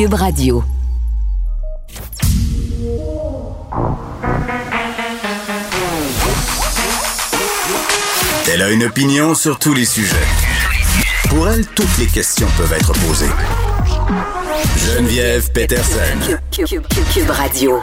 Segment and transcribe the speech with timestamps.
[0.00, 0.64] Cube Radio.
[8.50, 10.16] Elle a une opinion sur tous les sujets.
[11.28, 13.28] Pour elle, toutes les questions peuvent être posées.
[14.78, 16.38] Geneviève Peterson.
[16.50, 17.78] Cube, Radio.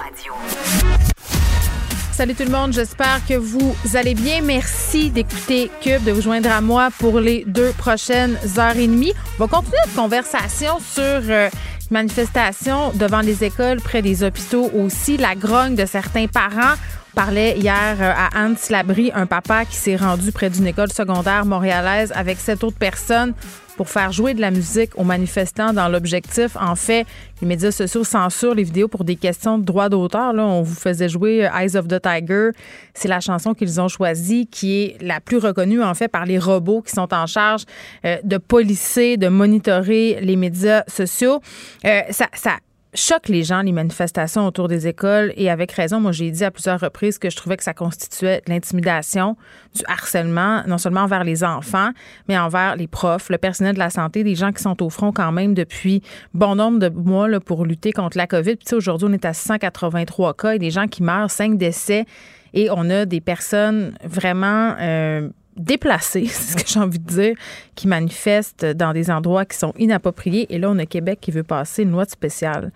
[2.13, 4.41] Salut tout le monde, j'espère que vous allez bien.
[4.41, 9.13] Merci d'écouter Cube, de vous joindre à moi pour les deux prochaines heures et demie.
[9.37, 11.47] On va continuer notre conversation sur euh,
[11.91, 16.75] manifestations devant les écoles, près des hôpitaux aussi, la grogne de certains parents
[17.15, 21.45] parlait hier euh, à Anne Labrie, un papa qui s'est rendu près d'une école secondaire
[21.45, 23.33] montréalaise avec sept autres personnes
[23.77, 26.57] pour faire jouer de la musique aux manifestants dans l'objectif.
[26.59, 27.05] En fait,
[27.41, 30.33] les médias sociaux censurent les vidéos pour des questions de droit d'auteur.
[30.33, 32.49] Là, on vous faisait jouer euh, Eyes of the Tiger.
[32.93, 36.39] C'est la chanson qu'ils ont choisie qui est la plus reconnue, en fait, par les
[36.39, 37.63] robots qui sont en charge
[38.03, 41.39] euh, de policer, de monitorer les médias sociaux.
[41.83, 42.57] ça, ça
[42.93, 45.33] choque les gens, les manifestations autour des écoles.
[45.35, 48.41] Et avec raison, moi, j'ai dit à plusieurs reprises que je trouvais que ça constituait
[48.45, 49.37] de l'intimidation,
[49.75, 51.89] du harcèlement, non seulement envers les enfants,
[52.27, 55.11] mais envers les profs, le personnel de la santé, des gens qui sont au front
[55.11, 56.01] quand même depuis
[56.33, 58.55] bon nombre de mois là, pour lutter contre la COVID.
[58.55, 62.05] Puis aujourd'hui, on est à 183 cas et des gens qui meurent, 5 décès.
[62.53, 64.75] Et on a des personnes vraiment...
[64.79, 67.35] Euh, déplacés, c'est ce que j'ai envie de dire,
[67.75, 70.47] qui manifestent dans des endroits qui sont inappropriés.
[70.53, 72.71] Et là, on a Québec qui veut passer une loi spéciale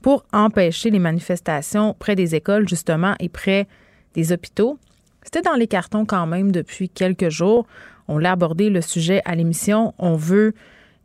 [0.00, 3.68] pour empêcher les manifestations près des écoles, justement, et près
[4.14, 4.78] des hôpitaux.
[5.22, 7.66] C'était dans les cartons quand même depuis quelques jours.
[8.08, 9.94] On l'a abordé le sujet à l'émission.
[9.98, 10.54] On veut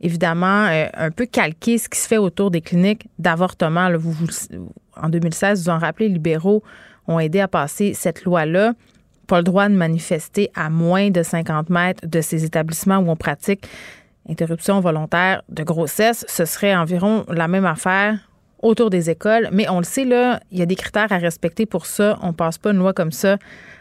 [0.00, 3.90] évidemment euh, un peu calquer ce qui se fait autour des cliniques d'avortement.
[3.96, 4.14] Vous,
[4.96, 6.62] en 2016, vous en rappelez, les libéraux
[7.06, 8.74] ont aidé à passer cette loi-là
[9.28, 13.16] pas le droit de manifester à moins de 50 mètres de ces établissements où on
[13.16, 13.68] pratique
[14.28, 16.24] interruption volontaire de grossesse.
[16.28, 18.18] Ce serait environ la même affaire
[18.62, 19.48] autour des écoles.
[19.52, 22.18] Mais on le sait, là, il y a des critères à respecter pour ça.
[22.22, 23.38] On passe pas une loi comme ça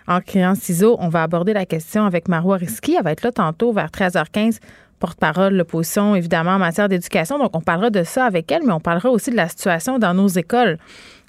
[0.08, 0.96] en criant ciseaux.
[1.00, 2.96] On va aborder la question avec Marois Risky.
[2.96, 4.59] Elle va être là tantôt vers 13h15
[5.00, 7.38] porte-parole de l'opposition, évidemment, en matière d'éducation.
[7.38, 10.16] Donc, on parlera de ça avec elle, mais on parlera aussi de la situation dans
[10.16, 10.79] nos écoles.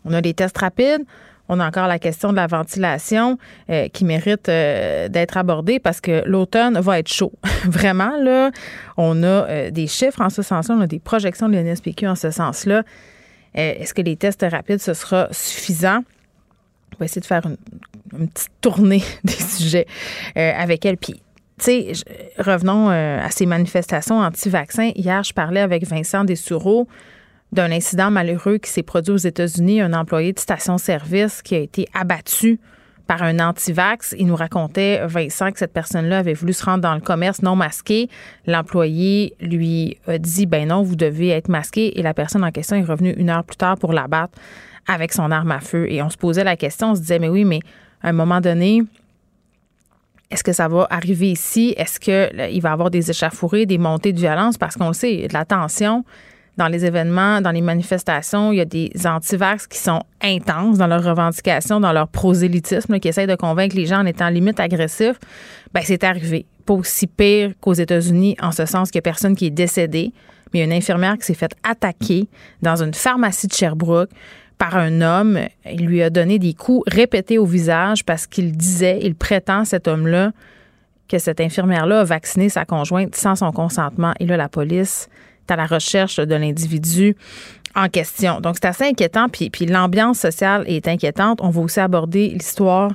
[0.04, 1.04] On a des tests rapides,
[1.48, 3.38] on a encore la question de la ventilation
[3.70, 7.32] euh, qui mérite euh, d'être abordée parce que l'automne va être chaud.
[7.64, 8.50] Vraiment, là,
[8.96, 12.14] on a euh, des chiffres en ce sens-là, on a des projections de l'NSPQ en
[12.14, 12.82] ce sens-là.
[13.54, 16.04] Est-ce que les tests rapides, ce sera suffisant?
[16.94, 19.86] On va essayer de faire une, petite tournée des sujets
[20.36, 20.96] avec elle.
[20.96, 21.14] Puis,
[21.58, 21.92] tu sais,
[22.38, 24.92] revenons à ces manifestations anti-vaccins.
[24.94, 26.86] Hier, je parlais avec Vincent Dessureau
[27.52, 31.86] d'un incident malheureux qui s'est produit aux États-Unis, un employé de station-service qui a été
[31.94, 32.60] abattu
[33.06, 34.14] par un anti-vax.
[34.18, 37.56] Il nous racontait, Vincent, que cette personne-là avait voulu se rendre dans le commerce non
[37.56, 38.10] masqué.
[38.46, 41.98] L'employé lui a dit, ben non, vous devez être masqué.
[41.98, 44.38] Et la personne en question est revenue une heure plus tard pour l'abattre
[44.86, 45.90] avec son arme à feu.
[45.90, 47.60] Et on se posait la question, on se disait, mais oui, mais
[48.02, 48.82] à un moment donné,
[50.30, 51.72] est-ce que ça va arriver ici?
[51.78, 54.58] Est-ce qu'il va y avoir des échafourées, des montées de violence?
[54.58, 56.04] Parce qu'on le sait, de la tension
[56.58, 60.88] dans les événements, dans les manifestations, il y a des antivax qui sont intenses dans
[60.88, 65.18] leurs revendications, dans leur prosélytisme, qui essayent de convaincre les gens en étant limite agressifs.
[65.72, 66.46] Ben, c'est arrivé.
[66.66, 70.12] Pas aussi pire qu'aux États-Unis, en ce sens qu'il n'y a personne qui est décédé,
[70.52, 72.28] mais il y a une infirmière qui s'est faite attaquer
[72.60, 74.10] dans une pharmacie de Sherbrooke
[74.58, 75.38] par un homme.
[75.64, 79.86] Il lui a donné des coups répétés au visage parce qu'il disait, il prétend, cet
[79.86, 80.32] homme-là,
[81.08, 84.12] que cette infirmière-là a vacciné sa conjointe sans son consentement.
[84.18, 85.08] Et là, la police
[85.50, 87.16] à la recherche de l'individu
[87.74, 88.40] en question.
[88.40, 89.28] Donc, c'est assez inquiétant.
[89.28, 91.40] Puis, l'ambiance sociale est inquiétante.
[91.42, 92.92] On va aussi aborder l'histoire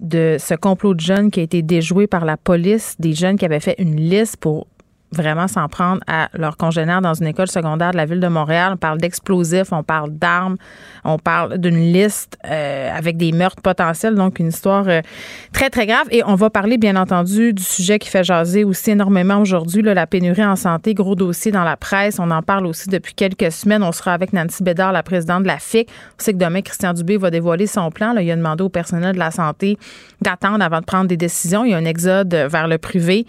[0.00, 3.44] de ce complot de jeunes qui a été déjoué par la police, des jeunes qui
[3.44, 4.66] avaient fait une liste pour
[5.14, 8.72] vraiment s'en prendre à leurs congénères dans une école secondaire de la ville de Montréal.
[8.74, 10.56] On parle d'explosifs, on parle d'armes,
[11.04, 15.00] on parle d'une liste euh, avec des meurtres potentiels, donc une histoire euh,
[15.52, 16.06] très, très grave.
[16.10, 20.06] Et on va parler, bien entendu, du sujet qui fait jaser aussi énormément aujourd'hui, la
[20.06, 22.18] pénurie en santé, gros dossier dans la presse.
[22.18, 23.82] On en parle aussi depuis quelques semaines.
[23.82, 25.88] On sera avec Nancy Bédard, la présidente de la FIC.
[26.18, 28.14] On sait que demain, Christian Dubé va dévoiler son plan.
[28.16, 29.78] Il a demandé au personnel de la santé
[30.20, 31.64] d'attendre avant de prendre des décisions.
[31.64, 33.26] Il y a un exode vers le privé.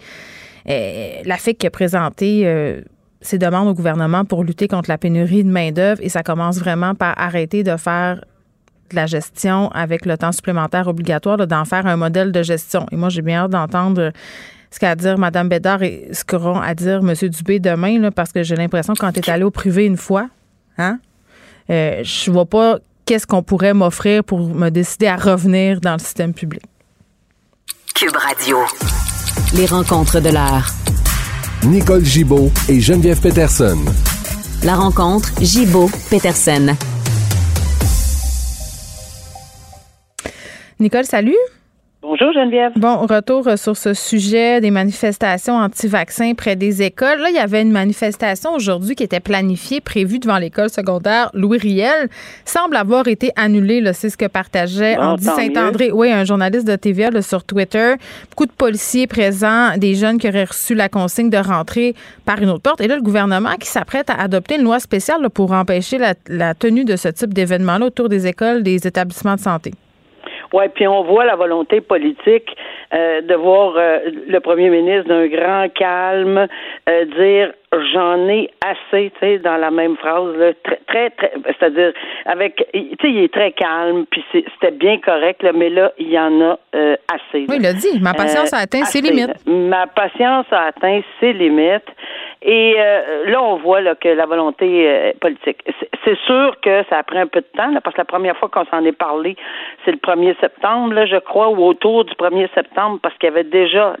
[0.68, 2.80] Euh, la FIC a présenté euh,
[3.20, 6.94] ses demandes au gouvernement pour lutter contre la pénurie de main-d'œuvre et ça commence vraiment
[6.94, 8.24] par arrêter de faire
[8.90, 12.86] de la gestion avec le temps supplémentaire obligatoire, d'en faire un modèle de gestion.
[12.92, 14.12] Et moi, j'ai bien hâte d'entendre
[14.70, 17.14] ce qu'a à dire Mme Bédard et ce qu'auront à dire M.
[17.28, 20.28] Dubé demain, parce que j'ai l'impression que quand tu es allé au privé une fois,
[20.78, 20.98] hein,
[21.70, 25.98] euh, je vois pas qu'est-ce qu'on pourrait m'offrir pour me décider à revenir dans le
[25.98, 26.62] système public.
[27.94, 28.58] Cube Radio.
[29.54, 30.70] Les rencontres de l'heure.
[31.64, 33.78] Nicole Gibaud et Geneviève Peterson.
[34.62, 36.74] La rencontre Gibaud-Peterson.
[40.78, 41.36] Nicole, salut.
[42.08, 42.70] Bonjour Geneviève.
[42.76, 47.18] Bon, retour euh, sur ce sujet des manifestations anti-vaccins près des écoles.
[47.18, 51.58] Là, il y avait une manifestation aujourd'hui qui était planifiée, prévue devant l'école secondaire Louis
[51.58, 52.08] Riel.
[52.44, 57.10] Semble avoir été annulée, c'est ce que partageait Andy Saint-André, oui, un journaliste de TVA
[57.22, 57.94] sur Twitter.
[58.30, 62.50] Beaucoup de policiers présents, des jeunes qui auraient reçu la consigne de rentrer par une
[62.50, 62.80] autre porte.
[62.80, 66.54] Et là, le gouvernement qui s'apprête à adopter une loi spéciale pour empêcher la, la
[66.54, 69.72] tenue de ce type d'événement-là autour des écoles, des établissements de santé.
[70.52, 72.56] Oui, puis on voit la volonté politique
[72.94, 73.98] euh, de voir euh,
[74.28, 76.46] le premier ministre d'un grand calme
[76.88, 77.52] euh, dire
[77.92, 81.92] j'en ai assez, tu sais, dans la même phrase, là, très, très, très c'est-à-dire
[82.24, 86.08] avec, tu sais, il est très calme, puis c'était bien correct, là, mais là, il
[86.08, 87.44] y en a assez.
[87.48, 89.46] Oui, il a dit, ma patience a atteint ses limites.
[89.46, 91.90] Ma patience a atteint ses limites.
[92.48, 92.76] Et
[93.26, 95.58] là, on voit là, que la volonté politique.
[96.04, 98.36] C'est sûr que ça a pris un peu de temps, là, parce que la première
[98.36, 99.34] fois qu'on s'en est parlé,
[99.84, 103.32] c'est le 1er septembre, là, je crois, ou autour du 1er septembre, parce qu'il y
[103.32, 103.96] avait déjà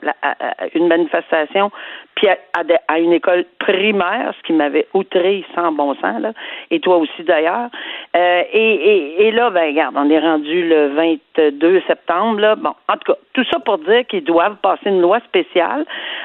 [0.74, 1.72] une manifestation
[2.16, 6.32] puis à, une école primaire, ce qui m'avait outré sans bon sens, là,
[6.70, 7.68] et toi aussi d'ailleurs.
[8.16, 10.88] Euh, et, et, là, ben regarde, on est rendu le
[11.36, 12.40] 22 septembre.
[12.40, 12.56] Là.
[12.56, 15.84] Bon, en tout cas, tout ça pour dire qu'ils doivent passer une loi spéciale.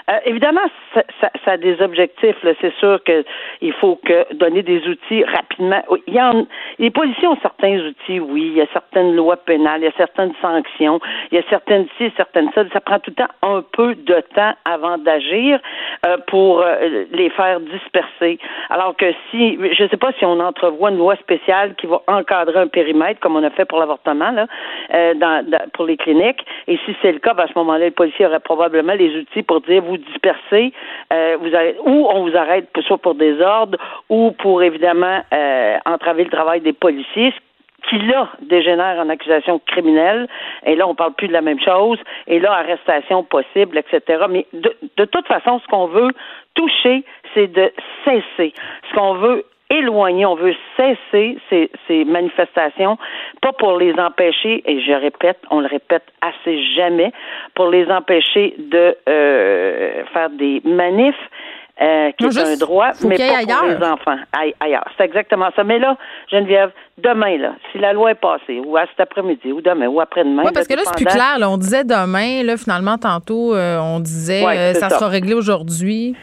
[0.10, 0.62] Euh, évidemment,
[0.94, 2.38] ça, ça, a des objectifs.
[2.62, 5.84] C'est sûr qu'il faut que donner des outils rapidement.
[6.08, 6.32] Il y a
[6.80, 8.52] les policiers ont certains outils, oui.
[8.54, 11.00] Il y a certaines lois pénales, il y a certaines sanctions,
[11.32, 12.64] il y a certaines ci, certaines ça.
[12.72, 15.60] Ça prend tout le temps un peu de temps avant d'agir.
[16.04, 18.40] Euh, pour euh, les faire disperser.
[18.72, 22.02] Alors que si, je ne sais pas si on entrevoit une loi spéciale qui va
[22.08, 24.48] encadrer un périmètre, comme on a fait pour l'avortement, là,
[24.96, 26.44] euh, dans, pour les cliniques.
[26.68, 29.44] Et si c'est le cas, ben, à ce moment-là, le policier aurait probablement les outils
[29.44, 30.74] pour dire vous dispersez,
[31.12, 33.78] vous arrêtez, ou on vous arrête soit pour des ordres
[34.10, 35.22] ou pour évidemment
[35.86, 37.34] entraver le travail des policiers,
[37.90, 40.28] qui là dégénère en accusation criminelle,
[40.66, 44.26] et là on parle plus de la même chose, et là arrestation possible, etc.
[44.30, 46.12] Mais de, de toute façon, ce qu'on veut
[46.54, 47.72] toucher, c'est de
[48.06, 48.54] cesser.
[48.90, 52.98] Ce qu'on veut éloigner, on veut cesser ces, ces, manifestations,
[53.42, 57.12] pas pour les empêcher, et je répète, on le répète assez jamais,
[57.56, 61.16] pour les empêcher de euh, faire des manifs,
[61.82, 64.18] euh, qui est un droit, mais pas pour les enfants.
[64.60, 64.86] Ailleurs.
[64.98, 65.64] C'est exactement ça.
[65.64, 65.98] Mais là,
[66.30, 70.00] Geneviève, demain, là, si la loi est passée, ou à cet après-midi, ou demain, ou
[70.00, 70.44] après-demain.
[70.46, 71.38] Oui, parce que là, c'est plus clair.
[71.42, 76.16] on disait demain, là, finalement, tantôt, euh, on disait euh, ça, sera réglé aujourd'hui.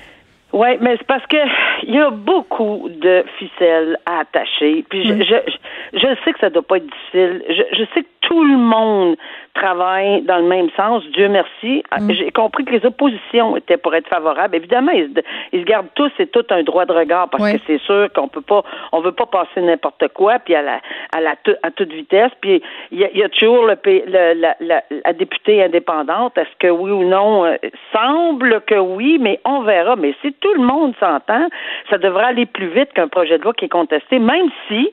[0.53, 1.37] Oui, mais c'est parce que
[1.83, 4.85] il y a beaucoup de ficelles à attacher.
[4.89, 7.43] Puis je, je, je, sais que ça doit pas être difficile.
[7.49, 9.17] Je, je sais que tout le monde
[9.55, 11.03] travaillent dans le même sens.
[11.15, 11.83] Dieu merci.
[11.99, 12.13] Mm.
[12.13, 14.55] J'ai compris que les oppositions étaient pour être favorables.
[14.55, 15.11] Évidemment, ils,
[15.53, 18.43] se gardent tous et tout un droit de regard parce que c'est sûr qu'on peut
[18.43, 20.81] pas, on veut pas passer n'importe quoi puis à la,
[21.17, 22.31] à la, à toute vitesse.
[22.43, 26.37] Puis il y a, toujours le, la, la, députée indépendante.
[26.37, 27.47] Est-ce que oui ou non?
[27.47, 27.57] Euh,
[27.93, 29.97] semble que oui, mais on verra.
[29.97, 31.49] Mais si tout le monde s'entend,
[31.89, 34.91] ça devrait aller plus vite qu'un projet de loi qui est contesté, même si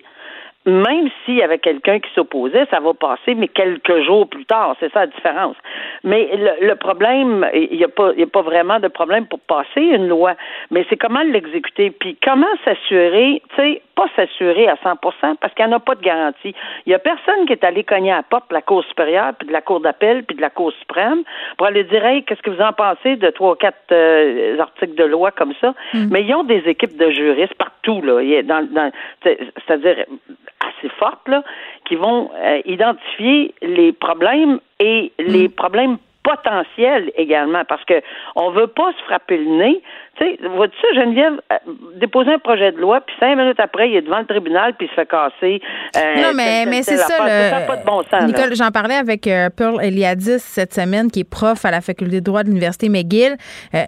[0.66, 4.76] même s'il y avait quelqu'un qui s'opposait, ça va passer, mais quelques jours plus tard,
[4.80, 5.56] c'est ça la différence.
[6.04, 6.30] Mais
[6.62, 10.08] le, problème, il n'y a pas, il a pas vraiment de problème pour passer une
[10.08, 10.36] loi,
[10.72, 14.96] mais c'est comment l'exécuter, puis comment s'assurer, tu sais, pas s'assurer à 100
[15.40, 16.54] parce qu'il n'y en a pas de garantie.
[16.86, 19.34] Il y a personne qui est allé cogner à la porte de la Cour supérieure,
[19.38, 21.24] puis de la Cour d'appel, puis de la Cour suprême
[21.58, 24.96] pour aller dire, hey, qu'est-ce que vous en pensez de trois ou quatre euh, articles
[24.96, 25.74] de loi comme ça?
[25.94, 26.08] Mm.
[26.12, 28.22] Mais ils ont des équipes de juristes partout, là.
[28.44, 28.92] Dans, dans,
[29.24, 30.06] c'est-à-dire
[30.60, 31.44] assez fortes, là,
[31.86, 35.52] qui vont euh, identifier les problèmes et les mm.
[35.52, 38.02] problèmes potentiels également, parce que
[38.36, 39.82] on veut pas se frapper le nez
[40.18, 41.58] tu sais, vois-tu ça, Geneviève, euh,
[41.96, 44.88] déposer un projet de loi, puis cinq minutes après, il est devant le tribunal, puis
[44.88, 45.62] il se fait casser.
[45.98, 47.18] Euh, non, mais, mais c'est ça.
[47.20, 47.68] Le...
[47.68, 48.24] pas de bon sens.
[48.24, 52.22] Nicole, j'en parlais avec euh, Pearl Eliadis cette semaine, qui est prof à la faculté
[52.22, 53.36] de droit de l'Université McGill,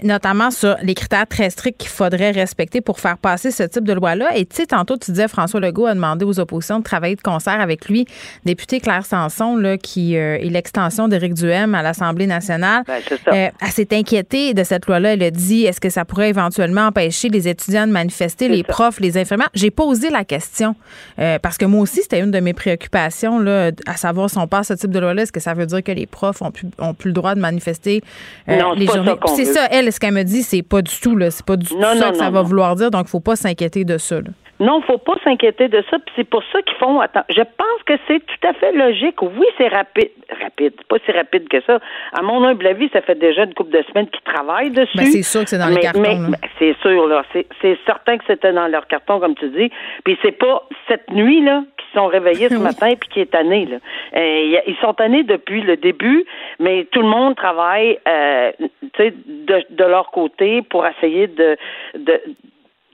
[0.03, 3.93] notamment sur les critères très stricts qu'il faudrait respecter pour faire passer ce type de
[3.93, 4.35] loi-là.
[4.35, 7.21] Et tu sais, tantôt, tu disais, François Legault a demandé aux oppositions de travailler de
[7.21, 8.05] concert avec lui.
[8.45, 12.83] Député Claire Sanson, là, qui est l'extension d'Éric Duhem à l'Assemblée nationale.
[12.87, 13.31] Ben, ça.
[13.33, 15.13] Euh, elle s'est inquiétée de cette loi-là.
[15.13, 18.63] Elle a dit est-ce que ça pourrait éventuellement empêcher les étudiants de manifester, les ça.
[18.67, 19.49] profs, les infirmières?
[19.53, 20.75] J'ai posé la question
[21.19, 24.47] euh, parce que moi aussi, c'était une de mes préoccupations, là, à savoir si on
[24.47, 26.67] passe ce type de loi-là, est-ce que ça veut dire que les profs ont plus,
[26.79, 28.01] ont plus le droit de manifester
[28.49, 29.15] euh, Non, c'est les journées.
[29.35, 31.31] C'est ça, elle, ce qu'elle me dit, c'est pas du tout, là.
[31.31, 33.35] C'est pas du tout Non, ça que ça va vouloir dire, donc il faut pas
[33.35, 34.15] s'inquiéter de ça.
[34.21, 34.29] là.
[34.59, 35.99] Non, faut pas s'inquiéter de ça.
[35.99, 36.99] Puis c'est pour ça qu'ils font.
[36.99, 39.21] Attends, je pense que c'est tout à fait logique.
[39.21, 40.09] Oui, c'est rapide,
[40.41, 41.79] rapide, pas si rapide que ça.
[42.13, 44.97] À mon humble avis, ça fait déjà une couple de semaines qu'ils travaillent dessus.
[44.97, 46.27] Ben, c'est sûr que c'est dans les Mais- cartons, mais- là.
[46.31, 47.23] ben, c'est sûr là.
[47.33, 47.45] C'est,
[47.85, 49.69] certain que c'était dans leur carton, comme tu dis.
[50.03, 52.61] Puis c'est pas cette nuit là qu'ils sont réveillés ce Oui.
[52.63, 53.77] matin puis qui est tanné là.
[54.15, 56.25] Euh, ils sont tannés depuis le début,
[56.59, 61.55] mais tout le monde travaille, euh, tu sais, de, de leur côté pour essayer de,
[61.95, 62.19] de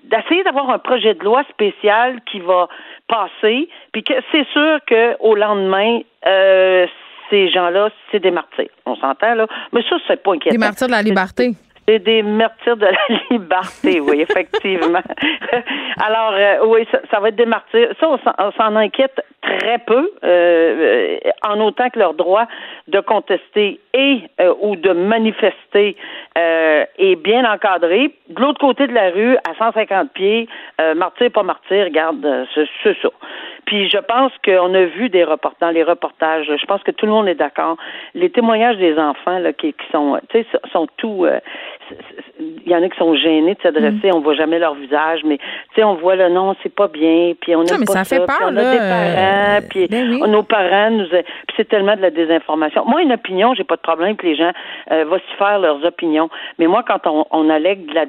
[0.04, 2.68] d'essayer d'avoir un projet de loi spécial qui va
[3.08, 6.86] passer, puis que c'est sûr que au lendemain, euh,
[7.30, 8.70] ces gens-là, c'est des martyrs.
[8.86, 10.54] On s'entend là, mais ça c'est pas inquiétant.
[10.54, 11.52] Des martyrs de la liberté.
[11.88, 12.92] C'est des martyrs de la
[13.32, 15.02] liberté, oui, effectivement.
[16.02, 17.90] Alors, euh, oui, ça, ça va être des martyrs.
[18.00, 22.46] Ça, on s'en- inquiète très peu, euh, euh, en autant que leur droit
[22.88, 25.98] de contester et euh, ou de manifester
[26.38, 28.16] euh, est bien encadré.
[28.30, 30.48] De l'autre côté de la rue, à 150 pieds,
[30.80, 32.26] euh, martyr, pas martyr, regarde,
[32.56, 33.10] c'est ça.
[33.66, 37.06] Puis je pense qu'on a vu des reportages, dans les reportages, je pense que tout
[37.06, 37.78] le monde est d'accord.
[38.14, 40.20] Les témoignages des enfants là, qui, qui sont,
[40.72, 41.26] sont tout.
[41.26, 41.40] euh,
[42.40, 44.16] Il y en a qui sont gênés de s'adresser, Mm.
[44.16, 45.44] on voit jamais leur visage, mais tu
[45.76, 48.26] sais, on voit le nom, c'est pas bien, puis on mais pas ça fait puis
[48.28, 50.30] peur, on a là, des parents, euh, puis ben oui.
[50.30, 52.84] nos parents nous, a- puis c'est tellement de la désinformation.
[52.86, 54.52] Moi, une opinion, j'ai pas de problème que les gens
[54.92, 58.06] euh, vocifèrent leurs opinions, mais moi, quand on, on allègue de la,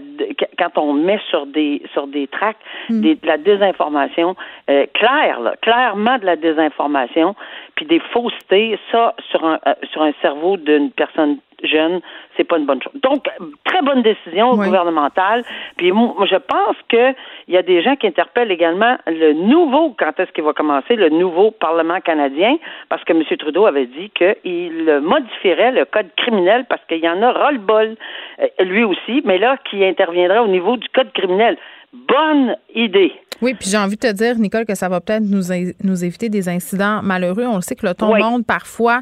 [0.59, 3.01] quand on met sur des sur des tracts Mm.
[3.01, 4.37] des- de la désinformation
[4.71, 7.35] euh, claire, là, clairement de la désinformation,
[7.77, 12.01] puis des faussetés, ça sur un euh, sur un cerveau d'une personne jeune,
[12.37, 12.93] c'est pas une bonne chose.
[13.03, 13.25] Donc,
[13.65, 14.67] très bonne décision Oui.
[14.67, 15.45] gouvernementale.
[15.77, 17.13] Puis moi, je pense que
[17.49, 20.97] il y a des gens qui interpellent également le nouveau, quand est-ce qu'il va commencer,
[20.97, 22.57] le nouveau Parlement canadien,
[22.89, 23.23] parce que M.
[23.39, 27.97] Trudeau avait dit qu'il modifierait le code criminel parce qu'il y en a ras-le-bol,
[28.41, 31.57] euh, lui aussi, mais là, qui interviendrait au niveau du code criminel.
[31.93, 33.13] Bonne idée.
[33.41, 35.53] Oui, puis j'ai envie de te dire, Nicole, que ça va peut-être nous,
[35.83, 37.47] nous éviter des incidents malheureux.
[37.47, 38.21] On le sait que le ton Oui.
[38.21, 39.01] monte parfois.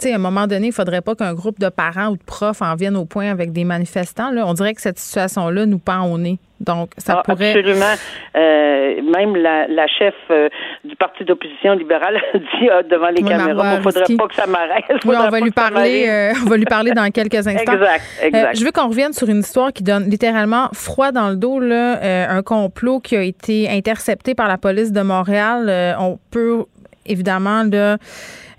[0.00, 2.62] Sais, à un moment donné, il faudrait pas qu'un groupe de parents ou de profs
[2.62, 4.30] en viennent au point avec des manifestants.
[4.30, 4.44] Là.
[4.46, 6.38] On dirait que cette situation-là nous pend au nez.
[6.60, 7.50] Donc, ça Ah, pourrait.
[7.50, 7.94] Absolument.
[8.36, 10.48] Euh, même la, la chef euh,
[10.84, 14.28] du parti d'opposition libérale a dit euh, devant les Oui, caméras, il ne faudrait pas
[14.28, 14.84] que ça m'arrête.
[15.06, 16.06] Oui, on va lui parler.
[16.08, 17.72] euh, on va lui parler dans quelques instants.
[17.72, 18.58] Exact, exact.
[18.58, 21.60] Je veux qu'on revienne sur une histoire qui donne littéralement froid dans le dos.
[21.60, 21.98] Là,
[22.30, 25.96] un complot qui a été intercepté par la police de Montréal.
[25.98, 26.64] On peut
[27.06, 27.96] évidemment là,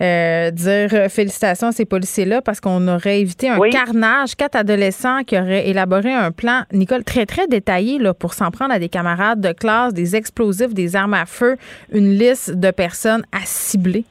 [0.02, 3.70] euh, dire euh, félicitations à ces policiers-là parce qu'on aurait évité un Oui.
[3.70, 4.36] carnage.
[4.36, 8.74] Quatre adolescents qui auraient élaboré un plan, Nicole, très, très détaillé là, pour s'en prendre
[8.74, 11.58] à des camarades de classe, des explosifs, des armes à feu,
[11.92, 14.06] une liste de personnes à cibler.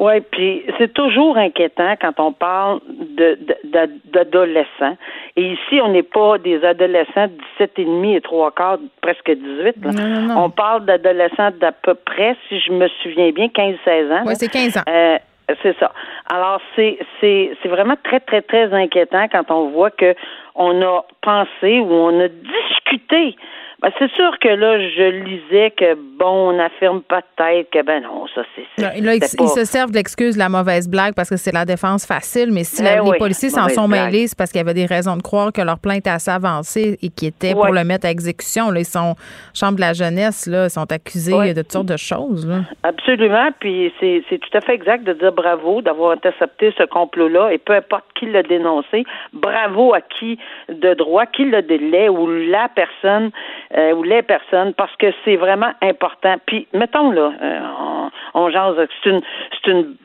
[0.00, 4.96] Oui, puis c'est toujours inquiétant quand on parle de, de- d'adolescents.
[5.36, 9.28] Et ici, on n'est pas des adolescents de 17 et demi et trois quarts, presque
[9.28, 9.84] 18.
[9.84, 9.90] là.
[9.90, 10.44] Non, non, non.
[10.44, 14.22] On parle d'adolescents d'à peu près, si je me souviens bien, 15-16 ans.
[14.26, 14.82] Oui, c'est 15 ans.
[14.88, 15.18] Euh,
[15.62, 15.90] c'est ça.
[16.30, 20.14] Alors c'est c'est c'est vraiment très très très inquiétant quand on voit que
[20.54, 23.34] on a pensé ou on a discuté.
[23.80, 28.26] Ben, c'est sûr que là je lisais que bon on affirme peut-être que ben non
[28.34, 30.88] ça c'est Là, là, ils, c'était pas- ils se servent de l'excuse de la mauvaise
[30.88, 33.88] blague parce que c'est la défense facile, mais si Ben les oui, policiers s'en sont
[33.88, 34.06] blague.
[34.12, 36.30] mêlés, c'est parce qu'il y avait des raisons de croire que leur plainte était assez
[36.30, 38.70] avancée et qui était pour le mettre à exécution.
[38.70, 39.14] Là, ils sont
[39.54, 41.54] chambre de la jeunesse, là, ils sont accusés Ouais.
[41.54, 42.46] de toutes sortes de choses.
[42.48, 42.62] Là.
[42.82, 47.50] Absolument, puis c'est c'est tout à fait exact de dire bravo d'avoir intercepté ce complot-là
[47.52, 50.36] et peu importe qui l'a dénoncé, bravo à qui
[50.68, 53.30] de droit, qui le délai ou la personne
[53.76, 56.36] euh, ou les personnes parce que c'est vraiment important.
[56.46, 59.20] Puis mettons là, euh, on, on jase, c'est une
[59.52, 59.96] c'est une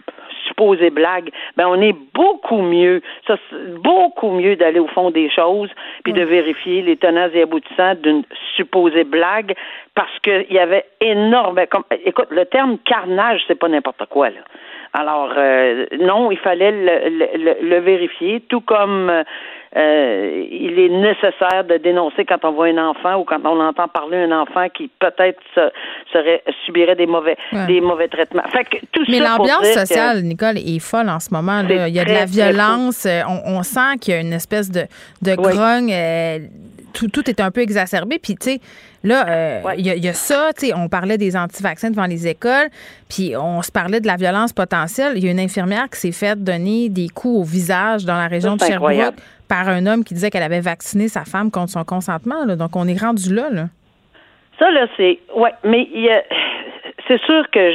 [0.47, 5.29] supposée blague, ben on est beaucoup mieux, ça c'est beaucoup mieux d'aller au fond des
[5.29, 5.69] choses
[6.03, 8.23] puis de vérifier les tenants et aboutissants d'une
[8.55, 9.55] supposée blague
[9.95, 14.05] parce que il y avait énorme ben, comme écoute le terme carnage c'est pas n'importe
[14.09, 14.41] quoi là.
[14.93, 19.09] Alors euh, non, il fallait le, le- le- vérifier, tout comme
[19.75, 23.87] euh, il est nécessaire de dénoncer quand on voit un enfant ou quand on entend
[23.87, 25.71] parler d'un enfant qui peut-être se-
[26.11, 27.65] serait subirait des mauvais Ouais.
[27.65, 28.43] des mauvais traitements.
[28.51, 31.63] Fait que tout Mais l'ambiance que- sociale, Nicole, est folle en ce moment.
[31.63, 31.87] là.
[31.87, 33.07] Il y a de la violence.
[33.07, 34.81] euh, On, on sent qu'il y a une espèce de,
[35.23, 35.55] de Oui.
[35.55, 35.91] grogne.
[35.91, 36.37] euh,
[36.93, 38.19] tout, tout est un peu exacerbé.
[38.19, 38.59] Puis, tu sais,
[39.03, 42.69] là, euh, il y, a ça, tu sais, on parlait des anti-vaccins devant les écoles,
[43.09, 45.13] puis on se parlait de la violence potentielle.
[45.15, 48.27] Il y a une infirmière qui s'est faite donner des coups au visage dans la
[48.27, 49.15] région de Sherbrooke
[49.49, 52.45] par un homme qui disait qu'elle avait vacciné sa femme contre son consentement.
[52.45, 53.65] Donc, on est rendu là, là.
[54.59, 55.19] Ça, là, c'est.
[55.35, 56.21] Ouais, mais il y a
[57.07, 57.71] c'est sûr que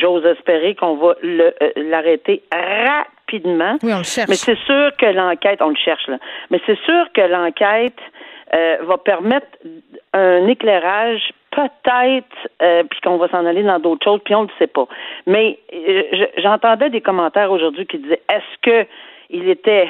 [0.00, 3.78] j'ose espérer qu'on va euh, l'arrêter rapidement.
[3.82, 4.28] Oui, on le cherche.
[4.28, 6.18] Mais c'est sûr que l'enquête, on le cherche là.
[6.50, 7.98] Mais c'est sûr que l'enquête
[8.54, 9.46] euh, va permettre
[10.12, 14.48] un éclairage peut-être, euh, puis qu'on va s'en aller dans d'autres choses, puis on ne
[14.48, 14.86] le sait pas.
[15.26, 15.58] Mais
[16.38, 18.86] j'entendais des commentaires aujourd'hui qui disaient est-ce que
[19.30, 19.88] il était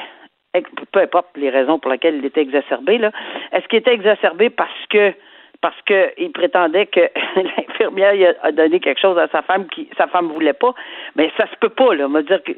[0.91, 3.11] peu importe les raisons pour lesquelles il était exacerbé, là,
[3.51, 5.13] est-ce qu'il était exacerbé parce que
[5.61, 6.99] parce qu'il prétendait que
[7.35, 10.73] l'infirmière a donné quelque chose à sa femme qui sa femme voulait pas.
[11.15, 12.07] Mais ça se peut pas, là.
[12.07, 12.51] Me dire que,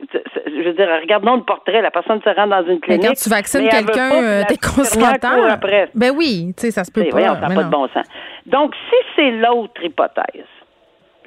[0.45, 1.81] je veux dire, regardons le portrait.
[1.81, 3.01] La personne se rend dans une clinique.
[3.01, 5.57] Mais quand tu vaccines quelqu'un, euh, t'es consentant.
[5.95, 7.09] Ben oui, tu sais, ça se peut pas.
[7.11, 8.05] Voyons, ça n'a pas de bon sens.
[8.45, 10.45] Donc, si c'est l'autre hypothèse,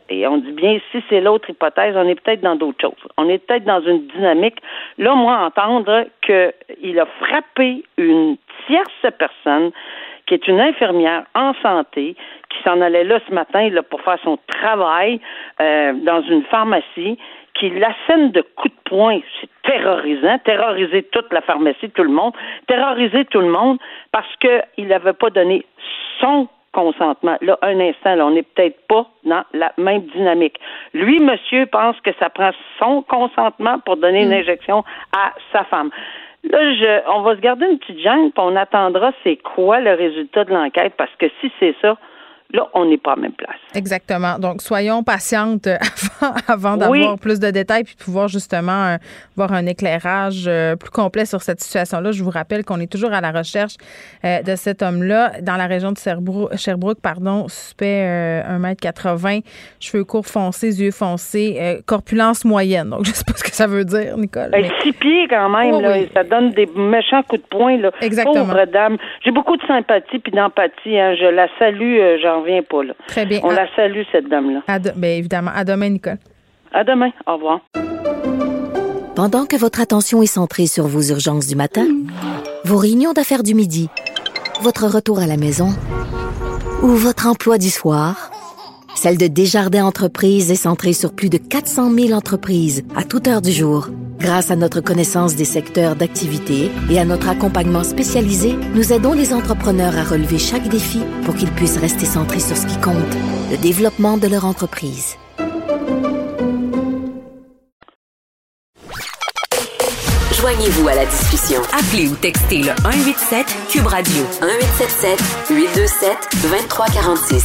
[0.09, 3.09] et on dit bien si c'est l'autre hypothèse, on est peut-être dans d'autres choses.
[3.17, 4.59] On est peut-être dans une dynamique.
[4.99, 8.37] Là, moi, entendre qu'il a frappé une
[8.67, 9.71] tierce personne
[10.33, 12.17] qui est une infirmière en santé,
[12.49, 15.21] qui s'en allait là ce matin là, pour faire son travail
[15.61, 17.19] euh, dans une pharmacie,
[17.55, 19.21] qui l'assène de coups de poing.
[19.41, 22.33] C'est terrorisant, terroriser toute la pharmacie, tout le monde,
[22.67, 23.79] terroriser tout le monde
[24.11, 25.67] parce qu'il n'avait pas donné
[26.19, 27.37] son consentement.
[27.43, 30.59] Là, un instant, là, on n'est peut-être pas dans la même dynamique.
[30.95, 34.41] Lui, monsieur, pense que ça prend son consentement pour donner une mm.
[34.41, 34.83] injection
[35.15, 35.91] à sa femme.
[36.45, 39.95] Là, je, on va se garder une petite gêne, puis on attendra c'est quoi le
[39.95, 41.97] résultat de l'enquête, parce que si c'est ça,
[42.53, 43.57] Là, on n'est pas à la même place.
[43.75, 44.39] Exactement.
[44.39, 45.67] Donc, soyons patientes
[46.21, 48.97] avant, avant d'avoir plus de détails puis pouvoir justement euh,
[49.37, 52.13] voir un éclairage euh, plus complet sur cette situation-là.
[52.13, 53.75] Je vous rappelle qu'on est toujours à la recherche
[54.25, 59.43] euh, de cet homme-là dans la région de Sherbrooke, Sherbrooke pardon, suspect 1m80,
[59.81, 62.91] cheveux courts foncés, yeux foncés, corpulence moyenne.
[62.91, 64.51] Donc, je sais pas ce que ça veut dire, Nicole.
[64.51, 67.79] Ben, six pieds quand même, là, ça donne des méchants coups de poing.
[67.79, 67.93] Là.
[68.03, 68.45] Exactement.
[68.45, 68.99] Pauvre dame.
[69.25, 70.99] J'ai beaucoup de sympathie puis d'empathie.
[70.99, 71.15] Hein.
[71.15, 72.83] Je la salue, j'en reviens pas.
[72.85, 72.95] Là.
[73.09, 73.41] Très bien.
[73.43, 74.79] On la salue, cette dame-là.
[74.97, 75.51] Bien évidemment.
[75.55, 76.19] À demain, Nicole.
[76.73, 77.11] À demain.
[77.27, 77.61] Au revoir.
[79.15, 81.87] Pendant que votre attention est centrée sur vos urgences du matin,
[82.65, 83.89] vos réunions d'affaires du midi,
[84.63, 85.69] votre retour à la maison
[86.83, 88.31] ou votre emploi du soir,
[88.95, 93.43] celle de Desjardins Entreprises est centrée sur plus de 400 000 entreprises à toute heure
[93.43, 93.89] du jour.
[94.19, 99.33] Grâce à notre connaissance des secteurs d'activité et à notre accompagnement spécialisé, nous aidons les
[99.33, 102.95] entrepreneurs à relever chaque défi pour qu'ils puissent rester centrés sur ce qui compte,
[103.51, 105.17] le développement de leur entreprise.
[110.41, 111.61] Joignez-vous à la discussion.
[111.73, 115.19] Appelez ou textez le 187 Cube Radio 1877
[115.51, 117.45] 827 2346.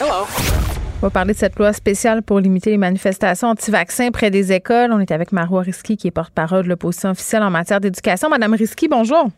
[0.00, 0.71] Hello.
[1.02, 4.92] On va parler de cette loi spéciale pour limiter les manifestations anti-vaccins près des écoles.
[4.92, 8.28] On est avec Marois Risky, qui est porte-parole de l'opposition officielle en matière d'éducation.
[8.28, 9.28] Madame Risky, bonjour.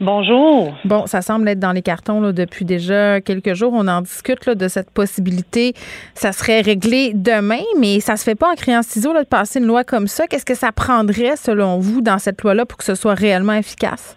[0.00, 0.74] Bonjour.
[0.84, 3.72] Bon, ça semble être dans les cartons là, depuis déjà quelques jours.
[3.72, 5.74] On en discute là, de cette possibilité.
[6.14, 9.60] Ça serait réglé demain, mais ça se fait pas en criant ciseaux là, de passer
[9.60, 10.26] une loi comme ça.
[10.26, 14.16] Qu'est-ce que ça prendrait, selon vous, dans cette loi-là pour que ce soit réellement efficace?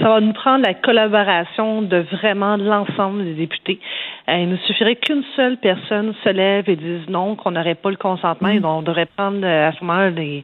[0.00, 3.80] Ça va nous prendre la collaboration de vraiment l'ensemble des députés.
[4.28, 7.90] Euh, il ne suffirait qu'une seule personne se lève et dise non, qu'on n'aurait pas
[7.90, 8.64] le consentement et mm.
[8.64, 10.42] on devrait prendre euh, à ce moment-là les,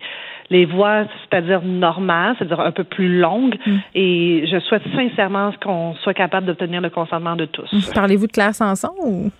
[0.50, 3.56] les voies, c'est-à-dire normales, c'est-à-dire un peu plus longues.
[3.66, 3.76] Mm.
[3.94, 7.70] Et je souhaite sincèrement qu'on soit capable d'obtenir le consentement de tous.
[7.94, 9.30] Parlez-vous de Claire Sanson ou?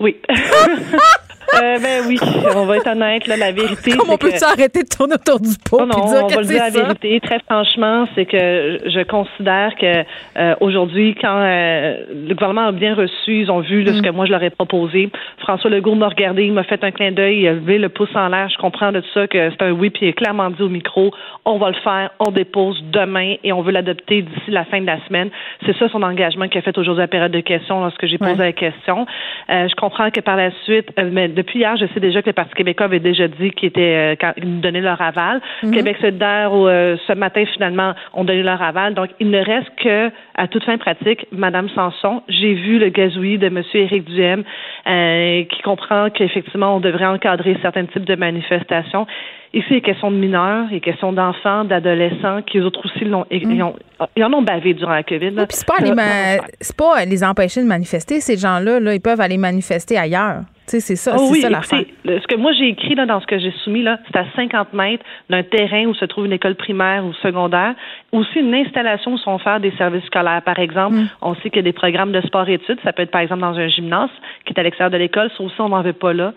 [0.00, 0.16] Oui.
[1.54, 2.18] Euh, ben oui,
[2.56, 3.92] on va être honnête, là, la vérité.
[3.96, 5.80] Comment on peut s'arrêter de tourner autour du pot?
[5.80, 7.20] Non, non, on va le dire la vérité.
[7.20, 10.04] Très franchement, c'est que je considère que
[10.36, 14.02] euh, aujourd'hui, quand euh, le gouvernement a bien reçu, ils ont vu ce mm.
[14.02, 15.10] que moi je leur ai proposé.
[15.38, 18.14] François Legault m'a regardé, il m'a fait un clin d'œil, il a levé le pouce
[18.14, 18.48] en l'air.
[18.48, 21.12] Je comprends de ça que c'est un oui, puis il a clairement dit au micro,
[21.44, 24.86] on va le faire, on dépose demain et on veut l'adopter d'ici la fin de
[24.86, 25.30] la semaine.
[25.66, 28.18] C'est ça son engagement qu'il a fait aujourd'hui à la période de questions lorsque j'ai
[28.18, 29.06] posé la question.
[29.48, 32.54] je comprends que par la suite, mais depuis hier, je sais déjà que le Parti
[32.54, 35.40] québécois avait déjà dit qu'ils étaient euh, nous donnaient leur aval.
[35.62, 35.72] Mhm.
[35.72, 38.94] Québec solidaire, euh, ce matin, finalement, ont donné leur aval.
[38.94, 42.22] Donc, il ne reste que, à toute fin pratique, Madame Sanson.
[42.28, 43.62] J'ai vu le gazouillis de M.
[43.74, 44.42] Éric Duhem,
[44.86, 49.06] euh, qui comprend qu'effectivement, on devrait encadrer certains types de manifestations.
[49.52, 53.04] Ici, il est question de mineurs, il est question d'enfants, d'adolescents qui, eux autres aussi,
[53.04, 53.76] l'ont, ils, ont,
[54.16, 55.30] ils en ont bavé durant la COVID.
[55.30, 58.18] puis c'est pas, ma- c'est pas les empêcher de manifester.
[58.20, 60.40] Ces gens-là, là, ils peuvent aller manifester ailleurs.
[60.66, 63.20] Tu sais, c'est ça, Oh oui, ça écoutez, ce que moi j'ai écrit là, dans
[63.20, 66.32] ce que j'ai soumis, là, c'est à 50 mètres d'un terrain où se trouve une
[66.32, 67.74] école primaire ou secondaire.
[68.12, 70.23] Aussi une installation où sont faire des services scolaires.
[70.44, 71.08] Par exemple, Mm.
[71.22, 72.78] on sait qu'il y a des programmes de sport-études.
[72.84, 74.10] Ça peut être par exemple dans un gymnase
[74.44, 75.30] qui est à l'extérieur de l'école.
[75.36, 76.32] Ça aussi, on n'en veut pas là.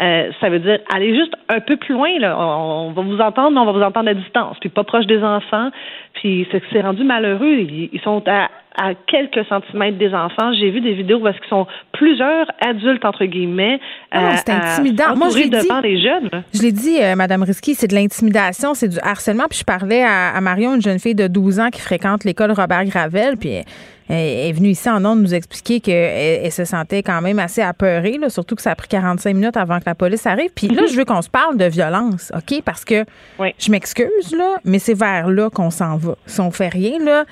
[0.00, 2.18] Euh, ça veut dire aller juste un peu plus loin.
[2.18, 2.36] Là.
[2.38, 4.56] On, on va vous entendre, mais on va vous entendre à distance.
[4.60, 5.70] Puis pas proche des enfants.
[6.14, 7.56] Puis c'est c'est rendu malheureux.
[7.58, 10.52] Ils, ils sont à à quelques centimètres des enfants.
[10.58, 13.78] J'ai vu des vidéos où est-ce qu'ils sont plusieurs adultes, entre guillemets,
[14.10, 15.14] Ah à- c'est intimidant.
[15.16, 15.68] Moi, je l'ai dit.
[15.82, 16.30] les jeunes.
[16.54, 19.44] Je l'ai dit, euh, Madame Risky, c'est de l'intimidation, c'est du harcèlement.
[19.50, 22.52] Puis je parlais à, à Marion, une jeune fille de 12 ans qui fréquente l'école
[22.52, 23.58] Robert Gravel, puis
[24.08, 28.18] est venue ici en ondes nous expliquer qu'elle elle se sentait quand même assez apeurée,
[28.18, 30.50] là, surtout que ça a pris 45 minutes avant que la police arrive.
[30.54, 32.62] Puis là, je veux qu'on se parle de violence, OK?
[32.64, 33.04] Parce que
[33.38, 33.54] Oui.
[33.58, 36.14] je m'excuse, là, mais c'est vers là qu'on s'en va.
[36.26, 37.24] Si on fait rien, là.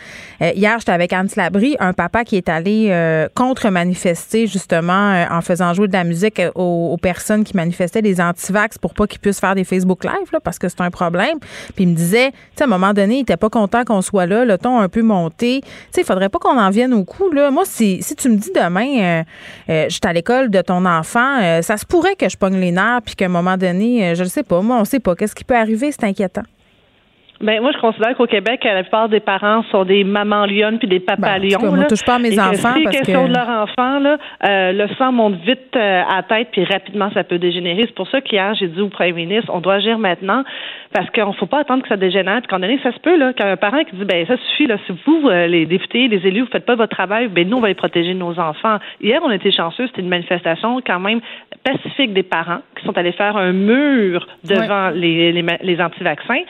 [0.42, 5.24] euh, hier, j'étais avec Anne Labrie, un papa qui est allé euh, contre-manifester, justement, euh,
[5.30, 9.06] en faisant jouer de la musique aux, aux personnes qui manifestaient, les antivax, pour pas
[9.06, 11.38] qu'ils puissent faire des Facebook Live, là, parce que c'est un problème.
[11.74, 14.02] Puis il me disait, tu sais, à un moment donné, il était pas content qu'on
[14.02, 15.61] soit là, le ton un peu monté.
[15.62, 17.31] Tu sais, il faudrait pas qu'on en au coup.
[17.33, 19.23] Moi, si, tu me dis demain, euh,
[19.68, 23.03] euh, à l'école de ton enfant, euh, ça se pourrait que je pogne les nerfs,
[23.05, 25.14] puis qu'à un moment donné, euh, je le sais pas, moi, on sait pas.
[25.14, 25.90] Qu'est-ce qui peut arriver?
[25.92, 26.42] C'est inquiétant.
[27.42, 30.87] Ben, moi, je considère qu'au Québec, la plupart des parents sont des mamans lionnes puis
[30.88, 31.74] des papas Ben, cas, lions.
[31.74, 31.85] là.
[31.87, 34.18] touche pas à mes Et que enfants si parce question que- de leur enfant, là,
[34.46, 37.83] euh, le sang monte vite euh, à la tête puis rapidement, ça peut dégénérer.
[37.87, 40.44] C'est pour ça qu'hier, j'ai dit au premier ministre, on doit agir maintenant
[40.92, 42.40] parce qu'il ne faut pas attendre que ça dégénère.
[42.42, 44.76] Puis qu'en donné, ça se peut, là, qu'un parent qui dit, ben ça suffit, là,
[44.87, 47.61] si vous, euh, les députés, les élus, vous faites pas votre travail, ben nous, on
[47.61, 48.76] va les protéger nos enfants.
[49.00, 51.20] Hier, on était chanceux, c'était une manifestation quand même
[51.64, 56.40] pacifique des parents qui sont allés faire un mur devant les, les, les anti-vaccins.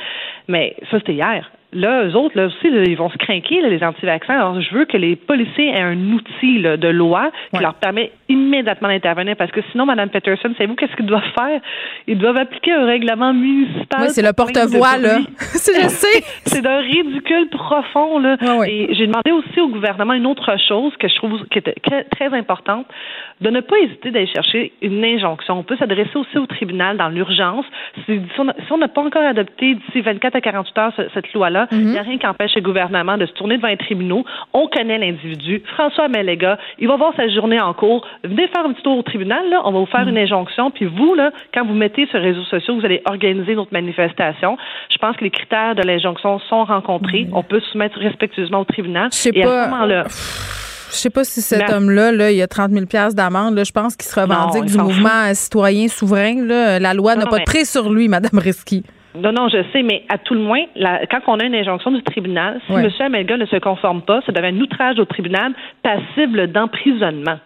[0.51, 1.51] Mais ça, c'était hier.
[1.73, 4.35] Là, eux autres, là aussi, là, ils vont se craquer, les anti-vaccins.
[4.35, 7.63] Alors, je veux que les policiers aient un outil là, de loi qui Ouais.
[7.63, 9.37] leur permet immédiatement d'intervenir.
[9.37, 11.61] Parce que sinon, Mme Peterson, savez-vous qu'est-ce qu'ils doivent faire?
[12.09, 14.01] Ils doivent appliquer un règlement municipal.
[14.01, 15.19] Oui, c'est le porte-voix, là.
[15.39, 16.25] C'est- je sais.
[16.45, 18.37] C'est d'un ridicule profond, là.
[18.43, 18.73] Ouais, ouais.
[18.73, 22.03] Et j'ai demandé aussi au gouvernement une autre chose que je trouve qui était très-
[22.05, 22.87] très importante,
[23.41, 25.59] de ne pas hésiter d'aller chercher une injonction.
[25.59, 27.65] On peut s'adresser aussi au tribunal dans l'urgence.
[28.07, 28.21] Si,
[28.71, 31.85] on n'a pas encore adopté d'ici 24 à 48 heures ce- cette loi-là, il Mhm.
[31.93, 34.25] n'y a rien qui empêche le gouvernement de se tourner devant les tribunaux.
[34.53, 35.63] On connaît l'individu.
[35.75, 38.07] François Melega, il va voir sa journée en cours.
[38.25, 39.63] Venez faire un petit tour au tribunal, là.
[39.65, 40.09] On va vous faire Mhm.
[40.11, 40.71] une injonction.
[40.71, 44.59] Puis vous, là, quand vous mettez sur les réseaux sociaux, vous allez organiser notre manifestation.
[44.91, 47.27] Je pense que les critères de l'injonction sont rencontrés.
[47.33, 49.09] On peut se soumettre respectueusement au tribunal.
[49.35, 49.65] Et à pas.
[49.65, 50.05] ce moment-là,
[50.91, 53.61] Je sais pas si cet homme-là, là, il a 30 000 d'amende.
[53.65, 56.45] Je pense qu'il se revendique Non, du mouvement citoyen souverain.
[56.47, 56.79] Là.
[56.79, 58.85] La loi n'a pas de mais- prise sur lui, Madame Risky.
[59.15, 61.91] Non, non, je sais, mais à tout le moins, la- quand on a une injonction
[61.91, 62.85] du tribunal, si Ouais.
[62.85, 62.91] M.
[63.01, 67.39] Amelga ne se conforme pas, ça devient un outrage au tribunal passible d'emprisonnement.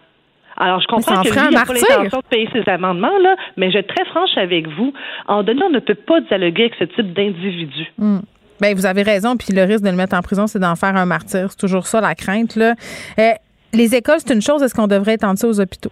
[0.57, 3.35] Alors, je comprends en que lui il n'a pas l'intention de payer ses amendements, là,
[3.57, 4.93] mais je vais être très franche avec vous.
[5.27, 7.91] En donnant, on ne peut pas dialoguer avec ce type d'individu.
[8.59, 9.37] Ben, vous avez raison.
[9.37, 11.47] Puis le risque de le mettre en prison, c'est d'en faire un martyr.
[11.49, 12.55] C'est toujours ça, la crainte.
[12.55, 12.75] Là.
[13.19, 13.31] Euh,
[13.73, 14.63] les écoles, c'est une chose.
[14.63, 15.91] Est-ce qu'on devrait étendre ça aux hôpitaux?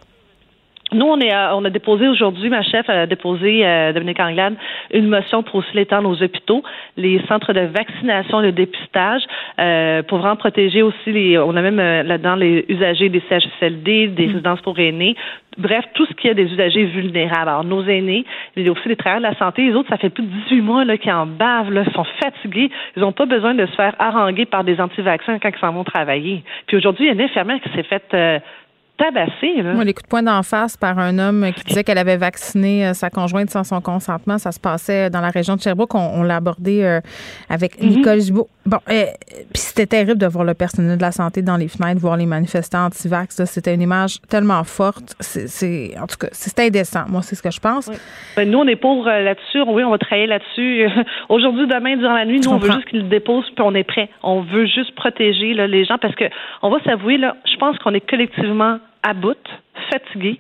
[0.94, 4.56] Nous, on, est, euh, on a déposé aujourd'hui, ma chef a déposé, euh, Dominique Anglade,
[4.92, 6.64] une motion pour aussi l'étendre aux hôpitaux,
[6.98, 9.24] les centres de vaccination et de dépistage,
[9.60, 11.38] euh, pour vraiment protéger aussi les.
[11.40, 15.16] On a même euh, là-dedans les usagers des CHSLD, des résidences pour aînés.
[15.58, 17.50] Bref, tout ce qui est des usagers vulnérables.
[17.50, 18.26] Alors, nos aînés,
[18.56, 19.64] il y a aussi les travailleurs de la santé.
[19.64, 22.06] Les autres, ça fait plus de 18 mois là, qu'ils en bavent, là, ils sont
[22.20, 22.72] fatigués.
[22.96, 25.84] Ils n'ont pas besoin de se faire haranguer par des anti-vaccins quand ils s'en vont
[25.84, 26.44] travailler.
[26.66, 28.16] Puis aujourd'hui, il y a une infirmière qui s'est faite
[29.02, 29.62] euh, tabasser.
[29.62, 29.74] Là.
[29.74, 32.88] Moi, les coups de poing d'en face par un homme qui disait qu'elle avait vacciné
[32.88, 35.96] euh, sa conjointe sans son consentement, ça se passait dans la région de Sherbrooke.
[35.96, 37.00] On, on l'a abordé euh,
[37.50, 38.48] avec Nicole Gibault.
[38.66, 42.00] Bon, euh, puis c'était terrible de voir le personnel de la santé dans les fenêtres,
[42.00, 43.44] voir les manifestants anti-vax.
[43.46, 45.16] C'était une image tellement forte.
[45.20, 47.04] C'est, c'est- en tout cas, c'était indécent.
[47.10, 47.92] Moi, c'est ce que je pense.
[48.38, 49.62] Ben, nous, on est pour euh, là-dessus.
[49.68, 50.88] Oui, on va travailler là-dessus.
[51.30, 53.84] Aujourd'hui, demain, durant la nuit, nous, on veut juste qu'ils le déposent, puis on est
[53.84, 54.10] prêt.
[54.22, 56.26] On veut juste protéger là, les gens parce que
[56.62, 59.38] on va s'avouer, là, je pense qu'on est collectivement à bout,
[59.92, 60.40] fatigués.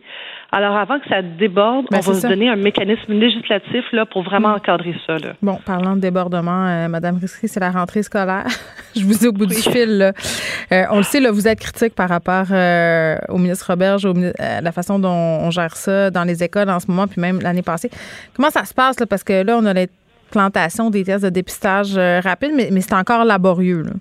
[0.55, 2.29] Alors, avant que ça déborde, Ben, on va se ça.
[2.29, 4.55] donner un mécanisme législatif là, pour vraiment Mm.
[4.57, 5.17] encadrer ça.
[5.17, 5.33] Là.
[5.41, 8.45] Bon, parlant de débordement, euh, Madame Risky, c'est la rentrée scolaire.
[8.95, 9.97] je vous ai au bout du fil.
[9.97, 10.13] là.
[10.71, 14.13] Euh, on le sait, là, vous êtes critique par rapport euh, au ministre Roberge, au,
[14.13, 17.63] la façon dont on gère ça dans les écoles en ce moment, puis même l'année
[17.63, 17.89] passée.
[18.35, 18.99] Comment ça se passe?
[18.99, 19.07] Là?
[19.07, 23.25] Parce que là, on a l'implantation des tests de dépistage rapide, mais, mais c'est encore
[23.25, 23.81] laborieux.
[23.81, 23.91] Là.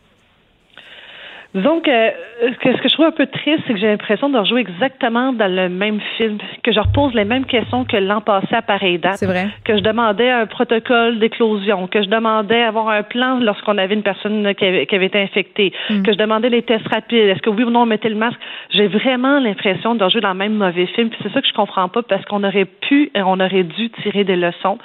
[1.54, 2.10] Donc, euh,
[2.40, 5.54] ce, que, je trouve un peu triste, c'est que j'ai l'impression de rejouer exactement dans
[5.54, 9.16] le même film, que je repose les mêmes questions que l'an passé à pareille date.
[9.16, 9.48] C'est vrai.
[9.64, 14.02] Que je demandais un protocole d'éclosion, que je demandais avoir un plan lorsqu'on avait une
[14.02, 16.02] personne qui avait, qui avait été infectée, Mm.
[16.02, 18.38] que je demandais les tests rapides, est-ce que oui ou non on mettait le masque.
[18.70, 21.10] J'ai vraiment l'impression de rejouer dans le même mauvais film.
[21.10, 23.90] Puis c'est ça que je comprends pas parce qu'on aurait pu et on aurait dû
[24.02, 24.78] tirer des leçons.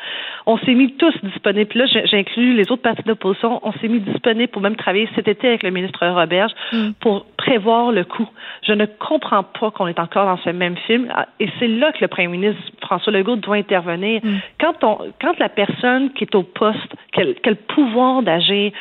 [0.46, 1.70] On s'est mis tous disponibles.
[1.70, 3.60] Puis là, j'inclus les autres partis d'opposition.
[3.64, 6.52] On s'est mis disponibles pour même travailler cet été avec le ministre Roberge
[7.00, 8.28] pour prévoir le coup.
[8.64, 11.08] Je ne comprends pas qu'on est encore dans ce même film.
[11.14, 14.22] Ah, Et c'est là que le premier ministre François Legault doit intervenir.
[14.60, 18.72] Quand, on, quand la personne qui est au poste, quel, quel pouvoir d'agir,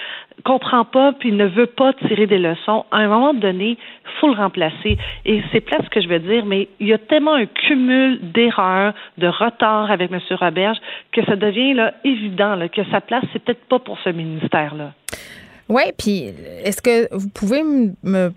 [0.45, 3.79] comprend pas puis ne veut pas tirer des leçons, à un moment donné,
[4.21, 4.99] faut le remplacer.
[5.25, 8.19] Et c'est plate ce que je veux dire, mais il y a tellement un cumul
[8.23, 10.21] d'erreurs, de retard avec M.
[10.31, 10.79] Roberge
[11.13, 14.93] que ça devient là, évident là, que sa place, c'est peut-être pas pour ce ministère-là.
[15.69, 16.33] Oui, puis
[16.65, 18.31] est-ce que vous pouvez me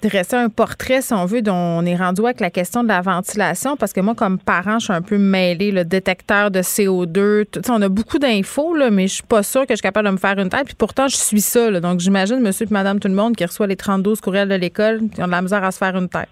[0.00, 3.00] dresser un portrait, si on veut, dont on est rendu avec la question de la
[3.00, 3.76] ventilation?
[3.76, 7.44] Parce que moi, comme parent, je suis un peu mêlée, le détecteur de CO2.
[7.50, 9.82] tout- tu sais, on a beaucoup d'infos, mais je suis pas sûre que je suis
[9.82, 10.66] capable de me faire une tête.
[10.66, 11.80] Puis pourtant, je suis ça.
[11.80, 15.00] Donc, j'imagine monsieur et madame tout le monde qui reçoit les 32 courriels de l'école,
[15.12, 16.28] qui ont de la misère à se faire une tête.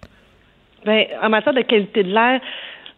[0.85, 2.41] Ben, en matière de qualité de l'air,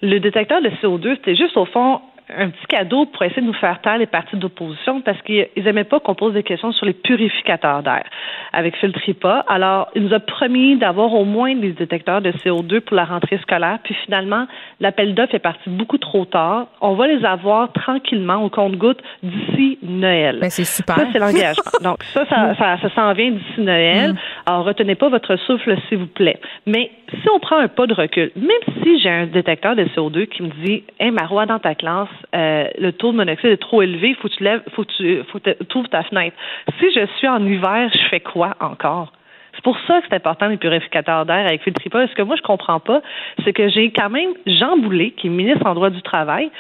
[0.02, 2.00] le détecteur de CO2, c'était juste au fond
[2.36, 5.84] un petit cadeau pour essayer de nous faire taire les partis d'opposition parce qu'ils n'aimaient
[5.84, 8.04] pas qu'on pose des questions sur les purificateurs d'air
[8.52, 9.44] avec Filtripa.
[9.48, 13.38] Alors, il nous a promis d'avoir au moins des détecteurs de CO2 pour la rentrée
[13.38, 13.78] scolaire.
[13.82, 14.46] Puis finalement,
[14.80, 16.66] l'appel d'offres est parti beaucoup trop tard.
[16.80, 20.38] On va les avoir tranquillement au compte-gouttes d'ici Noël.
[20.40, 20.96] Ben, c'est super.
[20.96, 21.62] Ça, c'est l'engagement.
[21.82, 24.14] Donc, ça, ça, ça, ça s'en vient d'ici Noël.
[24.46, 26.38] Alors, retenez pas votre souffle, s'il vous plaît.
[26.66, 30.26] Mais si on prend un pas de recul, même si j'ai un détecteur de CO2
[30.26, 33.82] qui me dit, Hey, Marois, dans ta classe, euh, le taux de monoxyde est trop
[33.82, 36.36] élevé, faut que tu lèves, faut que tu, faut que tu ouvres ta fenêtre.
[36.78, 39.12] Si je suis en hiver, je fais quoi encore?
[39.54, 42.06] C'est pour ça que c'est important les purificateurs d'air avec Filtripa.
[42.06, 43.02] Ce que moi je comprends pas,
[43.44, 46.50] c'est que j'ai quand même Jean Boulet, qui est ministre en droit du travail,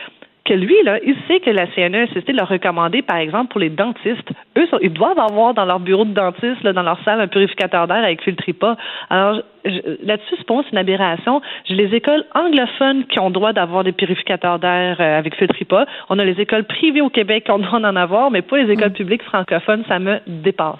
[0.48, 4.30] que lui, là, il sait que la CNESST l'a recommandé, par exemple, pour les dentistes.
[4.56, 7.86] Eux, ils doivent avoir dans leur bureau de dentiste, là, dans leur salle, un purificateur
[7.86, 8.76] d'air avec Filtripa.
[9.10, 11.42] Alors, je- là-dessus, moi, c'est une aberration.
[11.66, 15.84] J'ai les écoles anglophones qui ont droit d'avoir des purificateurs d'air euh, avec Filtripa.
[16.08, 18.72] On a les écoles privées au Québec qui ont droit d'en avoir, mais pas les
[18.72, 19.84] écoles publiques francophones.
[19.88, 20.78] Ça me dépasse.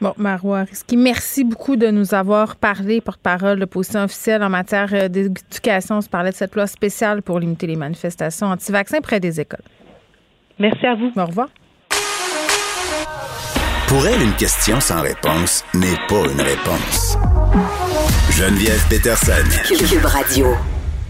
[0.00, 4.88] Bon, Marois Risky, merci beaucoup de nous avoir parlé, porte-parole de position officielle en matière
[4.94, 5.96] euh, d'éducation.
[5.96, 9.60] On se parlait de cette loi spéciale pour limiter les manifestations anti-vaccins près des écoles.
[10.58, 11.12] Merci à vous.
[11.14, 11.48] Au revoir.
[13.88, 17.18] Pour elle, une question sans réponse n'est pas une réponse.
[18.30, 19.32] Geneviève Peterson.
[19.66, 20.46] Cube Radio.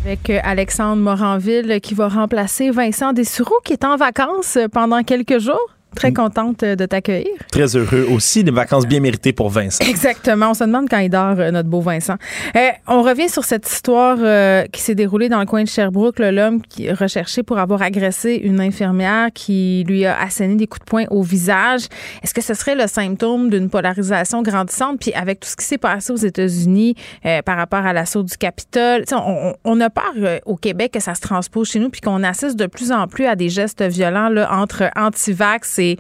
[0.05, 5.05] Avec euh, Alexandre Moranville qui va remplacer Vincent Dessureau qui est en vacances euh, pendant
[5.05, 5.76] quelques jours.
[5.96, 7.31] Très contente euh, de t'accueillir.
[7.50, 9.85] Très heureux aussi, des vacances bien méritées pour Vincent.
[9.88, 10.50] Exactement.
[10.50, 12.14] On se demande quand il dort, euh, notre beau Vincent.
[12.57, 16.18] Euh, on revient sur cette histoire euh, qui s'est déroulée dans le coin de Sherbrooke.
[16.20, 20.81] L'homme qui est recherché pour avoir agressé une infirmière qui lui a asséné des coups
[20.85, 21.83] de poing au visage.
[22.22, 24.98] Est-ce que ce serait le symptôme d'une polarisation grandissante?
[25.00, 26.94] Puis avec tout ce qui s'est passé aux États-Unis
[27.26, 30.12] euh, par rapport à l'assaut du Capitole, on, on- a peur
[30.44, 33.24] au Québec que ça se transpose chez nous puis qu'on assiste de plus en plus
[33.26, 35.99] à des gestes violents là, entre anti-vax et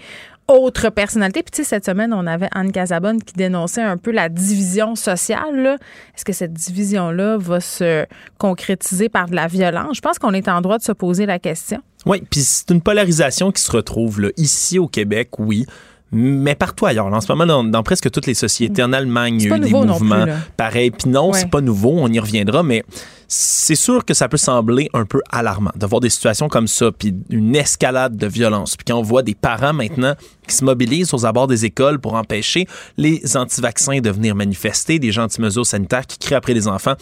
[0.50, 1.42] autres personnalités.
[1.42, 4.94] Puis, tu sais, cette semaine, on avait Anne Casabonne qui dénonçait un peu la division
[4.96, 5.78] sociale.
[6.16, 8.04] Est-ce que cette division-là va se
[8.38, 9.96] concrétiser par de la violence?
[9.96, 11.80] Je pense qu'on est en droit de se poser la question.
[12.06, 15.66] Oui, puis c'est une polarisation qui se retrouve là, ici au Québec, oui.
[16.12, 17.06] Mais partout ailleurs.
[17.06, 19.60] En ce moment, dans, dans presque toutes les sociétés, en Allemagne, il y a eu
[19.60, 20.90] des plus, mouvements pareils.
[20.90, 21.38] Puis non, Ouais.
[21.38, 22.82] c'est pas nouveau, on y reviendra, mais
[23.28, 26.90] c'est sûr que ça peut sembler un peu alarmant de voir des situations comme ça,
[26.90, 28.76] puis une escalade de violence.
[28.76, 30.14] Puis quand on voit des parents maintenant
[30.48, 35.12] qui se mobilisent aux abords des écoles pour empêcher les anti-vaccins de venir manifester, des
[35.12, 36.94] gens anti-mesures sanitaires qui crient après les enfants,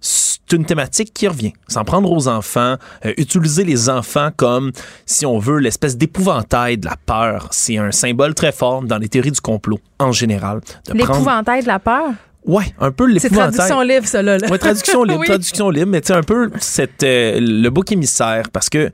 [0.00, 1.52] c'est une thématique qui revient.
[1.68, 4.72] S'en prendre aux enfants, euh, utiliser les enfants comme,
[5.06, 7.48] si on veut, l'espèce d'épouvantail de la peur.
[7.50, 10.60] C'est un symbole très fort dans les théories du complot en général.
[10.86, 12.10] Prendre- L'épouvantail de la peur?
[12.46, 13.52] Ouais, un peu C'est l'épouvantail.
[13.52, 14.38] traduction livre, ça, là.
[14.38, 14.48] là.
[14.50, 15.26] Ouais, traduction libre, Oui.
[15.26, 18.90] traduction libre, mais tu sais, un peu cette, euh, le bouc émissaire, parce que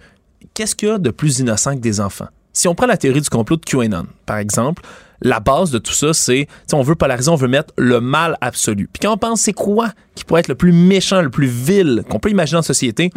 [0.55, 2.27] qu'est-ce qu'il y a de plus innocent que des enfants?
[2.53, 4.83] Si on prend la théorie du complot de QAnon, par exemple,
[5.23, 8.89] la base de tout ça, c'est, on veut polariser, on veut mettre le mal absolu.
[8.93, 12.03] Puis quand on pense, c'est quoi qui pourrait être le plus méchant, le plus vil
[12.09, 13.11] qu'on peut imaginer en société?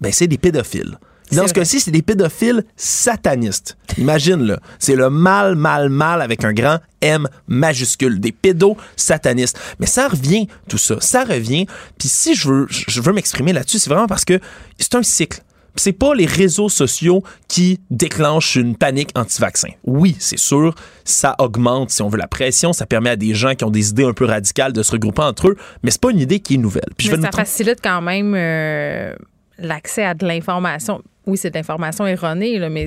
[0.00, 0.98] Ben, c'est des pédophiles.
[1.32, 3.76] Dans ce cas-ci, c'est des pédophiles satanistes.
[3.98, 4.60] Imagine, là.
[4.78, 8.18] C'est le mal, mal, mal avec un grand M majuscule.
[8.18, 9.58] Des pédos satanistes.
[9.78, 10.96] Mais ça revient, tout ça.
[11.00, 11.66] Ça revient.
[11.98, 14.40] Puis si je veux, je veux m'exprimer là-dessus, c'est vraiment parce que
[14.78, 15.42] c'est un cycle.
[15.78, 19.68] C'est pas les réseaux sociaux qui déclenchent une panique anti-vaccin.
[19.84, 23.54] Oui, c'est sûr, ça augmente, si on veut, la pression, ça permet à des gens
[23.54, 26.10] qui ont des idées un peu radicales de se regrouper entre eux, mais c'est pas
[26.10, 26.90] une idée qui est nouvelle.
[26.96, 29.14] Puis je vais ça facilite quand même euh,
[29.58, 31.02] l'accès à de l'information.
[31.26, 32.86] Oui, c'est de l'information erronée, là, mais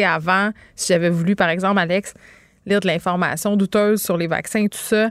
[0.00, 2.14] avant, si j'avais voulu, par exemple, Alex,
[2.64, 5.10] lire de l'information douteuse sur les vaccins et tout ça,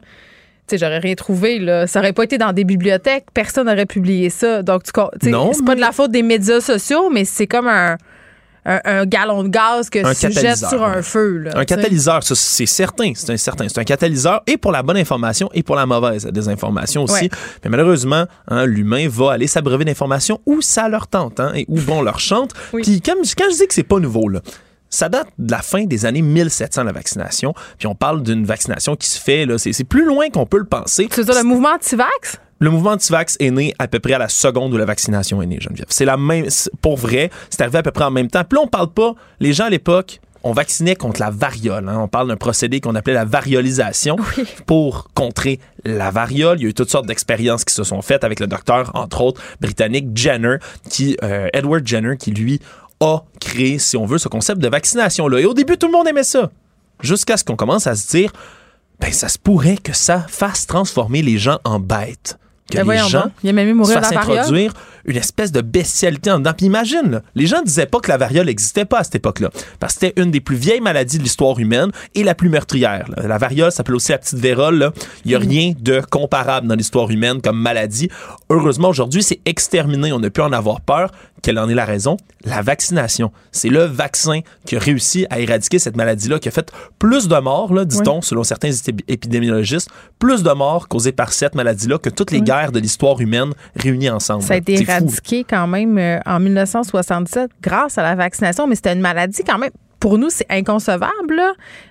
[0.77, 1.59] j'aurais rien trouvé.
[1.59, 1.87] Là.
[1.87, 3.25] Ça aurait pas été dans des bibliothèques.
[3.33, 4.63] Personne n'aurait publié ça.
[4.63, 7.97] Donc, tu c'est pas de la faute des médias sociaux, mais c'est comme un,
[8.65, 11.45] un, galon de gaz que tu jettes sur un feu.
[11.53, 13.13] un catalyseur, c'est certain.
[13.15, 13.67] C'est un certain.
[13.67, 17.29] C'est un catalyseur et pour la bonne information et pour la mauvaise désinformation aussi.
[17.63, 21.79] Mais malheureusement, hein, l'humain va aller s'abreuver d'informations où ça leur tente hein, et où
[21.79, 22.51] bon leur chante.
[22.73, 24.41] Puis quand, quand je dis que c'est pas nouveau, là,
[24.91, 27.53] ça date de la fin des années 1700, la vaccination.
[27.79, 30.65] Puis on parle d'une vaccination qui se fait, là, c'est, plus loin qu'on peut le
[30.65, 31.07] penser.
[31.09, 32.39] Tu veux dire le mouvement anti-vax?
[32.59, 35.47] Le mouvement anti-vax est né à peu près à la seconde où la vaccination est
[35.47, 35.87] née, Geneviève.
[35.89, 36.45] C'est la même,
[36.81, 38.43] pour vrai, c'est arrivé à peu près en même temps.
[38.43, 41.87] Puis là, on parle pas, les gens à l'époque, on vaccinait contre la variole.
[41.87, 41.99] Hein.
[41.99, 44.15] On parle d'un procédé qu'on appelait la variolisation
[44.65, 46.59] pour contrer la variole.
[46.59, 49.21] Il y a eu toutes sortes d'expériences qui se sont faites avec le docteur, entre
[49.21, 50.57] autres, britannique Jenner,
[50.89, 52.59] qui, euh, Edward Jenner, qui lui
[53.01, 55.39] a créé, si on veut, ce concept de vaccination-là.
[55.39, 56.49] Et au début, tout le monde aimait ça.
[57.01, 58.31] Jusqu'à ce qu'on commence à se dire,
[58.99, 62.37] ben, ça se pourrait que ça fasse transformer les gens en bêtes
[62.71, 64.73] que ben les gens il a même mourir introduire
[65.05, 66.53] une espèce de bestialité en dedans.
[66.55, 69.93] Puis imagine, les gens disaient pas que la variole n'existait pas à cette époque-là, parce
[69.95, 73.09] que c'était une des plus vieilles maladies de l'histoire humaine et la plus meurtrière.
[73.17, 74.91] La variole s'appelle aussi la petite vérole.
[75.25, 75.47] Il n'y a mm.
[75.47, 78.09] rien de comparable dans l'histoire humaine comme maladie.
[78.49, 80.13] Heureusement, aujourd'hui, c'est exterminé.
[80.13, 81.11] On ne peut en avoir peur.
[81.41, 82.17] Quelle en est la raison?
[82.45, 83.31] La vaccination.
[83.51, 87.39] C'est le vaccin qui a réussi à éradiquer cette maladie-là, qui a fait plus de
[87.39, 88.69] morts, dit-on, selon certains
[89.07, 93.53] épidémiologistes, plus de morts causées par cette maladie-là que toutes les guerres de l'histoire humaine
[93.75, 94.43] réunies ensemble.
[94.43, 98.93] Ça a été éradiqué quand même euh, en 1967 grâce à la vaccination, mais c'était
[98.93, 101.41] une maladie quand même pour nous, c'est inconcevable,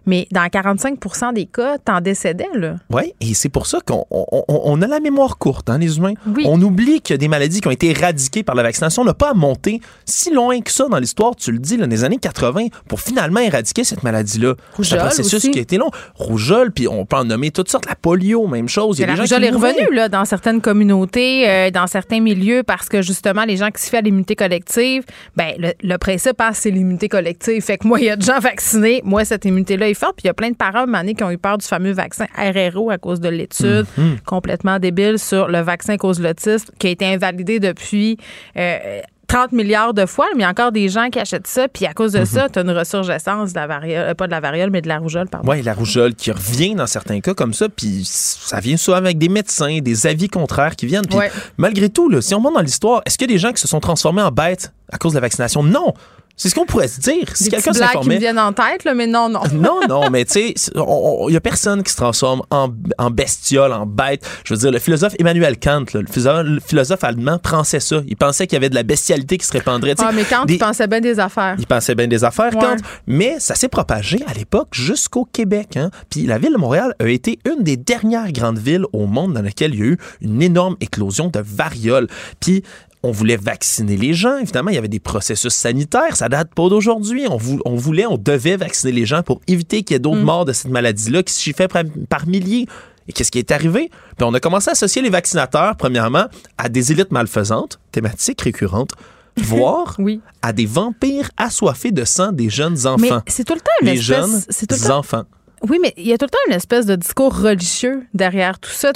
[0.04, 2.48] mais dans 45% des cas, t'en décédais.
[2.90, 6.14] Oui, et c'est pour ça qu'on a la mémoire courte, hein, les humains.
[6.44, 9.02] On oublie qu'il y a des maladies qui ont été éradiquées par la vaccination.
[9.02, 11.88] On n'a pas à monter si loin que ça dans l'histoire, tu le dis, dans
[11.88, 14.54] les années 80, pour finalement éradiquer cette maladie-là.
[14.82, 15.90] C'est un processus qui a été long.
[16.16, 17.86] Rougeole, puis on peut en nommer toutes sortes.
[17.86, 18.98] La polio, même chose.
[18.98, 22.64] Il y a la rougeole est revenue là, dans certaines communautés, euh, dans certains milieux,
[22.64, 25.04] parce que justement, les gens qui se font à l'immunité collective,
[25.36, 27.62] ben, le, le principe, hein, c'est l'immunité collective.
[27.62, 29.02] Fait que moi, il y a de gens vaccinés.
[29.04, 30.16] Moi, cette immunité-là est forte.
[30.16, 32.26] Puis il y a plein de parents année qui ont eu peur du fameux vaccin
[32.36, 34.18] RRO à cause de l'étude mhm.
[34.24, 38.16] complètement débile sur le vaccin cause l'autisme qui a été invalidé depuis.
[38.54, 41.68] 30 euh, milliards de fois, mais il y a encore des gens qui achètent ça,
[41.68, 42.24] puis à cause de mhm.
[42.26, 44.88] ça, tu as une ressurgescence de la variole, euh, pas de la variole, mais de
[44.88, 45.50] la rougeole, pardon.
[45.50, 49.18] Oui, la rougeole qui revient dans certains cas comme ça, puis ça vient souvent avec
[49.18, 51.06] des médecins, des avis contraires qui viennent.
[51.06, 51.18] Puis
[51.58, 53.60] malgré tout, là, si on monte dans l'histoire, est-ce qu'il y a des gens qui
[53.60, 55.62] se sont transformés en bêtes à cause de la vaccination?
[55.62, 55.94] Non!
[56.40, 57.26] C'est ce qu'on pourrait se dire.
[57.34, 58.00] Si quelqu'un s'informait.
[58.00, 59.42] qui me viennent en tête, là, mais non, non.
[59.52, 63.74] non, non, mais tu sais, il y a personne qui se transforme en, en, bestiole,
[63.74, 64.26] en bête.
[64.44, 68.00] Je veux dire, le philosophe Emmanuel Kant, le, philosophe, allemand, pensait ça.
[68.06, 69.96] Il pensait qu'il y avait de la bestialité qui se répandrait.
[69.98, 71.56] Ah, mais Kant, il pensait bien des affaires.
[71.58, 72.76] Il pensait bien des affaires, Kant.
[73.06, 75.76] Mais ça s'est propagé à l'époque jusqu'au Québec.
[75.76, 75.90] Hein.
[76.08, 79.42] Puis la ville de Montréal a été une des dernières grandes villes au monde dans
[79.42, 82.06] laquelle il y a eu une énorme éclosion de variole.
[82.40, 82.62] Puis
[83.02, 84.36] on voulait vacciner les gens.
[84.38, 86.16] Évidemment, il y avait des processus sanitaires.
[86.16, 87.26] Ça date pas d'aujourd'hui.
[87.28, 87.36] On,
[87.76, 90.24] voulait, on devait vacciner les gens pour éviter qu'il y ait d'autres mm.
[90.24, 92.66] morts de cette maladie-là qui se chiffraient par, milliers.
[93.08, 93.90] Et qu'est-ce qui est arrivé?
[94.16, 96.26] Puis on a commencé à associer les vaccinateurs, premièrement,
[96.58, 98.92] à des élites malfaisantes, thématiques récurrentes,
[99.38, 99.96] voire
[100.42, 103.22] à des vampires assoiffés de sang des jeunes enfants.
[103.24, 104.42] Mais c'est tout le temps une les jeunes
[104.90, 105.24] enfants.
[105.68, 108.70] Oui, mais il y a tout le temps une espèce de discours religieux derrière tout
[108.70, 108.92] ça.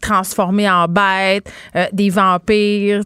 [0.00, 3.02] Transformés en bêtes, euh, des vampires.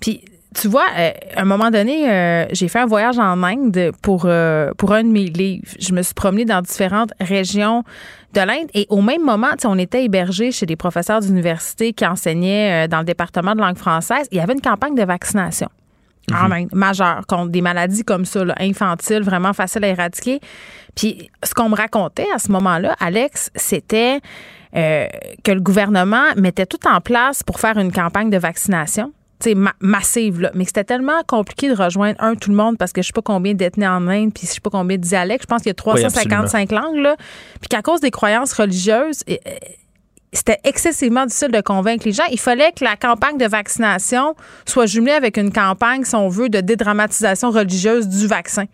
[0.00, 3.92] Puis tu vois, euh, à un moment donné, euh, j'ai fait un voyage en Inde
[4.02, 4.22] pour,
[4.76, 5.68] pour un de mes livres.
[5.78, 7.84] Je me suis promenée dans différentes régions
[8.34, 12.88] de l'Inde et au même moment, on était hébergés chez des professeurs d'université qui enseignaient
[12.88, 14.26] dans le département de langue française.
[14.32, 15.68] Il y avait une campagne de vaccination.
[16.32, 16.52] En mhm.
[16.52, 20.40] Inde, majeure, contre des maladies comme ça, infantiles, vraiment faciles à éradiquer.
[20.94, 24.20] Puis ce qu'on me racontait à ce moment-là, Alex, c'était
[24.76, 25.06] euh,
[25.44, 29.12] que le gouvernement mettait tout en place pour faire une campagne de vaccination.
[29.80, 30.50] massive, là.
[30.54, 33.22] mais c'était tellement compliqué de rejoindre, un, tout le monde, parce que je sais pas
[33.22, 35.70] combien d'ethnies en Inde, puis je sais pas combien de dialectes, je pense qu'il y
[35.70, 37.16] a 355 langues, là,
[37.60, 39.22] puis qu'à cause des croyances religieuses,
[40.32, 42.24] c'était excessivement difficile de convaincre les gens.
[42.30, 44.34] Il fallait que la campagne de vaccination
[44.66, 48.64] soit jumelée avec une campagne, si on veut, de dédramatisation religieuse du vaccin.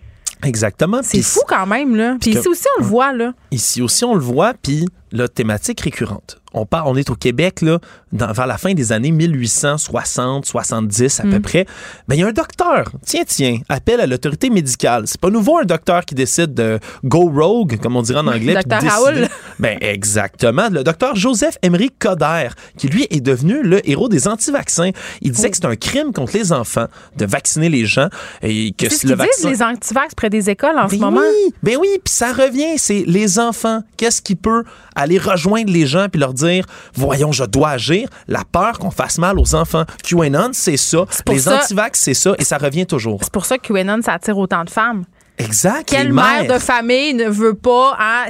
[0.43, 1.01] Exactement.
[1.03, 2.17] C'est fou quand même, là.
[2.21, 3.33] Puis ici aussi, on le voit, là.
[3.55, 6.39] Ici aussi, on le voit, puis la thématique récurrente.
[6.55, 7.79] On, part, on est au Québec, là,
[8.13, 11.67] dans, vers la fin des années 1860, 70 à peu près.
[12.09, 15.05] Ben, il y a un docteur, tiens, tiens, appelle à l'autorité médicale.
[15.07, 18.55] C'est pas nouveau un docteur qui décide de go rogue, comme on dirait en anglais.
[18.55, 19.29] Docteur Raoul.
[19.59, 20.69] Ben, exactement.
[20.71, 24.91] Le docteur Joseph Emery Coder, qui lui est devenu le héros des anti-vaccins.
[25.23, 26.87] Il disait que c'est un crime contre les enfants
[27.17, 28.09] de vacciner les gens
[28.43, 29.49] et que C'est ce le qu'ils vaccin.
[29.49, 31.21] disent, les antivax près des écoles en ce Ben moment.
[31.21, 33.44] oui, ben oui, puis ça revient, c'est les enfants.
[33.97, 34.65] Qu'est-ce qui peut
[34.95, 38.09] aller rejoindre les gens puis leur dire, voyons, je dois agir.
[38.29, 39.85] La peur qu'on fasse mal aux enfants.
[40.03, 41.05] QAnon, c'est ça.
[41.29, 43.21] Les antivax, c'est ça, et ça revient toujours.
[43.23, 45.05] C'est pour ça que QAnon, ça attire autant de femmes.
[45.39, 45.89] Exact.
[45.89, 48.27] Quelle les mère de famille ne veut pas hein,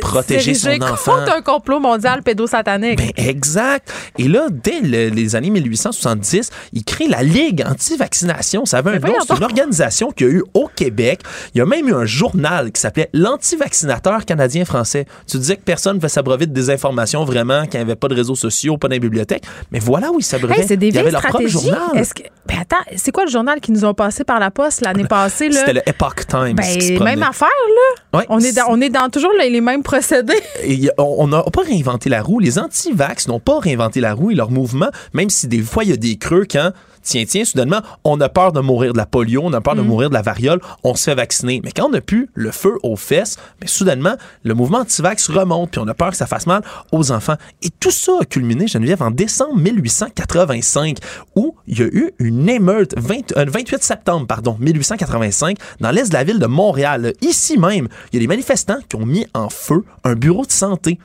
[0.00, 1.12] Protéger son enfant.
[1.16, 2.96] contre un complot mondial pédosatanique?
[2.98, 3.92] Ben, exact.
[4.18, 8.64] Et là, dès le- les années 1870, il crée la Ligue anti-vaccination.
[8.64, 9.14] Ça avait un Mais nom.
[9.26, 11.20] C'est une organisation qu'il y a eu au Québec.
[11.54, 15.06] Il y a même eu un journal qui s'appelait l'anti-vaccinateur canadien-français.
[15.30, 18.14] Tu disais que personne ne fait s'abreuver de désinformation vraiment, qu'il n'y avait pas de
[18.14, 19.44] réseaux sociaux, pas de bibliothèque.
[19.72, 20.60] Mais voilà où ils s'abreuvait.
[20.60, 21.80] Hey, il y avait leur propre journal.
[21.92, 22.22] Que...
[22.46, 25.50] Ben attends, c'est quoi le journal qui nous ont passé par la poste l'année passée?
[25.50, 26.56] C'était le Epoch Times.
[26.56, 27.16] Ben, qui se promenait.
[27.16, 28.18] même affaire, là.
[28.18, 28.26] Ouais.
[28.28, 30.40] On est dans, on est dans toujours les les mêmes procédés.
[30.64, 32.38] Et on n'a pas réinventé la roue.
[32.38, 35.90] Les anti-vax n'ont pas réinventé la roue et leur mouvement, même si des fois il
[35.90, 36.70] y a des creux quand,
[37.06, 39.80] tiens, tiens, soudainement, on a peur de mourir de la polio, on a peur de
[39.80, 41.60] mourir de la variole, on se fait vacciner.
[41.64, 45.70] Mais quand on n'a plus le feu aux fesses, mais soudainement, le mouvement anti-vax remonte,
[45.70, 47.36] puis on a peur que ça fasse mal aux enfants.
[47.62, 50.98] Et tout ça a culminé, Geneviève, en décembre 1885,
[51.36, 56.08] où il y a eu une émeute, 20 euh, 28 septembre, pardon, 1885, dans l'est
[56.08, 57.12] de la ville de Montréal.
[57.20, 60.52] Ici même, il y a des manifestants qui ont mis en feu un bureau de
[60.52, 60.98] santé.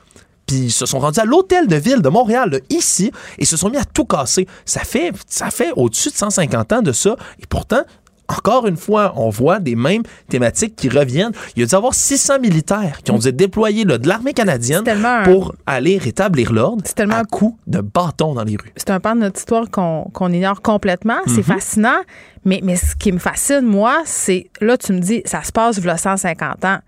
[0.52, 3.56] Puis ils se sont rendus à l'hôtel de ville de Montréal, là, ici, et se
[3.56, 4.46] sont mis à tout casser.
[4.66, 7.16] Ça fait, ça fait au-dessus de 150 ans de ça.
[7.40, 7.82] Et pourtant,
[8.28, 11.32] encore une fois, on voit des mêmes thématiques qui reviennent.
[11.56, 14.08] Il y a dû y avoir 600 militaires qui ont dû être déployés là, de
[14.08, 18.44] l'armée canadienne un- pour aller rétablir l'ordre C'est tellement à un- coups de bâton dans
[18.44, 18.72] les rues.
[18.76, 21.18] c'est un pan de notre histoire qu'on ignore complètement.
[21.26, 21.34] Mhm.
[21.34, 21.98] C'est fascinant.
[22.44, 25.78] Mais, mais ce qui me fascine, moi, c'est là, tu me dis, ça se passe
[25.78, 26.78] v'là 150 ans.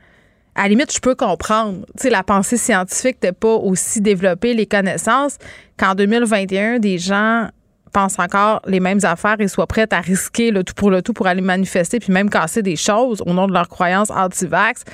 [0.54, 1.84] À la limite, je peux comprendre.
[1.96, 5.38] Tu sais, la pensée scientifique n'était pas aussi développée, les connaissances,
[5.76, 7.48] qu'en 2021, des gens
[7.92, 11.12] pensent encore les mêmes affaires et soient prêts à risquer le tout pour le tout
[11.12, 14.84] pour aller manifester puis même casser des choses au nom de leurs croyances anti-vax.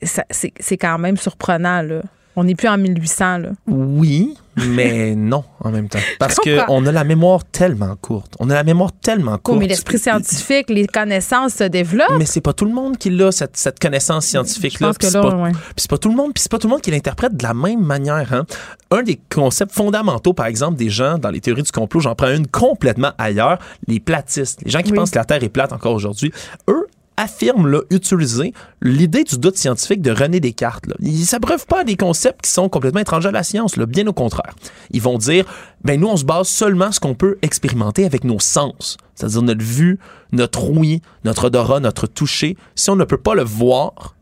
[0.00, 2.02] C'est quand même surprenant, là.
[2.40, 3.48] On n'est plus en 1800, là.
[3.66, 4.34] Oui,
[4.68, 5.98] mais non en même temps.
[6.20, 8.36] Parce qu'on a la mémoire tellement courte.
[8.38, 9.58] On a la mémoire tellement Oh, courte.
[9.58, 12.16] mais l'esprit scientifique, les connaissances se développent.
[12.16, 14.92] Mais c'est pas tout le monde qui l'a, cette, cette connaissance scientifique-là.
[14.96, 15.50] Puis c'est pas, ouais.
[15.88, 17.80] pas tout le monde, puis c'est pas tout le monde qui l'interprète de la même
[17.84, 18.32] manière.
[18.32, 18.46] Hein.
[18.92, 22.30] Un des concepts fondamentaux, par exemple, des gens dans les théories du complot, j'en prends
[22.32, 23.58] une complètement ailleurs,
[23.88, 24.96] les platistes, les gens qui Oui.
[24.98, 26.32] pensent que la Terre est plate encore aujourd'hui,
[26.70, 26.86] eux
[27.18, 30.86] affirment là, utiliser l'idée du doute scientifique de René Descartes.
[30.86, 30.94] Là.
[31.00, 34.06] Ils s'abreuvent pas à des concepts qui sont complètement étrangers à la science, là, bien
[34.06, 34.54] au contraire.
[34.92, 35.44] Ils vont dire,
[35.82, 39.64] ben nous, on se base seulement ce qu'on peut expérimenter avec nos sens, c'est-à-dire notre
[39.64, 39.98] vue,
[40.30, 42.56] notre ouïe, notre odorat, notre toucher.
[42.76, 44.14] Si on ne peut pas le voir,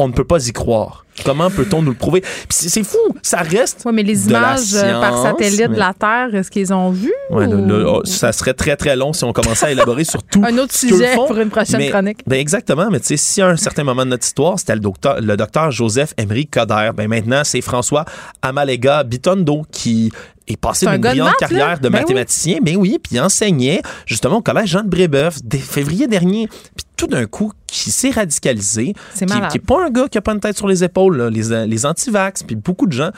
[0.00, 1.04] on ne peut pas y croire.
[1.24, 2.20] Comment peut-on nous le prouver?
[2.20, 3.82] Puis c'est fou, ça reste.
[3.84, 6.90] Oui, mais les de images euh, par satellite mais- de la Terre, est-ce qu'ils ont
[6.90, 7.12] vu?
[7.30, 10.40] Ouais, ou- oh, ça serait très très long si on commençait à élaborer sur tout.
[10.46, 11.26] Un autre sujet font.
[11.26, 12.20] pour une prochaine Mais- chronique.
[12.28, 14.80] Ben exactement, mais tu sais, si à un certain moment de notre histoire, c'était le
[14.80, 18.04] docteur, le docteur Joseph Emery Coder, ben maintenant c'est François
[18.40, 20.12] Amalega Bitondo qui
[20.52, 21.76] est passé C'est un d'une gars de brillante maths, carrière là.
[21.76, 22.00] de Ben oui.
[22.00, 26.48] mathématicien, mais oui, puis il enseignait justement au collège Jean de Brébeuf dès février dernier.
[26.48, 29.50] Puis tout d'un coup, qui s'est radicalisé, C'est qui, malade.
[29.50, 31.66] qui est pas un gars qui a pas une tête sur les épaules, là, les,
[31.66, 33.10] les anti-vax, puis beaucoup de gens,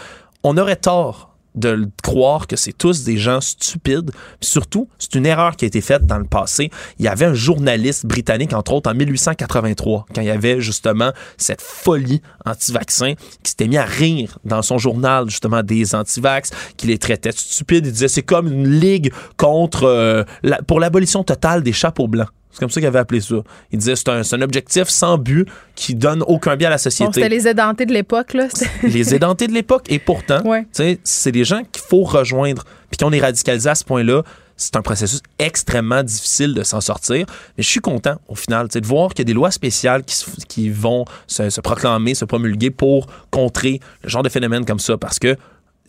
[0.42, 4.10] on aurait tort de croire que c'est tous des gens stupides.
[4.40, 6.70] Surtout, c'est une erreur qui a été faite dans le passé.
[6.98, 11.12] Il y avait un journaliste britannique, entre autres, en 1883, quand il y avait justement
[11.36, 16.86] cette folie anti-vaccin, qui s'était mis à rire dans son journal, justement, des anti-vax, qui
[16.86, 17.86] les traitait de stupides.
[17.86, 20.24] Il disait c'est comme une ligue contre euh,
[20.66, 22.28] pour l'abolition totale des chapeaux blancs.
[22.52, 23.36] C'est comme ça qu'il avait appelé ça.
[23.70, 25.46] Il disait c'est un, c'est un objectif sans but
[25.76, 28.48] qui donne aucun bien à la Bon, société c'était les édentés de l'époque, là.
[28.82, 29.86] Les édentés de l'époque.
[29.88, 30.66] Et pourtant, Ouais.
[30.72, 32.64] c'est des gens qu'il faut rejoindre.
[32.90, 34.22] Puis qu'on est radicalisé à ce point-là,
[34.56, 37.24] c'est un processus extrêmement difficile de s'en sortir.
[37.56, 39.50] Mais je suis content, au final, tu sais, de voir qu'il y a des lois
[39.52, 40.16] spéciales qui,
[40.48, 44.98] qui vont se, se proclamer, se promulguer pour contrer le genre de phénomène comme ça.
[44.98, 45.36] Parce que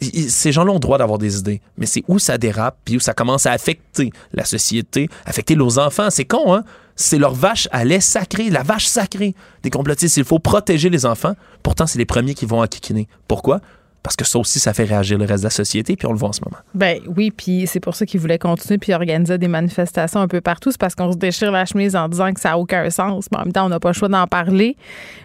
[0.02, 3.00] ces gens-là ont le droit d'avoir des idées, mais c'est où ça dérape, puis où
[3.00, 6.10] ça commence à affecter la société, affecter nos enfants.
[6.10, 6.64] C'est con, hein?
[6.96, 9.34] C'est leur vache à lait sacré, la vache sacrée
[9.64, 10.18] des complotistes.
[10.18, 11.34] Il faut protéger les enfants.
[11.64, 13.08] Pourtant, c'est les premiers qui vont enquiquiner.
[13.28, 13.62] Pourquoi?
[14.04, 16.18] Parce que ça aussi, ça fait réagir le reste de la société, puis on le
[16.18, 16.58] voit en ce moment.
[16.74, 20.42] Ben oui, puis c'est pour ça qu'ils voulaient continuer puis organiser des manifestations un peu
[20.42, 20.72] partout.
[20.72, 23.28] C'est parce qu'on se déchire la chemise en disant que ça n'a aucun sens.
[23.32, 24.76] Mais en même temps, on n'a pas le choix d'en parler.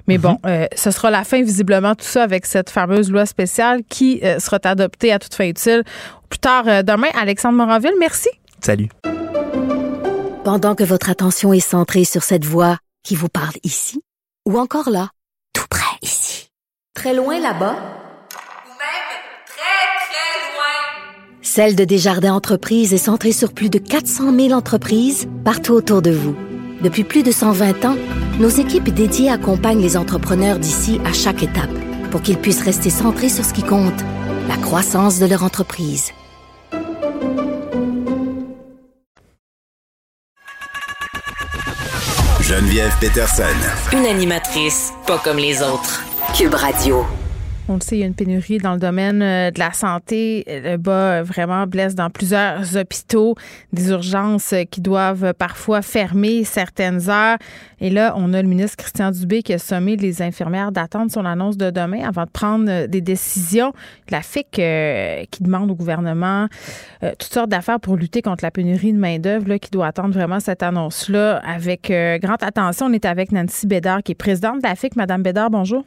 [0.09, 3.83] Mais bon, euh, ce sera la fin, visiblement, tout ça avec cette fameuse loi spéciale
[3.89, 5.83] qui euh, sera adoptée à toute fin utile.
[6.29, 8.29] Plus tard euh, demain, Alexandre Moranville, merci.
[8.61, 8.89] Salut.
[10.45, 14.03] Pendant que votre attention est centrée sur cette voix qui vous parle ici,
[14.47, 15.09] ou encore là,
[15.53, 16.51] tout près ici,
[16.95, 19.09] très loin là-bas, Ou même
[19.47, 21.43] très, très loin.
[21.57, 26.11] Celle de Desjardins Entreprises est centrée sur plus de 400 000 entreprises partout autour de
[26.11, 26.37] vous.
[26.83, 27.97] Depuis plus de 120 ans,
[28.39, 31.71] nos équipes dédiées accompagnent les entrepreneurs d'ici à chaque étape
[32.11, 34.05] pour qu'ils puissent rester centrés sur ce qui compte,
[34.49, 36.13] la croissance de leur entreprise.
[42.43, 43.45] Geneviève Peterson.
[43.95, 46.05] Une animatrice pas comme les autres.
[46.37, 47.07] Cube Radio.
[47.69, 50.45] On le sait, il y a une pénurie dans le domaine euh, de la santé.
[50.47, 53.35] Le bas euh, vraiment blesse dans plusieurs hôpitaux,
[53.73, 57.39] des urgences euh, qui doivent parfois fermer certaines heures.
[57.81, 61.25] Et là, on a le ministre Christian Dubé qui a sommé les infirmières d'attendre son
[61.25, 63.73] annonce de demain avant de prendre des décisions.
[64.11, 66.47] La FIC qui demande au gouvernement
[67.03, 70.62] toutes sortes d'affaires pour lutter contre la pénurie de main-d'œuvre, qui doit attendre vraiment cette
[70.62, 71.93] annonce-là avec
[72.23, 72.87] grande attention.
[72.87, 74.97] On est avec Nancy Bédard, qui est présidente de la FIC.
[74.97, 75.85] Madame Bédard, bonjour.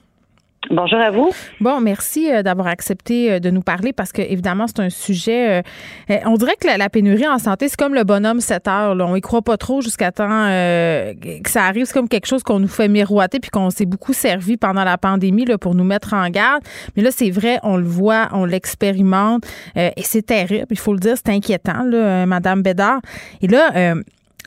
[0.70, 1.32] Bonjour à vous.
[1.62, 5.64] Bon, merci euh, d'avoir accepté euh, de nous parler parce que évidemment c'est un sujet.
[6.12, 8.96] euh, on dirait que la, pénurie en santé c'est comme le bonhomme 7 heures.
[9.00, 11.86] On y croit pas trop jusqu'à temps que ça arrive.
[11.86, 14.98] C'est comme quelque chose qu'on nous fait miroiter puis qu'on s'est beaucoup servi pendant la
[14.98, 16.62] pandémie pour nous mettre en garde.
[16.96, 19.46] Mais là c'est vrai, on le voit, on l'expérimente
[19.76, 20.68] et c'est terrible.
[20.72, 21.86] Il faut le dire, c'est inquiétant,
[22.28, 23.00] Madame Bédard.
[23.42, 23.96] Et là,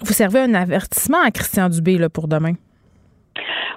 [0.02, 2.54] vous servez un avertissement à Christian Dubé pour demain.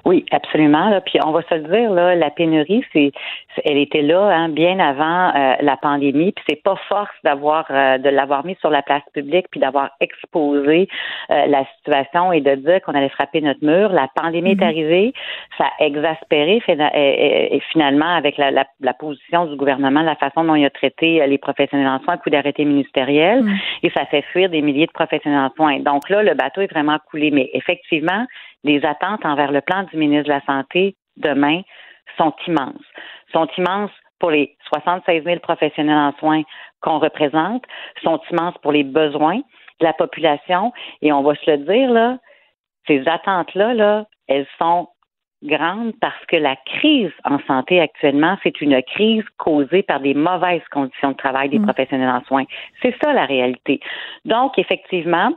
[0.05, 0.89] Oui, absolument.
[0.89, 1.01] Là.
[1.01, 3.11] Puis on va se le dire, là, la pénurie, c'est,
[3.63, 6.31] elle était là hein, bien avant euh, la pandémie.
[6.31, 9.91] Puis c'est pas force d'avoir euh, de l'avoir mis sur la place publique puis d'avoir
[9.99, 10.87] exposé
[11.31, 13.89] euh, la situation et de dire qu'on allait frapper notre mur.
[13.89, 15.13] La pandémie est arrivée,
[15.57, 20.55] ça a exaspéré et, finalement avec la, la, la position du gouvernement, la façon dont
[20.55, 23.43] il a traité euh, les professionnels en soins, coup d'arrêté ministériel,
[23.83, 25.79] et ça fait fuir des milliers de professionnels en soins.
[25.79, 27.31] Donc là, le bateau est vraiment coulé.
[27.31, 28.25] Mais effectivement,
[28.65, 31.61] les attentes envers le plan du ministre de la Santé demain
[32.17, 32.85] sont immenses.
[33.31, 36.41] Sont immenses pour les 76 000 professionnels en soins
[36.81, 37.63] qu'on représente,
[38.03, 39.37] sont immenses pour les besoins
[39.79, 40.73] de la population.
[41.01, 42.17] Et on va se le dire, là,
[42.87, 44.87] ces attentes-là, là, elles sont
[45.43, 50.67] grandes parce que la crise en santé actuellement, c'est une crise causée par des mauvaises
[50.71, 52.45] conditions de travail des professionnels en soins.
[52.81, 53.79] C'est ça la réalité.
[54.23, 55.33] Donc, effectivement,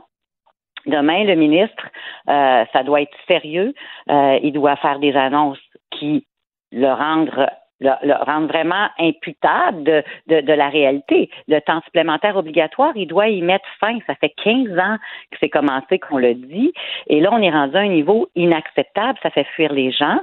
[0.89, 1.85] Demain, le ministre,
[2.29, 3.73] euh, ça doit être sérieux.
[4.09, 5.59] Euh, il doit faire des annonces
[5.91, 6.25] qui
[6.71, 7.49] le rendent
[7.79, 11.29] le, le rendre vraiment imputable de, de, de, la réalité.
[11.47, 13.97] Le temps supplémentaire obligatoire, il doit y mettre fin.
[14.07, 14.97] Ça fait 15 ans
[15.31, 16.73] que c'est commencé qu'on le dit.
[17.07, 19.17] Et là, on est rendu à un niveau inacceptable.
[19.23, 20.19] Ça fait fuir les gens.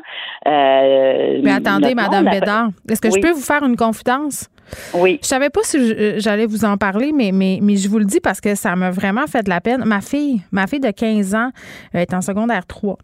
[0.46, 3.14] Euh, Mais attendez, Madame Bédard, est-ce que Oui.
[3.16, 4.48] je peux vous faire une confidence?
[4.94, 5.18] Oui.
[5.22, 8.20] Je savais pas si j'allais vous en parler, mais, mais, mais je vous le dis
[8.20, 9.84] parce que ça m'a vraiment fait de la peine.
[9.84, 11.50] Ma fille, ma fille de 15 ans
[11.94, 12.96] est en secondaire 3.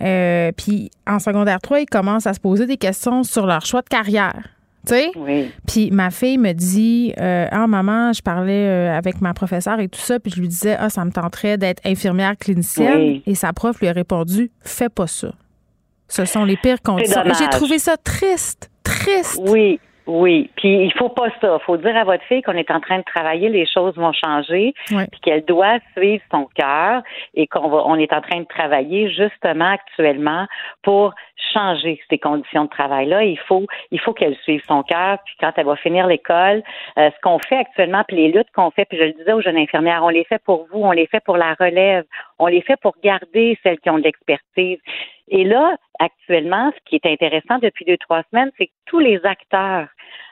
[0.00, 3.82] Euh, puis en secondaire 3, ils commencent à se poser des questions sur leur choix
[3.82, 4.48] de carrière.
[4.86, 5.10] Tu sais?
[5.14, 5.50] Oui.
[5.66, 9.88] Puis ma fille me dit euh, Ah, maman, je parlais euh, avec ma professeure et
[9.88, 12.98] tout ça, puis je lui disais Ah, ça me tenterait d'être infirmière clinicienne.
[12.98, 13.22] Oui.
[13.26, 15.32] Et sa prof lui a répondu Fais pas ça.
[16.08, 17.22] Ce sont les pires conditions.
[17.38, 19.40] J'ai trouvé ça triste, triste.
[19.46, 20.50] Oui, oui.
[20.56, 21.58] Puis il faut pas ça.
[21.60, 24.12] Il faut dire à votre fille qu'on est en train de travailler, les choses vont
[24.12, 25.06] changer, Ouais.
[25.10, 27.02] puis qu'elle doit suivre son cœur
[27.34, 30.46] et qu'on va, on est en train de travailler justement actuellement
[30.82, 31.14] pour
[31.52, 33.24] changer ces conditions de travail-là.
[33.24, 35.18] Il faut, il faut qu'elle suive son cœur.
[35.24, 36.62] Puis quand elle va finir l'école,
[36.98, 39.40] euh, ce qu'on fait actuellement, puis les luttes qu'on fait, puis je le disais aux
[39.40, 42.04] jeunes infirmières, on les fait pour vous, on les fait pour la relève,
[42.38, 44.78] on les fait pour garder celles qui ont de l'expertise.
[45.28, 49.24] Et là, actuellement, ce qui est intéressant depuis deux, trois semaines, c'est que tous les
[49.24, 49.88] acteurs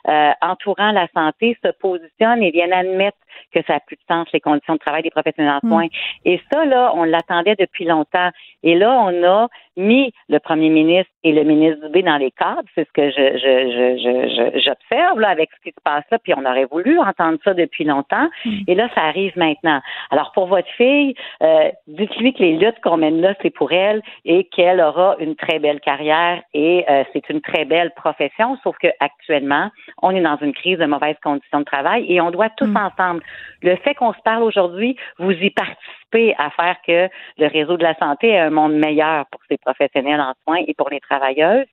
[0.08, 3.16] euh, entourant la santé se positionnent et viennent admettre
[3.52, 5.86] que ça n'a plus de sens, les conditions de travail des professionnels en soins.
[6.24, 8.30] Et ça, là, on l'attendait depuis longtemps.
[8.62, 12.68] Et là, on a mis le premier ministre et le ministre Dubé dans les cadres.
[12.74, 16.04] C'est ce que je, je, je, je, je- j'observe là, avec ce qui se passe
[16.10, 16.18] là.
[16.18, 18.28] Puis on aurait voulu entendre ça depuis longtemps.
[18.66, 19.80] Et là, ça arrive maintenant.
[20.10, 24.02] Alors, pour votre fille, euh, dites-lui que les luttes qu'on mène là, c'est pour elle
[24.24, 28.58] et qu'elle aura une très belle carrière et euh, c'est une très belle profession.
[28.62, 29.70] Sauf que actuellement,
[30.02, 33.22] on est dans une crise de mauvaises conditions de travail et on doit tous ensemble.
[33.62, 37.08] Le fait qu'on se parle aujourd'hui, vous y participez à faire que
[37.38, 40.74] le réseau de la santé ait un monde meilleur pour ses professionnels en soins et
[40.74, 41.66] pour les travailleuses.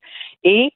[0.44, 0.72] Et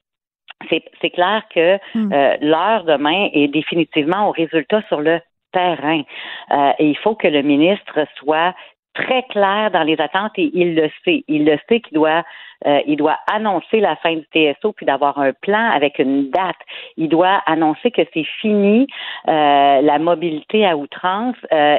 [0.70, 2.12] c'est clair que Hmm.
[2.12, 5.20] euh, l'heure demain est définitivement au résultat sur le
[5.52, 6.02] terrain.
[6.50, 8.54] Euh, et il faut que le ministre soit
[8.94, 11.24] très clair dans les attentes et il le sait.
[11.28, 12.24] Il le sait qu'il doit,
[12.66, 16.56] euh, il doit annoncer la fin du TSO puis d'avoir un plan avec une date.
[16.96, 18.86] Il doit annoncer que c'est fini
[19.28, 21.36] euh, la mobilité à outrance.
[21.52, 21.76] Euh,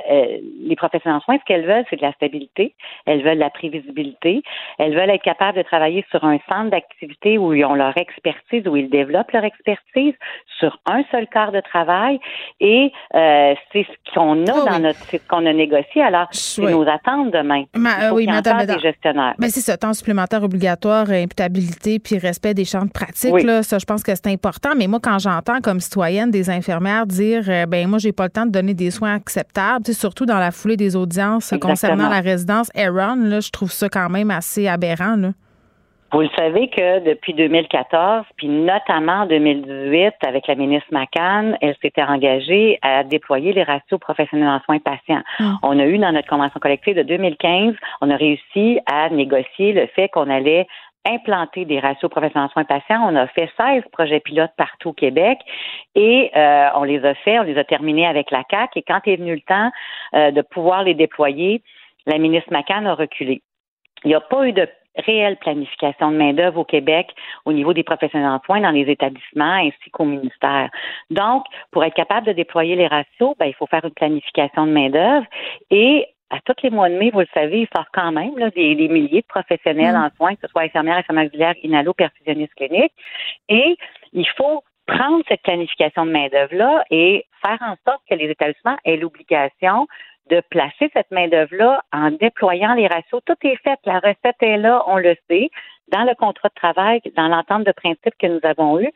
[0.61, 2.73] les professionnels en soins, ce qu'elles veulent, c'est de la stabilité.
[3.05, 4.41] Elles veulent de la prévisibilité.
[4.77, 8.67] Elles veulent être capables de travailler sur un centre d'activité où ils ont leur expertise,
[8.67, 10.13] où ils développent leur expertise
[10.59, 12.19] sur un seul quart de travail.
[12.59, 14.81] Et c'est ce qu'on a Oh dans oui.
[14.81, 16.01] notre, c'est ce qu'on a négocié.
[16.03, 16.71] Alors, c'est Oui.
[16.71, 17.63] nos attentes demain.
[17.75, 19.33] Ma- oui, Madame des gestionnaires.
[19.39, 20.72] Ben c'est ça, temps supplémentaire obligatoire,
[21.09, 23.33] euh, imputabilité, puis respect des champs de pratique.
[23.33, 23.43] Oui.
[23.43, 24.69] Là, ça, je pense que c'est important.
[24.77, 28.29] Mais moi, quand j'entends comme citoyenne des infirmières dire, euh, ben moi, j'ai pas le
[28.29, 31.71] temps de donner des soins acceptables, surtout dans la foulée des audiences Exactement.
[31.71, 35.15] concernant la résidence Aaron, là, je trouve ça quand même assez aberrant.
[35.15, 35.31] Là.
[36.13, 41.75] Vous le savez que depuis 2014, puis notamment en 2018, avec la ministre McCann, elle
[41.81, 45.23] s'était engagée à déployer les ratios professionnels en soins patients.
[45.39, 45.55] Mm.
[45.63, 49.87] On a eu dans notre convention collective de 2015, on a réussi à négocier le
[49.87, 50.67] fait qu'on allait
[51.03, 53.01] implanter des ratios professionnels en soins patients.
[53.09, 55.39] On a fait 16 projets pilotes partout au Québec
[55.95, 58.77] et euh, on les a fait, on les a terminés avec la CAC.
[58.77, 59.71] Et quand est venu le temps
[60.13, 61.63] euh, de pouvoir les déployer,
[62.05, 63.41] la ministre McCann a reculé.
[64.03, 67.07] Il n'y a pas eu de réelle planification de main-d'œuvre au Québec
[67.45, 70.69] au niveau des professionnels en soins dans les établissements ainsi qu'au ministère.
[71.09, 74.71] Donc, pour être capable de déployer les ratios, ben, il faut faire une planification de
[74.71, 75.25] main-d'œuvre
[75.71, 78.49] et à tous les mois de mai, vous le savez, il sort quand même là,
[78.49, 80.03] des, des milliers de professionnels Mm.
[80.03, 82.93] en soins, que ce soit infirmières, infirmières auxiliaires, inhalo, perfusionnistes cliniques.
[83.49, 83.77] Et
[84.13, 88.97] il faut prendre cette planification de main-d'œuvre-là et faire en sorte que les établissements aient
[88.97, 89.87] l'obligation
[90.29, 93.21] de placer cette main-d'œuvre-là en déployant les ratios.
[93.25, 93.79] Tout est fait.
[93.85, 95.49] La recette est là, on le sait.
[95.89, 98.89] Dans le contrat de travail, dans l'entente de principe que nous avons eu,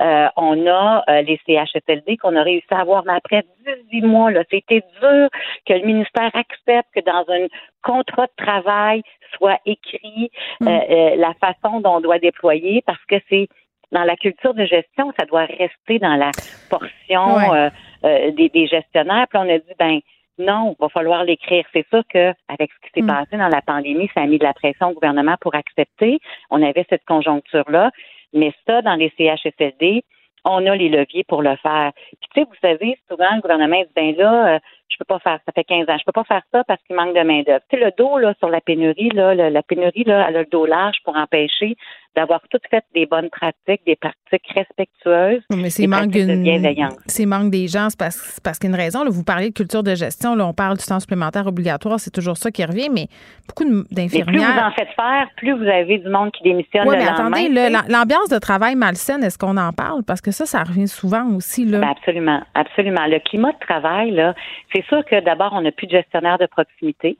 [0.00, 3.44] euh, on a euh, les CHSLD qu'on a réussi à avoir, mais après
[3.92, 5.28] 18 mois, là, c'était dur
[5.66, 7.46] que le ministère accepte que dans un
[7.82, 9.02] contrat de travail
[9.36, 10.30] soit écrit
[10.62, 13.46] euh, euh, la façon dont on doit déployer parce que c'est
[13.92, 16.32] dans la culture de gestion, ça doit rester dans la
[16.70, 17.50] portion Ouais.
[17.52, 17.70] euh,
[18.04, 19.26] euh, des, des gestionnaires.
[19.28, 20.00] Puis on a dit, ben
[20.38, 21.64] non, il va falloir l'écrire.
[21.72, 23.06] C'est sûr que avec ce qui s'est Mm.
[23.06, 26.18] passé dans la pandémie, ça a mis de la pression au gouvernement pour accepter.
[26.50, 27.90] On avait cette conjoncture-là.
[28.32, 30.04] Mais ça, dans les CHSLD,
[30.44, 31.92] on a les leviers pour le faire.
[31.94, 34.58] Puis, tu sais, vous savez, souvent, le gouvernement dit, ben là, euh,
[34.88, 36.96] je peux pas faire, ça fait 15 ans, je peux pas faire ça parce qu'il
[36.96, 37.60] manque de main-d'œuvre.
[37.70, 40.40] Tu sais, le dos, là, sur la pénurie, là, le- la pénurie, là, elle a
[40.40, 41.76] le dos large pour empêcher
[42.14, 45.42] d'avoir toutes fait des bonnes pratiques, des pratiques respectueuses.
[45.50, 46.94] Mais c'est manque d'une- bienveillance.
[47.06, 49.02] C'est manque des gens, c'est parce, parce qu'il y a une raison.
[49.04, 52.10] Là, vous parlez de culture de gestion, là, on parle du temps supplémentaire obligatoire, c'est
[52.10, 53.06] toujours ça qui revient, mais
[53.48, 54.66] beaucoup Mais plus vous d'infirmières.
[54.66, 57.48] en faites faire, plus vous avez du monde qui démissionne Oui, mais attendez,
[57.88, 60.02] l'ambiance de travail malsaine, est-ce qu'on en parle?
[60.02, 61.64] Parce que ça, ça revient souvent aussi.
[61.64, 61.78] Là.
[61.80, 63.06] Ben, absolument, absolument.
[63.06, 64.34] Le climat de travail, là,
[64.74, 67.16] c'est sûr que d'abord, on n'a plus de gestionnaire de proximité.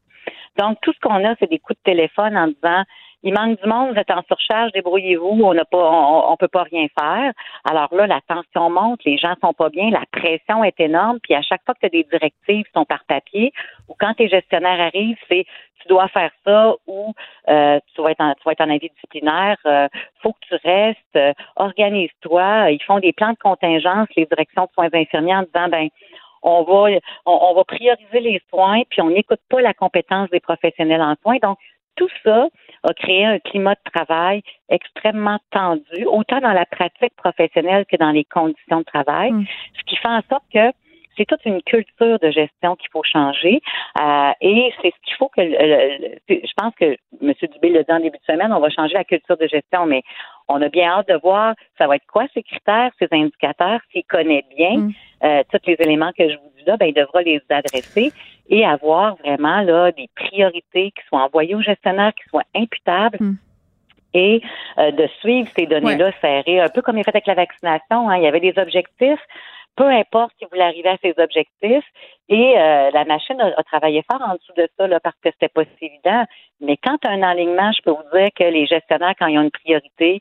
[0.59, 2.85] Donc, tout ce qu'on a, c'est des coups de téléphone en disant
[3.23, 6.49] il manque du monde, vous êtes en surcharge, débrouillez-vous, on n'a pas, on, on peut
[6.49, 7.33] pas rien faire.
[7.65, 11.35] Alors là, la tension monte, les gens sont pas bien, la pression est énorme, puis
[11.35, 13.53] à chaque fois que tu as des directives qui sont par papier,
[13.89, 15.45] ou quand tes gestionnaires arrivent, c'est
[15.83, 17.13] tu dois faire ça ou
[17.49, 19.89] euh, tu vas être en, tu vas être en avis disciplinaire, euh,
[20.23, 22.71] faut que tu restes, euh, organise-toi.
[22.71, 25.89] Ils font des plans de contingence, les directions de soins infirmiers en disant ben
[26.43, 30.41] on va on, on va prioriser les soins, puis on n'écoute pas la compétence des
[30.41, 31.39] professionnels en soins.
[31.43, 31.59] Donc
[31.97, 32.47] tout ça
[32.85, 38.11] a créé un climat de travail extrêmement tendu, autant dans la pratique professionnelle que dans
[38.11, 39.45] les conditions de travail, Mm.
[39.79, 40.73] ce qui fait en sorte que
[41.17, 43.61] c'est toute une culture de gestion qu'il faut changer.
[44.01, 45.43] Euh, et c'est ce qu'il faut que.
[45.43, 47.35] le- le- le- je pense que M.
[47.53, 50.03] Dubé l'a dit en début de semaine, on va changer la culture de gestion, mais
[50.49, 54.05] on a bien hâte de voir ça va être quoi ces critères, ces indicateurs, s'il
[54.05, 54.93] connaît bien Mm.
[55.25, 58.11] euh, tous les éléments que je vous dis là, ben, il devra les adresser
[58.49, 63.19] et avoir vraiment là des priorités qui soient envoyées aux gestionnaires, qui soient imputables.
[63.21, 63.37] Mm.
[64.15, 64.43] Et
[64.77, 68.11] euh, de suivre ces données-là serrées, un peu comme il fait avec la vaccination.
[68.11, 69.21] Hein, il y avait des objectifs,
[69.75, 71.85] peu importe si vous voulez arriver à ces objectifs.
[72.29, 75.31] Et euh, la machine a, a travaillé fort en dessous de ça là, parce que
[75.31, 76.25] c'était pas si évident.
[76.61, 79.39] Mais quand tu as un enlignement, je peux vous dire que les gestionnaires, quand ils
[79.39, 80.21] ont une priorité,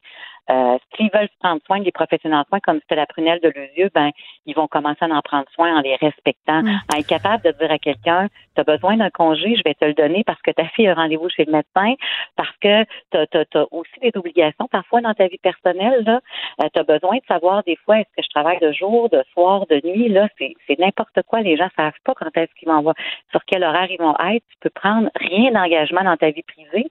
[0.52, 3.90] euh, s'ils veulent prendre soin des professionnels en soins, comme c'était la prunelle de yeux,
[3.94, 4.12] ben
[4.46, 6.62] ils vont commencer à en prendre soin en les respectant.
[6.64, 6.80] Mm.
[6.94, 9.86] À être capable de dire à quelqu'un, tu as besoin d'un congé, je vais te
[9.86, 11.94] le donner parce que ta fille a rendez-vous chez le médecin,
[12.36, 16.20] parce que tu as, aussi des obligations parfois dans ta vie personnelle.
[16.60, 19.66] tu as besoin de savoir des fois, est-ce que je travaille de jour, de soir,
[19.68, 20.10] de nuit?
[20.10, 21.42] Là, c'est n'importe quoi.
[21.42, 22.94] Les gens savent pas quand est-ce qu'ils vont
[23.32, 24.44] sur quel horaire ils vont être.
[24.50, 26.88] Tu peux prendre rien d'engagement dans ta vie privée.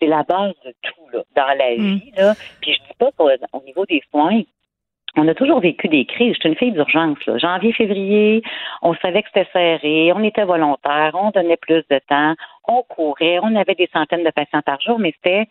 [0.00, 1.94] C'est la base de tout là, dans la Mm.
[1.96, 2.12] vie.
[2.16, 2.34] Là.
[2.60, 4.40] Puis je dis pas qu'au au niveau des soins,
[5.16, 6.34] on a toujours vécu des crises.
[6.34, 7.18] Je suis une fille d'urgence.
[7.26, 7.36] là.
[7.38, 8.42] Janvier, février,
[8.82, 12.34] on savait que c'était serré, on était volontaire, on donnait plus de temps,
[12.68, 15.46] on courait, on avait des centaines de patients par jour, mais c'était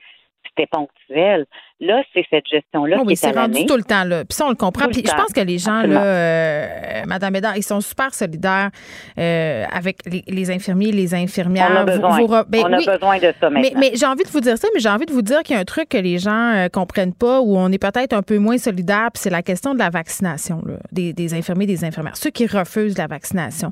[0.50, 1.45] c'était ponctuel.
[1.82, 4.26] Là, c'est cette gestion-là Oh qui oui, est c'est à rendu tout le temps là.
[4.26, 4.84] Puis ça, on le comprend.
[4.86, 5.18] Tout le Puis je temps.
[5.24, 6.00] pense que les gens Absolument.
[6.02, 8.70] là, euh, Madame Bédard, ils sont super solidaires
[9.18, 11.70] euh, avec les, les infirmiers, les infirmières.
[11.72, 12.18] On a besoin.
[12.20, 12.86] vous ben on a oui.
[12.86, 13.80] besoin de ça Mais, maintenant.
[13.80, 15.58] mais j'ai envie de vous dire ça, mais j'ai envie de vous dire qu'il y
[15.58, 18.38] a un truc que les gens euh, comprennent pas, où on est peut-être un peu
[18.39, 22.18] moins solidaire, puis c'est la question de la vaccination là, des, des infirmiers, des infirmières,
[22.18, 23.72] ceux qui refusent la vaccination.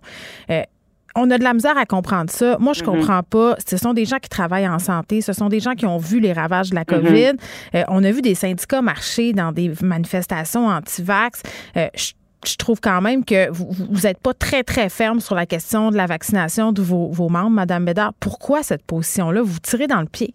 [1.20, 2.57] On a de la misère à comprendre ça.
[2.59, 2.86] Moi, je Mm-hmm.
[2.86, 3.55] comprends pas.
[3.65, 5.22] Ce sont des gens qui travaillent en santé.
[5.22, 6.86] Ce sont des gens qui ont vu les ravages de la Mm-hmm.
[7.03, 7.32] COVID.
[7.76, 11.41] Euh, on a vu des syndicats marcher dans des manifestations anti-vax.
[11.76, 12.13] Euh, je
[12.45, 15.97] je trouve quand même que vous n'êtes pas très, très ferme sur la question de
[15.97, 18.13] la vaccination de vos, vos membres, Madame Bédard.
[18.20, 19.41] Pourquoi cette position-là?
[19.43, 20.34] Vous tirez dans le pied.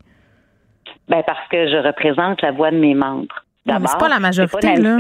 [1.09, 3.45] Ben parce que je représente la voix de mes membres.
[3.66, 4.99] Mais c'est D'abord, pas la majorité, là.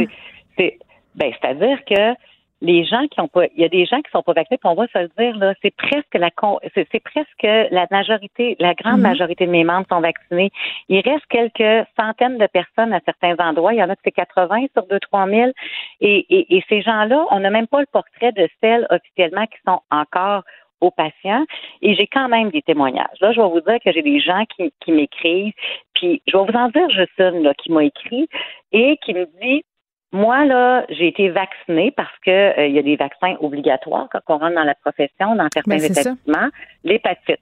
[0.56, 0.78] c'est-
[1.16, 2.14] ben, c'est-à-dire que
[2.62, 4.70] les gens qui ont pas, il y a des gens qui sont pas vaccinés, puis
[4.70, 8.72] on va se le dire là, c'est presque la, con- c'est, presque la majorité, la
[8.74, 9.02] grande Mhm.
[9.02, 10.50] majorité de mes membres sont vaccinés.
[10.88, 13.74] Il reste quelques centaines de personnes à certains endroits.
[13.74, 15.52] Il y en a que c'est 80 sur 2 trois mille.
[16.00, 19.58] Et, et, et ces gens-là, on n'a même pas le portrait de celles officiellement qui
[19.66, 20.44] sont encore
[20.80, 21.44] aux patients.
[21.80, 23.18] Et j'ai quand même des témoignages.
[23.20, 25.52] Là, je vais vous dire que j'ai des gens qui, qui m'écrivent.
[25.94, 28.28] Puis, je vais vous en dire juste une là, qui m'a écrit
[28.72, 29.64] et qui me dit
[30.12, 34.20] moi, là, j'ai été vaccinée parce que euh, il y a des vaccins obligatoires quand
[34.28, 36.48] on rentre dans la profession, dans certains Ben, établissements.
[36.84, 37.40] L'hépatite.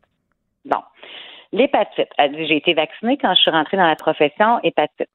[0.65, 0.79] Bon.
[1.53, 2.09] L'hépatite.
[2.17, 5.09] Elle dit, j'ai été vaccinée quand je suis rentrée dans la profession, hépatite.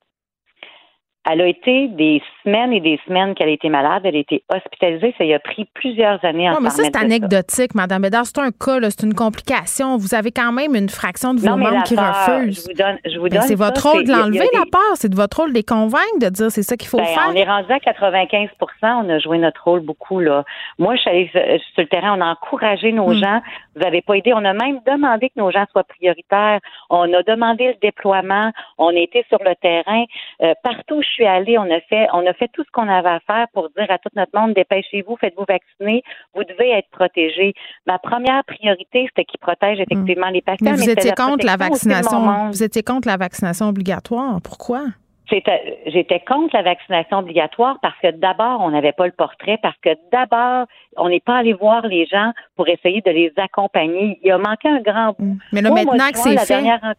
[1.30, 4.04] Elle a été des semaines et des semaines qu'elle a été malade.
[4.06, 5.14] Elle a été hospitalisée.
[5.18, 8.26] Ça y a pris plusieurs années Oui, mais ça, c'est anecdotique, Madame Bédard.
[8.26, 9.98] C'est un cas, c'est une complication.
[9.98, 12.64] Vous avez quand même une fraction de vos Non, membres qui refusent.
[12.66, 14.82] Je vous donne, je vous Ben, donne c'est votre rôle de l'enlever, la peur.
[14.96, 17.28] C'est de votre rôle de les convaincre, de dire c'est ça qu'il faut Ben, faire.
[17.30, 20.20] on est rendu à 95% On a joué notre rôle beaucoup.
[20.20, 20.44] là.
[20.80, 23.14] Moi, je suis allée euh, sur le terrain, on a encouragé nos Mm.
[23.16, 23.42] gens.
[23.76, 24.32] Vous n'avez pas aidé.
[24.34, 26.60] On a même demandé que nos gens soient prioritaires.
[26.90, 28.52] On a demandé le déploiement.
[28.78, 30.04] On a été sur le terrain.
[30.42, 33.10] Euh, partout je suis allée, on a fait, on a fait tout ce qu'on avait
[33.10, 36.04] à faire pour dire à tout notre monde, dépêchez-vous, faites-vous vacciner.
[36.34, 37.54] Vous devez être protégés.
[37.88, 40.66] Ma première priorité, c'était qu'ils protègent effectivement les patients.
[40.66, 42.50] Mais vous c'était étiez la contre la vaccination.
[42.50, 44.40] Vous étiez contre la vaccination obligatoire.
[44.44, 44.84] Pourquoi?
[45.28, 49.90] J'étais contre la vaccination obligatoire parce que d'abord, on n'avait pas le portrait, parce que
[50.12, 54.20] d'abord, on n'est pas allé voir les gens pour essayer de les accompagner.
[54.24, 55.38] Il a manqué un grand bout.
[55.52, 56.54] Mais là, Moi, maintenant que c'est fait.
[56.54, 56.94] dernière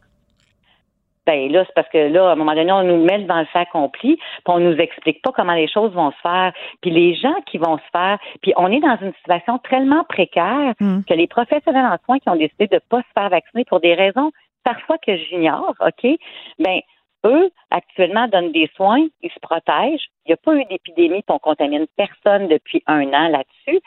[1.26, 3.46] Ben là, c'est parce que là, à un moment donné, on nous met dans le
[3.46, 6.52] fait accompli, puis on nous explique pas comment les choses vont se faire.
[6.80, 10.74] Puis les gens qui vont se faire, puis on est dans une situation tellement précaire
[10.80, 11.02] Mm.
[11.08, 13.94] que les professionnels en soins qui ont décidé de pas se faire vacciner pour des
[13.94, 14.30] raisons
[14.64, 16.18] parfois que j'ignore, OK?
[16.58, 16.80] Ben
[17.26, 20.06] eux, actuellement, donnent des soins, ils se protègent.
[20.24, 23.80] Il n'y a pas eu d'épidémie, puis on contamine personne depuis un an là-dessus.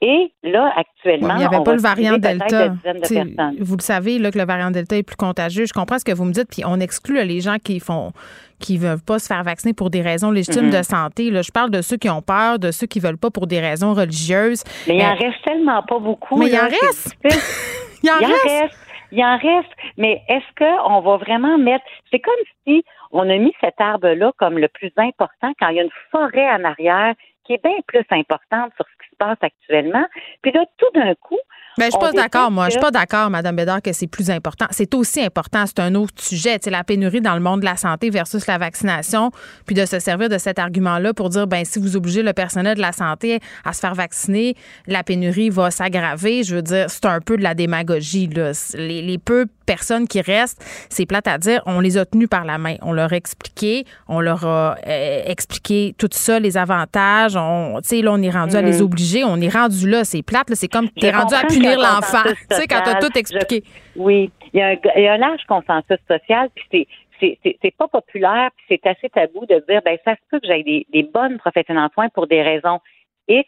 [0.00, 2.68] Et là, actuellement, Ouais, il n'y avait on pas le variant Delta.
[2.70, 3.62] de.
[3.62, 5.66] Vous le savez là, que le variant Delta est plus contagieux.
[5.66, 8.12] Je comprends ce que vous me dites, puis on exclut là, les gens qui font
[8.60, 10.78] qui veulent pas se faire vacciner pour des raisons légitimes Mhm.
[10.78, 11.30] de santé.
[11.30, 13.60] Là, je parle de ceux qui ont peur, de ceux qui veulent pas pour des
[13.60, 14.62] raisons religieuses.
[14.88, 16.38] Mais il en Euh, reste tellement pas beaucoup.
[16.38, 17.14] Mais il en reste.
[18.02, 18.78] il en reste.
[19.14, 19.70] Il en reste.
[19.96, 21.84] Mais est-ce qu'on va vraiment mettre.
[22.10, 22.34] C'est comme
[22.66, 25.90] si on a mis cet arbre-là comme le plus important quand il y a une
[26.10, 30.04] forêt en arrière qui est bien plus importante sur ce qui se passe actuellement.
[30.42, 31.38] Puis là, tout d'un coup.
[31.76, 32.66] Ben, je suis pas d'accord, moi.
[32.66, 34.66] Je suis pas d'accord, Mme Bédard, que c'est plus important.
[34.70, 35.64] C'est aussi important.
[35.66, 36.58] C'est un autre sujet.
[36.62, 39.30] C'est la pénurie dans le monde de la santé versus la vaccination.
[39.66, 42.76] Puis de se servir de cet argument-là pour dire, ben, si vous obligez le personnel
[42.76, 44.54] de la santé à se faire vacciner,
[44.86, 46.44] la pénurie va s'aggraver.
[46.44, 48.52] Je veux dire, c'est un peu de la démagogie, là.
[48.74, 52.44] Les, les peu personnes qui restent, c'est plate à dire, on les a tenus par
[52.44, 52.76] la main.
[52.82, 57.34] On leur a expliqué, on leur a euh, expliqué tout ça, les avantages.
[57.34, 59.24] On, tu sais, là, on est rendu à les obliger.
[59.24, 60.04] On est rendu là.
[60.04, 60.56] C'est plate, là.
[60.56, 62.22] C'est comme, t'es rendu à a punir l'enfant.
[62.48, 63.00] Tu sais, quand t'as social.
[63.12, 63.62] tout expliqué.
[63.66, 66.86] Je- oui, il y, a un, il y a un large consensus social, puis
[67.20, 70.46] c'est c'est- pas populaire, puis c'est assez tabou de dire ben ça se peut que
[70.46, 72.80] j'aille des, des bonnes professionnels en soins pour des raisons
[73.28, 73.46] X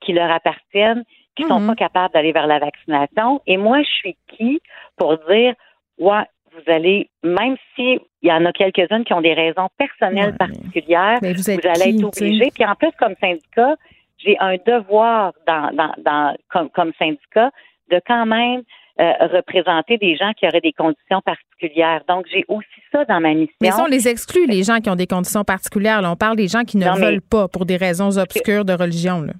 [0.00, 1.02] qui leur appartiennent,
[1.36, 1.68] qui sont Mhm.
[1.68, 3.40] pas capables d'aller vers la vaccination.
[3.46, 4.60] Et moi, je suis qui
[4.96, 5.54] pour dire
[5.98, 6.22] ouais,
[6.52, 10.36] vous allez, même si il y en a quelques-unes qui ont des raisons personnelles Ouais,
[10.36, 11.68] particulières, Mais vous allez qui,
[12.04, 12.24] être tu sais?
[12.24, 12.50] obligé.
[12.54, 13.76] Puis en plus, comme syndicat,
[14.24, 17.50] j'ai un devoir dans, dans, dans comme, comme syndicat
[17.90, 18.62] de quand même
[19.00, 22.02] euh, représenter des gens qui auraient des conditions particulières.
[22.08, 23.56] Donc, j'ai aussi ça dans ma mission.
[23.60, 26.02] Mais ça, on les exclut, les gens qui ont des conditions particulières.
[26.02, 28.74] Là, on parle des gens qui ne Non, veulent pas pour des raisons obscures de
[28.74, 29.22] religion.
[29.22, 29.32] Là.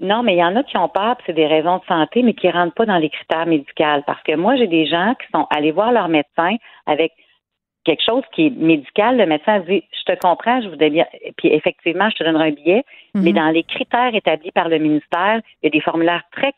[0.00, 2.22] Non, mais il y en a qui ont peur, puis c'est des raisons de santé,
[2.22, 4.02] mais qui rentrent pas dans les critères médicaux.
[4.06, 6.56] Parce que moi, j'ai des gens qui sont allés voir leur médecin
[6.86, 7.12] avec
[7.86, 11.04] quelque chose qui est médical, le médecin dit Je te comprends, je vous donne
[11.36, 12.84] puis effectivement, je te donnerai un billet,
[13.14, 13.22] Mhm.
[13.22, 16.52] mais dans les critères établis par le ministère, il y a des formulaires très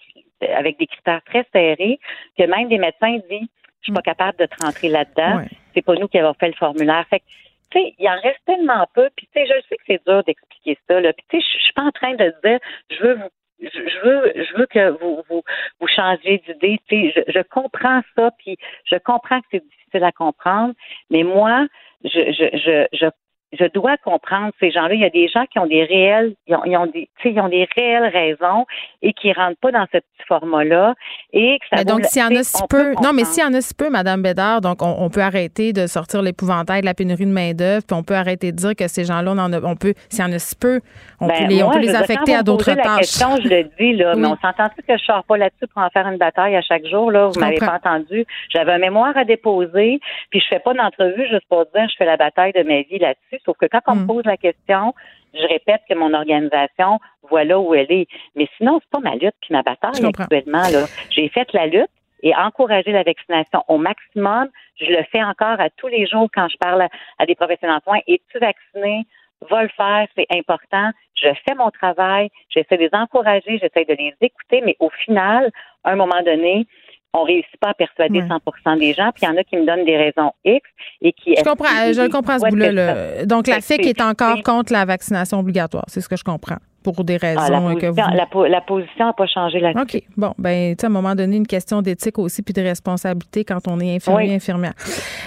[0.57, 1.99] avec des critères très serrés,
[2.37, 3.49] que même des médecins disent
[3.81, 5.37] Je suis pas capable de te rentrer là-dedans.
[5.39, 5.49] Ouais.
[5.75, 7.05] C'est pas nous qui avons fait le formulaire.
[7.09, 7.25] Fait que,
[7.71, 9.09] tu sais, il en reste tellement peu.
[9.17, 11.01] Puis, tu sais, je sais que c'est dur d'expliquer ça.
[11.01, 11.13] Là.
[11.13, 12.59] Puis, tu sais, je je suis pas en train de dire,
[12.91, 13.29] je veux vous
[13.61, 15.43] je veux, je veux que vous, vous,
[15.81, 16.79] vous changiez d'idée.
[16.89, 20.75] Tu sais, je, je comprends ça, puis je comprends que c'est difficile à comprendre,
[21.11, 21.67] mais moi,
[22.05, 23.07] je, je, je, je,
[23.53, 24.95] je dois comprendre ces gens-là.
[24.95, 27.29] Il y a des gens qui ont des réels, ils ont, ils ont des, tu
[27.29, 28.67] sais, ils ont des réelles raisons
[29.01, 30.95] et qui rentrent pas dans ce petit format-là.
[31.33, 33.47] Et que ça Mais donc, s'il y en a si peu, non, mais s'il y
[33.47, 36.87] en a si peu, Madame Bédard, donc on, on peut arrêter de sortir l'épouvantail de
[36.87, 39.53] la pénurie de main-d'œuvre, puis on peut arrêter de dire que ces gens-là, on, en
[39.53, 40.81] a- on peut, s'il y en a si peu,
[41.21, 42.83] on Ben, peut les, on moi, peut je les dire, affecter à d'autres posez la
[42.83, 42.97] tâches.
[42.99, 44.21] question, je le dis, là, Oui.
[44.21, 46.85] mais on s'entend-tu que je sors pas là-dessus pour en faire une bataille à chaque
[46.87, 47.29] jour, là?
[47.29, 48.27] Vous m'avez pas entendu.
[48.51, 52.05] J'avais un mémoire à déposer, puis je fais pas d'entrevue juste pour dire je fais
[52.05, 53.38] la bataille de ma vie là-dessus.
[53.45, 54.01] Sauf que quand on Mm.
[54.03, 54.95] me pose la question,
[55.35, 56.99] je répète que mon organisation,
[57.31, 58.09] voilà où elle est.
[58.35, 60.65] Mais sinon, c'est pas ma lutte puis ma bataille actuellement.
[61.11, 61.91] J'ai fait la lutte
[62.23, 64.49] et encourager la vaccination au maximum.
[64.81, 67.77] Je le fais encore à tous les jours quand je parle à, à des professionnels
[67.77, 68.01] en soins.
[68.09, 69.07] Es-tu vacciné?
[69.49, 70.91] Va le faire, c'est important.
[71.15, 75.53] Je fais mon travail, j'essaie de les encourager, j'essaie de les écouter, mais au final,
[75.85, 76.67] à un moment donné,
[77.15, 78.29] on réussit pas à persuader Ouais.
[78.29, 80.61] 100% des gens, puis il y en a qui me donnent des raisons X
[81.01, 81.35] et qui...
[81.37, 83.25] Je comprends, et- je le comprends ce bout-là.
[83.27, 87.03] Donc, la FIC est encore contre la vaccination obligatoire, c'est ce que je comprends, pour
[87.05, 87.97] des raisons Ah, la, euh, que vous...
[87.97, 89.97] la, la position n'a pas changé là-dessus.
[89.99, 90.03] OK.
[90.17, 93.45] Bon, ben, tu sais, à un moment donné, une question d'éthique aussi, puis de responsabilité
[93.45, 94.35] quand on est infirmier, Oui.
[94.35, 94.75] infirmière.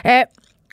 [0.05, 0.21] Euh,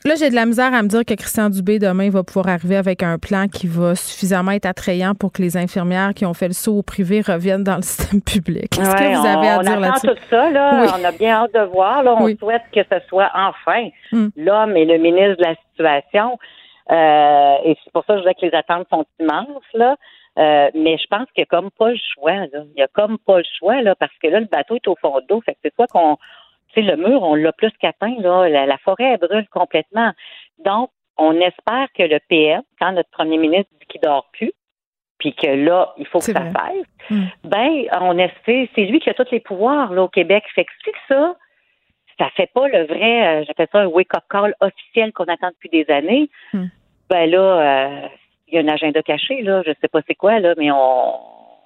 [0.05, 2.75] là, j'ai de la misère à me dire que Christian Dubé, demain, va pouvoir arriver
[2.77, 6.47] avec un plan qui va suffisamment être attrayant pour que les infirmières qui ont fait
[6.47, 8.69] le saut au privé reviennent dans le système public.
[8.71, 10.07] Qu'est-ce Ouais, que vous avez on, à on dire attend là-dessus?
[10.07, 10.81] tout ça, là.
[10.83, 10.87] Oui.
[10.99, 12.03] On a bien hâte de voir.
[12.03, 12.15] Là.
[12.17, 12.37] On Oui.
[12.39, 14.27] souhaite que ce soit enfin Mm.
[14.37, 16.37] l'homme et le ministre de la situation.
[16.91, 19.95] Euh, et c'est pour ça que je disais que les attentes sont immenses, là.
[20.37, 22.47] Euh, mais je pense qu'il n'y a comme pas le choix, là.
[22.53, 24.95] Il n'y a comme pas le choix, là, parce que là, le bateau est au
[24.99, 25.41] fond d'eau.
[25.41, 26.17] Fait que c'est soit qu'on,
[26.75, 28.47] sais, le mur, on l'a plus qu'atteint, là.
[28.49, 30.11] La, la forêt, elle brûle complètement.
[30.63, 34.51] Donc, on espère que le PM, quand notre premier ministre dit qu'il dort plus,
[35.17, 37.23] puis que là, il faut que ça fasse, Mm.
[37.43, 40.43] ben, on espère, c'est lui qui a tous les pouvoirs, là, au Québec.
[40.55, 41.35] Fait que si ça,
[42.17, 45.69] ça fait pas le vrai, euh, j'appelle ça un wake-up call officiel qu'on attend depuis
[45.69, 46.65] des années, Mm.
[47.09, 48.07] ben là, euh,
[48.47, 51.13] il y a un agenda caché, là, je sais pas c'est quoi, là, mais on,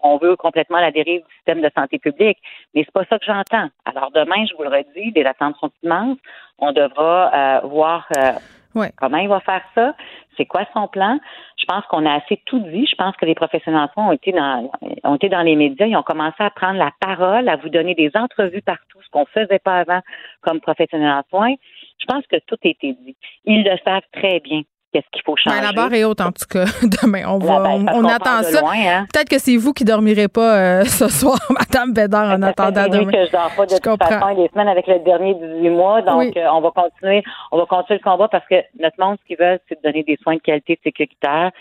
[0.03, 2.37] on veut complètement la dérive du système de santé publique.
[2.73, 3.69] Mais c'est pas ça que j'entends.
[3.85, 6.17] Alors demain, je vous le redis, les attentes sont immenses.
[6.59, 8.33] On devra euh, voir euh,
[8.75, 8.91] Ouais.
[8.97, 9.93] comment il va faire ça,
[10.35, 11.19] c'est quoi son plan?
[11.57, 12.87] Je pense qu'on a assez tout dit.
[12.87, 14.71] Je pense que les professionnels en soins ont été dans
[15.03, 17.93] ont été dans les médias, ils ont commencé à prendre la parole, à vous donner
[17.93, 19.99] des entrevues partout, ce qu'on faisait pas avant
[20.41, 21.53] comme professionnels en soins.
[21.99, 23.15] Je pense que tout a été dit.
[23.45, 24.63] Ils le savent très bien.
[24.93, 25.57] Qu'est-ce qu'il faut changer?
[25.59, 26.65] Ben, la barre est haute, en tout cas,
[27.01, 27.23] demain.
[27.27, 28.61] On, va, Là, ben, on, on attend ça.
[28.63, 29.05] hein.
[29.11, 32.87] Peut-être que c'est vous qui dormirez pas euh, ce soir, Madame Bédard, en Ça attendant
[32.87, 33.11] demain.
[33.11, 34.19] que je dors pas de Je toute comprends.
[34.19, 36.01] façon des semaines avec le dernier 18 mois.
[36.03, 36.33] Donc, Oui.
[36.37, 39.37] euh, on va continuer, on va continuer le combat parce que notre monde, ce qu'ils
[39.43, 41.51] veulent, c'est de donner des soins de qualité sécuritaire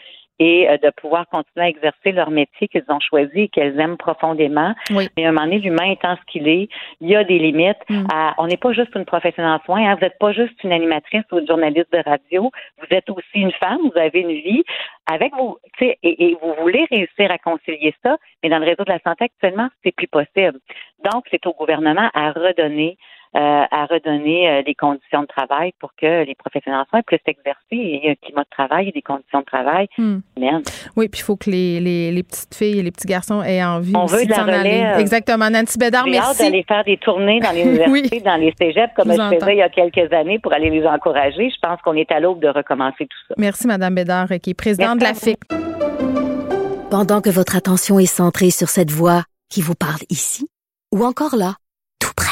[0.45, 3.97] et euh, de pouvoir continuer à exercer leur métier qu'ils ont choisi et qu'elles aiment
[3.97, 4.75] profondément.
[4.91, 5.09] Oui.
[5.17, 6.69] Mais à un moment donné, l'humain étant ce qu'il est,
[7.01, 7.83] il y a des limites.
[7.89, 8.07] Mm.
[8.13, 9.85] à- on n'est pas juste une professionnelle en soins.
[9.87, 9.95] hein.
[9.95, 12.51] Vous n'êtes pas juste une animatrice ou une journaliste de radio.
[12.79, 13.79] Vous êtes aussi une femme.
[13.85, 14.65] Vous avez une vie
[15.11, 15.59] avec vous.
[15.81, 18.17] Et, et vous voulez réussir à concilier ça.
[18.43, 20.59] Mais dans le réseau de la santé actuellement, c'est plus possible.
[21.13, 22.97] Donc, c'est au gouvernement à redonner
[23.35, 27.59] à redonner euh, des conditions de travail pour que les professionnels en soins puissent s'exercer
[27.73, 30.63] et un climat de travail et des conditions de travail humaines.
[30.97, 33.65] Oui, puis il faut que les, les, les petites filles et les petits garçons aient
[33.65, 34.59] envie On aussi veut de la s'en aller.
[34.81, 34.99] relève.
[35.01, 35.49] Exactement.
[35.51, 36.43] Nancy Bédard, J'ai hâte merci.
[36.43, 39.59] d'aller faire des tournées dans les universités, dans les cégeps, comme Je je, faisais il
[39.59, 41.51] y a quelques années pour aller les encourager.
[41.51, 43.35] Je pense qu'on est à l'aube de recommencer tout ça.
[43.39, 45.41] Merci, Madame Bédard, qui est présidente de la Merci FIC.
[46.91, 50.47] Pendant que votre attention est centrée sur cette voix qui vous parle ici,
[50.95, 51.55] ou encore là,
[52.01, 52.32] tout près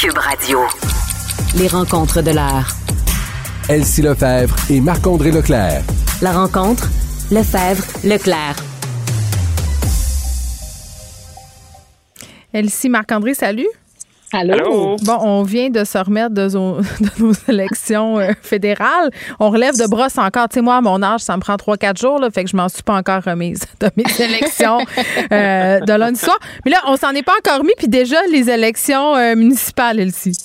[0.00, 0.60] Cube Radio.
[1.56, 2.68] Les rencontres de l'heure.
[3.68, 5.82] Elsie Lefebvre et Marc-André Leclerc.
[6.22, 6.88] La rencontre,
[7.32, 8.54] Lefebvre, Leclerc.
[12.52, 13.66] Elsie Marc-André, salut.
[14.32, 14.96] Allô?
[15.04, 19.10] Bon, on vient de se remettre de, zo- de nos élections euh, fédérales.
[19.40, 20.48] On relève de brosse encore.
[20.48, 22.56] Tu sais, moi, à mon âge, ça me prend 3-4 jours, là, fait que je
[22.56, 24.78] m'en suis pas encore remise de mes élections
[25.32, 26.38] euh, de lundi soir.
[26.64, 30.36] Mais là, on s'en est pas encore mis, puis déjà, les élections euh, municipales, Elsie.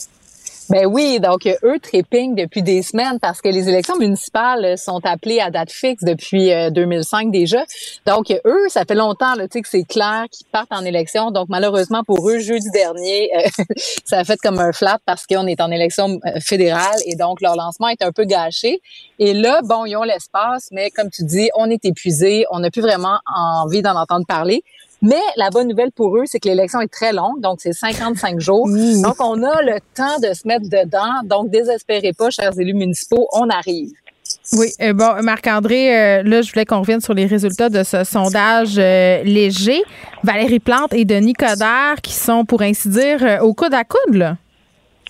[0.73, 4.75] Ben oui, donc euh, eux trépignent depuis des semaines parce que les élections municipales euh,
[4.75, 7.63] sont appelées à date fixe depuis euh, 2005 déjà.
[8.07, 11.29] Donc euh, eux, ça fait longtemps là, que c'est clair qu'ils partent en élection.
[11.29, 13.63] Donc malheureusement pour eux, jeudi dernier, euh,
[14.03, 17.41] ça a fait comme un flap parce qu'on est en élection euh, fédérale et donc
[17.41, 18.81] leur lancement est un peu gâché.
[19.19, 22.71] Et là, bon, ils ont l'espace, mais comme tu dis, on est épuisé, on n'a
[22.71, 24.63] plus vraiment envie d'en entendre parler.
[25.03, 28.39] Mais la bonne nouvelle pour eux, c'est que l'élection est très longue, donc c'est 55
[28.39, 28.69] jours.
[29.03, 31.21] Donc, on a le temps de se mettre dedans.
[31.25, 33.91] Donc, désespérez pas, chers élus municipaux, on arrive.
[34.53, 38.05] Oui, euh, bon, Marc-André, euh, là, je voulais qu'on revienne sur les résultats de ce
[38.05, 39.81] sondage euh, léger.
[40.23, 44.15] Valérie Plante et Denis Coderre qui sont, pour ainsi dire, euh, au coude à coude,
[44.15, 44.37] là.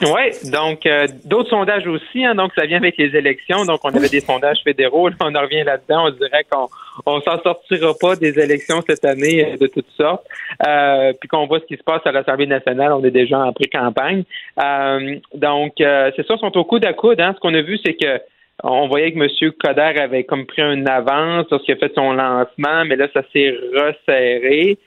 [0.02, 3.64] Oui, donc euh, d'autres sondages aussi, hein, donc ça vient avec les élections.
[3.66, 6.08] Donc on avait des sondages fédéraux, là, on en revient là-dedans.
[6.08, 6.68] On dirait qu'on
[7.06, 10.26] on s'en sortira pas des élections cette année euh, de toutes sortes.
[10.68, 13.54] Euh, puis qu'on voit ce qui se passe à l'Assemblée nationale, on est déjà en
[13.54, 14.24] pré-campagne.
[14.60, 17.22] Euh, donc euh, c'est ça, ils sont au coude à coude.
[17.22, 17.34] Hein.
[17.36, 18.20] Ce qu'on a vu, c'est que
[18.64, 19.52] on voyait que M.
[19.64, 23.56] Coder avait comme pris une avance lorsqu'il a fait son lancement, mais là, ça s'est
[23.74, 24.78] resserré.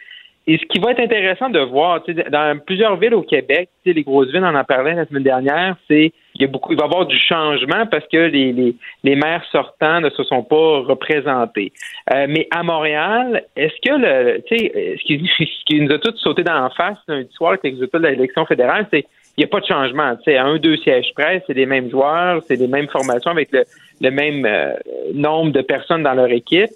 [0.49, 4.31] Et ce qui va être intéressant de voir, dans plusieurs villes au Québec, les grosses
[4.31, 6.87] villes, on en parlait la semaine dernière, c'est il y a beaucoup, il va y
[6.87, 11.73] avoir du changement parce que les, les, les maires sortants ne se sont pas représentés.
[12.15, 16.17] Euh, mais à Montréal, est-ce que le, tu sais, ce ce qui nous a tous
[16.19, 19.05] sauté dans la face lundi soir avec les résultats de l'élection fédérale, c'est
[19.39, 20.17] il n'y a pas de changement.
[20.17, 23.53] Tu sais, un, deux sièges près, c'est les mêmes joueurs, c'est les mêmes formations avec
[23.53, 23.65] le,
[24.01, 24.75] le même euh,
[25.13, 26.71] nombre de personnes dans leur équipe.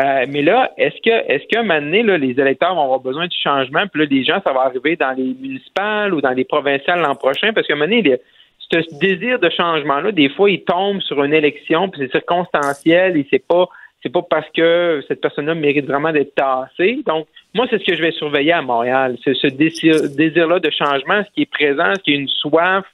[0.00, 3.32] Euh, mais là, est-ce que est-ce qu'à un là, les électeurs vont avoir besoin de
[3.32, 7.00] changement, puis là, les gens, ça va arriver dans les municipales ou dans les provinciales
[7.00, 8.18] l'an prochain, parce qu'à un moment donné,
[8.58, 13.26] ce désir de changement-là, des fois, il tombe sur une élection, puis c'est circonstanciel, et
[13.30, 13.68] c'est pas
[14.02, 16.98] c'est pas parce que cette personne-là mérite vraiment d'être tassée.
[17.06, 19.16] Donc, moi, c'est ce que je vais surveiller à Montréal.
[19.24, 22.84] C'est ce désir- désir-là de changement, ce qui est présent, ce qui est une soif,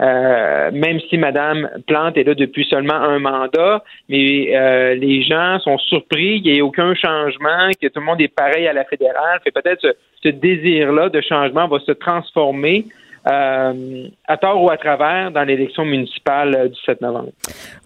[0.00, 5.58] euh, même si Madame Plante est là depuis seulement un mandat, mais euh, les gens
[5.60, 8.84] sont surpris qu'il n'y ait aucun changement, que tout le monde est pareil à la
[8.84, 9.40] fédérale.
[9.44, 9.88] Fait peut-être ce,
[10.22, 12.86] ce désir-là de changement va se transformer
[13.26, 17.32] euh, à tort ou à travers dans l'élection municipale euh, du 7 novembre.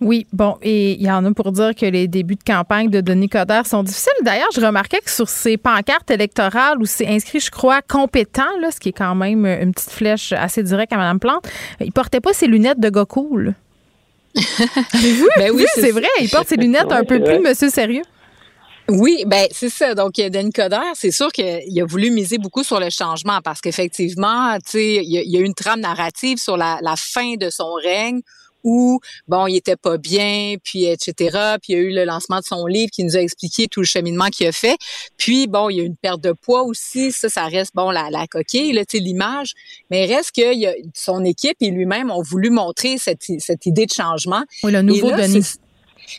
[0.01, 3.01] Oui, bon, et il y en a pour dire que les débuts de campagne de
[3.01, 4.13] Denis Coderre sont difficiles.
[4.23, 8.71] D'ailleurs, je remarquais que sur ses pancartes électorales où c'est inscrit, je crois, compétent, là,
[8.71, 11.49] ce qui est quand même une petite flèche assez directe à Mme Plante,
[11.81, 13.55] il portait pas ses lunettes de gars cool.
[14.95, 18.03] Avez-vous Ben oui, c'est vrai, il porte ses lunettes un peu plus monsieur sérieux.
[18.89, 19.95] Oui, ben c'est ça.
[19.95, 23.61] Donc, euh, Denis Coderre, c'est sûr qu'il a voulu miser beaucoup sur le changement parce
[23.63, 27.73] qu'effectivement, tu sais, il y, a- une trame narrative sur la, la fin de son
[27.83, 28.21] règne
[28.63, 31.57] où, bon, il était pas bien, puis etc.
[31.63, 33.81] Puis il y a eu le lancement de son livre qui nous a expliqué tout
[33.81, 34.77] le cheminement qu'il a fait.
[35.19, 37.13] Puis, bon, il y a eu une perte de poids aussi.
[37.13, 39.53] Ça, ça reste, bon, la, la coquille, là, tu sais, l'image.
[39.91, 43.67] Mais il reste que il a, son équipe et lui-même ont voulu montrer cette, cette
[43.67, 44.43] idée de changement.
[44.63, 45.45] Oui, le nouveau Et là, Denis.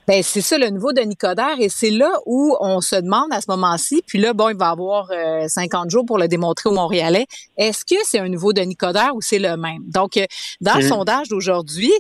[0.08, 1.60] Ben, c'est ça, le nouveau Denis Coderre.
[1.60, 4.70] Et c'est là où on se demande à ce moment-ci, puis là, bon, il va
[4.70, 7.26] avoir euh, 50 jours pour le démontrer aux Montréalais,
[7.58, 9.84] est-ce que c'est un nouveau Denis Coderre ou c'est le même?
[9.88, 10.26] Donc, euh,
[10.62, 11.92] dans le sondage d'aujourd'hui,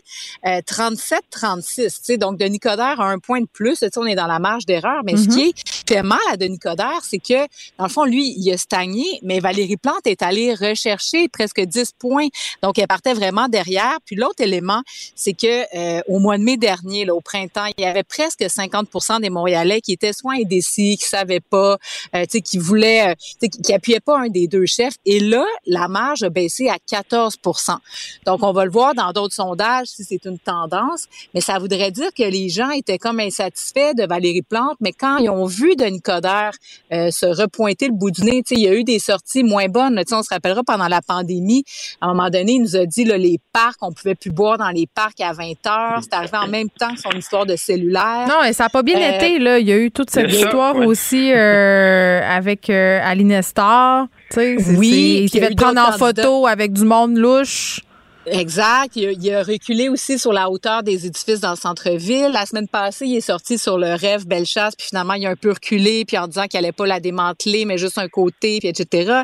[0.45, 4.05] euh, 37-36, tu sais, donc Denis Coderre a un point de plus, tu sais, on
[4.05, 5.27] est dans la marge d'erreur, mais ce Mhm.
[5.29, 5.53] qui est
[5.87, 7.39] fait mal à Denis Coderre, c'est que,
[7.77, 11.91] dans le fond, lui, il a stagné, mais Valérie Plante est allée rechercher presque 10
[11.97, 12.27] points.
[12.63, 13.97] Donc, elle partait vraiment derrière.
[14.05, 14.81] Puis l'autre élément,
[15.15, 18.41] c'est que euh, au mois de mai dernier, là, au printemps, il y avait presque
[18.41, 21.77] 50% des Montréalais qui étaient soit indécis, qui savaient pas,
[22.15, 24.95] euh, tu sais, qui voulaient, euh, qui, qui appuyaient pas un des deux chefs.
[25.05, 27.77] Et là, la marge a baissé à 14%
[28.25, 31.91] Donc, on va le voir dans d'autres sondages si c'est une tendance, mais ça voudrait
[31.91, 35.75] dire que les gens étaient comme insatisfaits de Valérie Plante, mais quand ils ont vu
[35.75, 36.53] Denis Coderre
[36.93, 39.43] euh, se repointer le bout du nez, tu sais, il y a eu des sorties
[39.43, 39.97] moins bonnes.
[39.97, 41.63] Tu sais, on se rappellera pendant la pandémie,
[41.99, 44.57] à un moment donné, il nous a dit là, les parcs, on pouvait plus boire
[44.57, 45.99] dans les parcs à 20 heures.
[46.03, 48.27] C'est arrivé en même temps que son histoire de cellulaire.
[48.27, 49.39] Non, et ça n'a pas bien Euh, été.
[49.39, 49.59] Là.
[49.59, 50.85] Il y a eu toute cette ça, histoire ouais.
[50.85, 54.07] aussi euh, avec euh, Aline Nestor.
[54.31, 57.81] Tu sais, c'est- Oui, fait eu prendre en photo avec du monde louche.
[58.27, 58.95] Exact.
[58.95, 62.31] Il a, il a reculé aussi sur la hauteur des édifices dans le centre-ville.
[62.33, 65.35] La semaine passée, il est sorti sur le rêve Bellechasse, puis finalement, il a un
[65.35, 68.67] peu reculé, puis en disant qu'il allait pas la démanteler, mais juste un côté, puis
[68.69, 69.21] etc.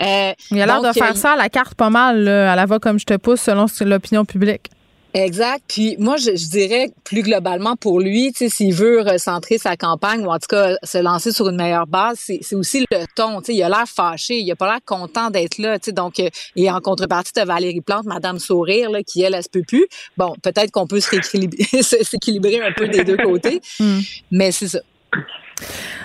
[0.00, 2.24] Euh, Il a l'air de faire ça à la carte pas mal.
[2.24, 2.52] Là.
[2.52, 4.68] À la va comme je te pousse selon l'opinion publique.
[5.14, 5.62] Exact.
[5.68, 9.76] Puis moi, je, je dirais plus globalement pour lui, tu sais, s'il veut recentrer sa
[9.76, 13.40] campagne ou en tout cas se lancer sur une meilleure base, c'est aussi le ton.
[13.40, 15.78] Tu sais, il a l'air fâché, il a pas l'air content d'être là.
[15.78, 19.34] Tu sais, donc euh, et en contrepartie de Valérie Plante, Madame Sourire, là, qui elle,
[19.34, 19.86] elle se peut plus.
[20.16, 23.60] Bon, peut-être qu'on peut s'équilibrer un peu des deux côtés,
[24.32, 24.80] mais c'est ça.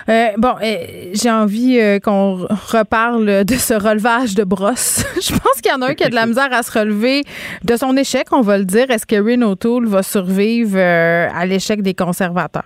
[0.10, 0.76] Euh, bon, euh,
[1.14, 5.06] j'ai envie euh, qu'on re- reparle de ce relevage de brosse.
[5.22, 7.22] Je pense qu'il y en a un qui a de la misère à se relever
[7.64, 8.90] de son échec, on va le dire.
[8.90, 12.64] Est-ce que Rin O'Toole va survivre à l'échec des conservateurs?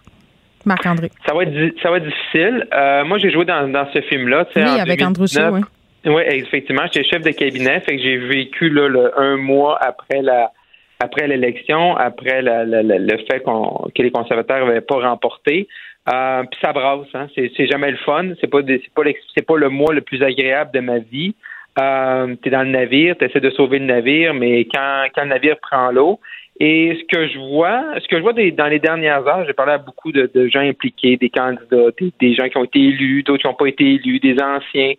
[0.65, 1.11] Marc-André.
[1.27, 2.65] Ça va être, ça va être difficile.
[3.05, 4.45] Moi, j'ai joué dans, dans ce film-là.
[4.55, 5.69] Oui, en avec Andrew Scheer, 2019.
[6.05, 6.83] Oui, effectivement.
[6.93, 10.51] J'étais chef de cabinet, fait que j'ai vécu là, le, un mois après la
[10.99, 15.67] après l'élection, après la- la- la- le fait qu'on que les conservateurs n'avaient pas remporté.
[16.12, 17.28] Euh, Puis ça brasse, hein.
[17.36, 18.34] C'est jamais le fun.
[18.41, 19.04] C'est pas c'est pas
[19.47, 21.34] pas le mois le plus agréable de ma vie.
[21.82, 25.58] Euh, t'es dans le navire, t'essaies de sauver le navire, mais quand, quand le navire
[25.60, 26.20] prend l'eau,
[26.60, 29.54] et ce que je vois, ce que je vois des- dans les dernières heures, j'ai
[29.54, 32.80] parlé à beaucoup de, de gens impliqués, des candidats, des, des gens qui ont été
[32.80, 34.93] élus, d'autres qui n'ont pas été élus, des anciens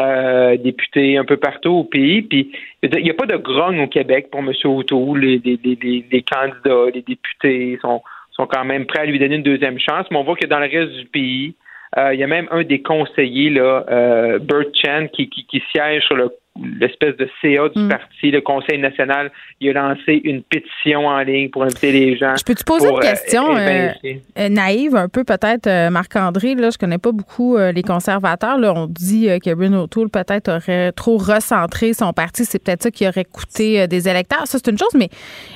[0.00, 2.20] euh, députés un peu partout au pays.
[2.22, 4.52] Puis il n'y a pas de grogne au Québec pour M.
[4.64, 5.20] O'Toole.
[5.20, 8.02] Les, les, les- les candidats, les députés sont,
[8.40, 10.06] sont quand même prêts à lui donner une deuxième chance.
[10.10, 11.54] Mais on voit que dans le reste du pays,
[11.98, 15.28] euh, il y a même un des conseillers, là, euh, Bert Chen, qui,
[15.72, 19.30] siège sur le- l'espèce de CA du parti, le Conseil national.
[19.60, 22.34] Il a lancé une pétition en ligne pour inviter les gens.
[22.36, 23.90] Je peux te poser une euh, question euh,
[24.38, 26.54] euh, naïve, un peu peut-être, euh, Marc-André.
[26.54, 28.58] Là, je connais pas beaucoup les conservateurs.
[28.58, 32.44] Là, on dit que Rin O'Toole peut-être aurait trop recentré son parti.
[32.44, 34.46] C'est peut-être ça qui aurait coûté des électeurs.
[34.46, 35.08] Ça, c'est une chose, mais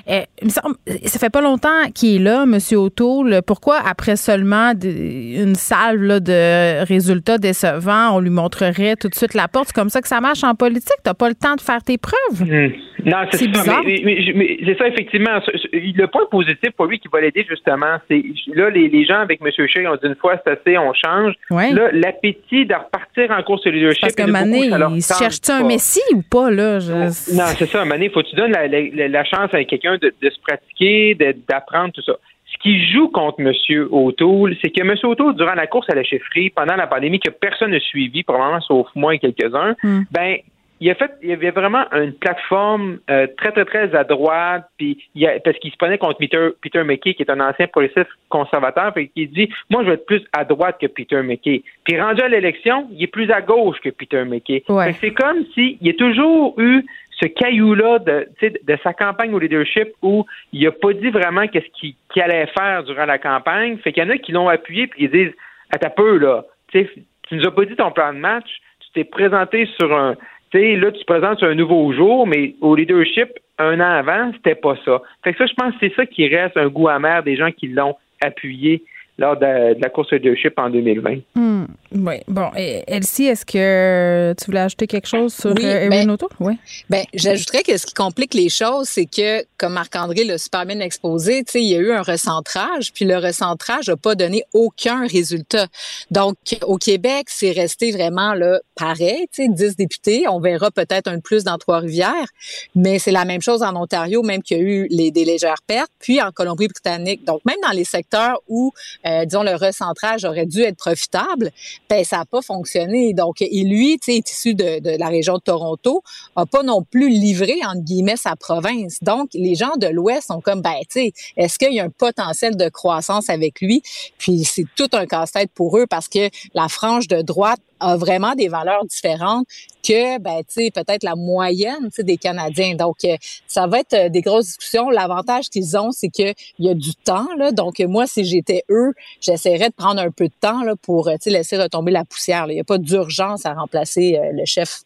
[0.07, 2.59] il me semble, ça fait pas longtemps qu'il est là, M.
[2.73, 3.43] O'Toole.
[3.47, 9.35] Pourquoi, après seulement une salve là, de résultats décevants, on lui montrerait tout de suite
[9.35, 9.69] la porte?
[9.69, 10.84] C'est comme ça que ça marche en politique.
[11.03, 12.43] T'as pas le temps de faire tes preuves.
[12.43, 12.72] Hmm.
[13.05, 13.47] Non, c'est ça.
[13.47, 13.82] bizarre.
[13.85, 15.39] Mais, mais- mais- mais c'est ça, effectivement.
[15.72, 18.22] Le point positif pour lui qui va l'aider, justement, c'est
[18.55, 19.51] là, les, les gens avec M.
[19.66, 21.35] Shea ont dit une fois, c'est assez, on change.
[21.51, 21.70] Ouais.
[21.72, 24.01] Là, l'appétit de repartir en course de leadership.
[24.01, 24.66] Parce que il Mané,
[24.97, 26.78] il cherche-tu un messie ou pas, là?
[26.78, 26.93] Je-
[27.37, 28.09] Non, c'est ça, Mané.
[28.09, 31.14] Faut que tu donnes la, la- la chance à quelqu'un de, de se pratiquer,
[31.49, 32.14] d'apprendre tout ça.
[32.47, 33.53] Ce qui joue contre M.
[33.91, 34.95] O'Toole, c'est que M.
[35.03, 38.61] O'Toole, durant la course à la chefferie, pendant la pandémie, que personne n'a suivi, probablement
[38.61, 39.74] sauf moi et quelques-uns,
[40.11, 40.37] ben,
[40.81, 44.64] il a fait, il y avait vraiment une plateforme euh, très, très, très à droite,
[44.77, 47.41] puis il y a- parce qu'il se prenait contre Peter, Peter McKay, qui est un
[47.41, 51.22] ancien progressiste conservateur, fait qu'il dit, moi, je vais être plus à droite que Peter
[51.22, 51.62] McKay.
[51.85, 54.64] Puis rendu à l'élection, il est plus à gauche que Peter McKay.
[54.68, 54.93] Ouais.
[55.01, 56.83] C'est comme s'il y a toujours eu
[57.20, 61.70] ce caillou-là de, de sa campagne au leadership où il a pas dit vraiment qu'est-ce
[61.81, 63.79] qu'il allait faire durant la campagne.
[63.79, 65.33] Fait qu'il y en a qui l'ont appuyé puis ils disent,
[65.70, 66.91] à ta peu, là, tu sais,
[67.29, 68.49] tu nous as pas dit ton plan de match,
[68.81, 70.16] tu t'es présenté sur un,
[70.55, 73.29] là, tu te présentes un nouveau jour, mais au leadership,
[73.59, 75.03] un an avant, c'était pas ça.
[75.23, 77.51] Fait que ça, je pense que c'est ça qui reste un goût amer des gens
[77.51, 78.83] qui l'ont appuyé
[79.17, 81.19] lors de, de la course au leadership en 2020.
[81.37, 82.15] Hmm, oui.
[82.27, 86.17] Bon, et Elsie, est-ce que tu voulais ajouter quelque chose sur Oui, euh, ben-?
[86.41, 86.55] Oui.
[86.91, 90.81] Ben, j'ajouterais que ce qui complique les choses, c'est que, comme Marc-André l'a super bien
[90.81, 94.43] exposé, tu sais, il y a eu un recentrage, puis le recentrage n'a pas donné
[94.53, 95.69] aucun résultat.
[96.11, 96.37] Donc,
[96.67, 100.25] au Québec, c'est resté vraiment là pareil, tu sais, 10 députés.
[100.29, 102.27] On verra peut-être un de plus dans Trois-Rivières,
[102.75, 105.62] mais c'est la même chose en Ontario, même qu'il y a eu les, des légères
[105.65, 107.25] pertes, puis en Colombie-Britannique.
[107.25, 108.73] Donc, même dans les secteurs où,
[109.07, 111.51] euh, disons, le recentrage aurait dû être profitable,
[111.89, 113.15] ben, ça n'a pas fonctionné.
[113.15, 116.03] Donc, et lui, tu sais, est issu de, de la région de Toronto,
[116.37, 118.99] a pas non plus livré, entre guillemets, sa province.
[119.03, 121.91] Donc, les gens de l'Ouest sont comme, ben, tu sais, est-ce qu'il y a un
[121.91, 123.83] potentiel de croissance avec lui?
[124.19, 128.35] Puis, c'est tout un casse-tête pour eux parce que la frange de droite a vraiment
[128.35, 129.47] des valeurs différentes
[129.87, 132.74] que, ben, tu sais, peut-être la moyenne, tu sais, des Canadiens.
[132.74, 133.16] Donc, euh,
[133.47, 134.89] ça va être euh, des grosses discussions.
[134.89, 137.53] L'avantage qu'ils ont, c'est qu'il y a du temps, là.
[137.53, 141.11] Donc, euh, moi, si j'étais eux, j'essaierais de prendre un peu de temps, là, pour,
[141.11, 142.47] tu sais, laisser retomber la poussière.
[142.49, 144.80] Il n'y a pas d'urgence à remplacer euh, le chef.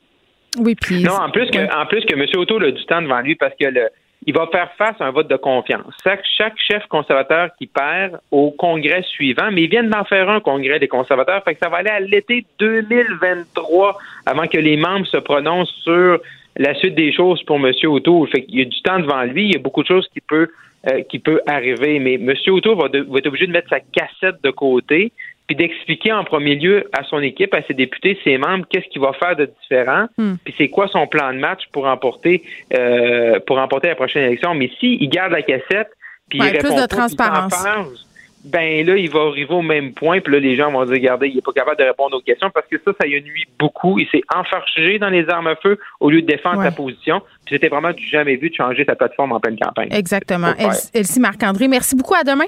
[0.58, 1.02] Oui, puis.
[1.02, 2.26] Non, en plus que, en plus que M.
[2.34, 3.88] O'Toole a du temps devant lui parce que le,
[4.28, 5.94] il va faire face à un vote de confiance.
[6.04, 10.78] Chaque, chef conservateur qui perd au congrès suivant, mais ils viennent d'en faire un congrès
[10.78, 15.16] des conservateurs, fait que ça va aller à l'été 2023 avant que les membres se
[15.16, 16.18] prononcent sur
[16.58, 17.72] la suite des choses pour M.
[17.84, 18.28] O'Toole.
[18.28, 20.20] Fait qu'il y a du temps devant lui, il y a beaucoup de choses qui
[20.20, 20.48] peut
[20.90, 22.34] euh, qui peut arriver, mais M.
[22.48, 25.10] O'Toole va être obligé de mettre sa cassette de côté
[25.48, 29.00] puis d'expliquer en premier lieu à son équipe, à ses députés, ses membres, qu'est-ce qu'il
[29.00, 30.34] va faire de différent, Hmm.
[30.44, 32.42] puis c'est quoi son plan de match pour remporter
[32.78, 34.54] euh, pour remporter la prochaine élection.
[34.54, 35.88] Mais s'il garde la cassette,
[36.28, 38.06] puis Ouais, il plus répond de pas, puis il transparence.
[38.44, 41.28] ben là, il va arriver au même point, puis là, les gens vont dire, regardez,
[41.28, 43.46] il n'est pas capable de répondre aux questions parce que ça, ça y a nuit
[43.58, 43.98] beaucoup.
[43.98, 47.20] Il s'est enfargé dans les armes à feu au lieu de défendre sa position.
[47.46, 49.88] Puis c'était vraiment du jamais vu de changer sa plateforme en pleine campagne.
[49.92, 50.52] Exactement.
[50.94, 52.14] Elsie Marc-André, merci beaucoup.
[52.14, 52.46] À demain.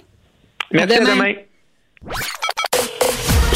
[0.70, 1.32] Merci, à demain.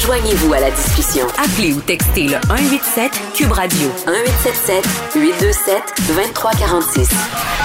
[0.05, 1.25] Joignez-vous à la discussion.
[1.29, 4.85] Appelez ou textez le 187 Cube Radio 1877
[5.17, 7.09] 827 2346.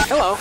[0.09, 0.37] Hello.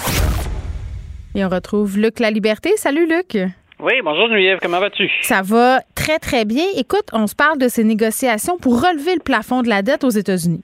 [1.34, 2.70] Et on retrouve Luc La Liberté.
[2.76, 3.36] Salut Luc.
[3.80, 5.10] Oui, bonjour Geneviève, comment vas-tu?
[5.22, 6.66] Ça va très très bien.
[6.76, 10.10] Écoute, on se parle de ces négociations pour relever le plafond de la dette aux
[10.10, 10.62] États-Unis.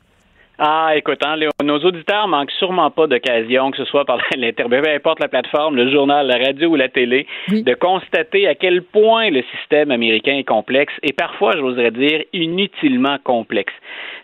[0.58, 4.96] Ah, écoute, hein, nos auditeurs manquent sûrement pas d'occasion, que ce soit par l'intermédiaire, peu
[4.96, 9.30] importe la plateforme, le journal, la radio ou la télé, de constater à quel point
[9.30, 13.72] le système américain est complexe et parfois, j'oserais dire, inutilement complexe.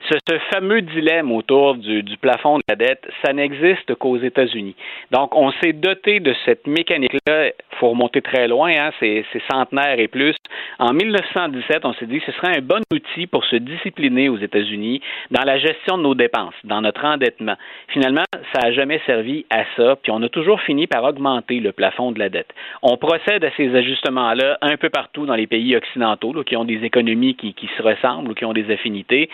[0.09, 4.75] Ce, fameux dilemme autour du, plafond de la dette, ça n'existe qu'aux États-Unis.
[5.11, 7.47] Donc, on s'est doté de cette mécanique-là.
[7.49, 10.35] Il faut remonter très loin, hein, c'est centenaire et plus.
[10.79, 14.39] En 1917, on s'est dit que ce serait un bon outil pour se discipliner aux
[14.39, 15.01] États-Unis
[15.31, 17.57] dans la gestion de nos dépenses, dans notre endettement.
[17.89, 21.73] Finalement, ça n'a jamais servi à ça, puis on a toujours fini par augmenter le
[21.73, 22.53] plafond de la dette.
[22.83, 26.85] On procède à ces ajustements-là un peu partout dans les pays occidentaux qui ont des
[26.85, 29.29] économies qui, qui, se ressemblent ou qui ont des affinités.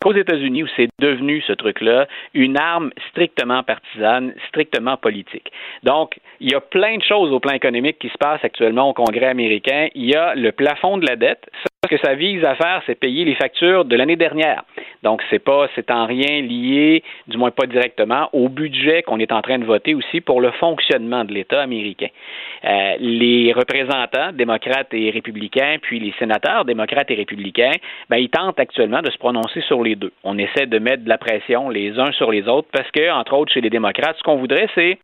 [0.00, 5.52] Qu'aux États-Unis où c'est devenu ce truc-là une arme strictement partisane, strictement politique.
[5.82, 8.94] Donc, il y a plein de choses au plan économique qui se passent actuellement au
[8.94, 9.88] Congrès américain.
[9.94, 11.50] Il y a le plafond de la dette.
[11.82, 14.64] Ce que ça vise à faire, c'est payer les factures de l'année dernière.
[15.02, 19.32] Donc, c'est pas, c'est en rien lié, du moins pas directement, au budget qu'on est
[19.32, 22.08] en train de voter aussi pour le fonctionnement de l'État américain.
[22.66, 27.72] Euh, les représentants démocrates et républicains, puis les sénateurs démocrates et républicains,
[28.10, 30.12] ben, ils tentent actuellement de se prononcer sur les deux.
[30.22, 33.32] On essaie de mettre de la pression les uns sur les autres parce que, entre
[33.32, 34.98] autres, chez les démocrates, ce qu'on voudrait, c'est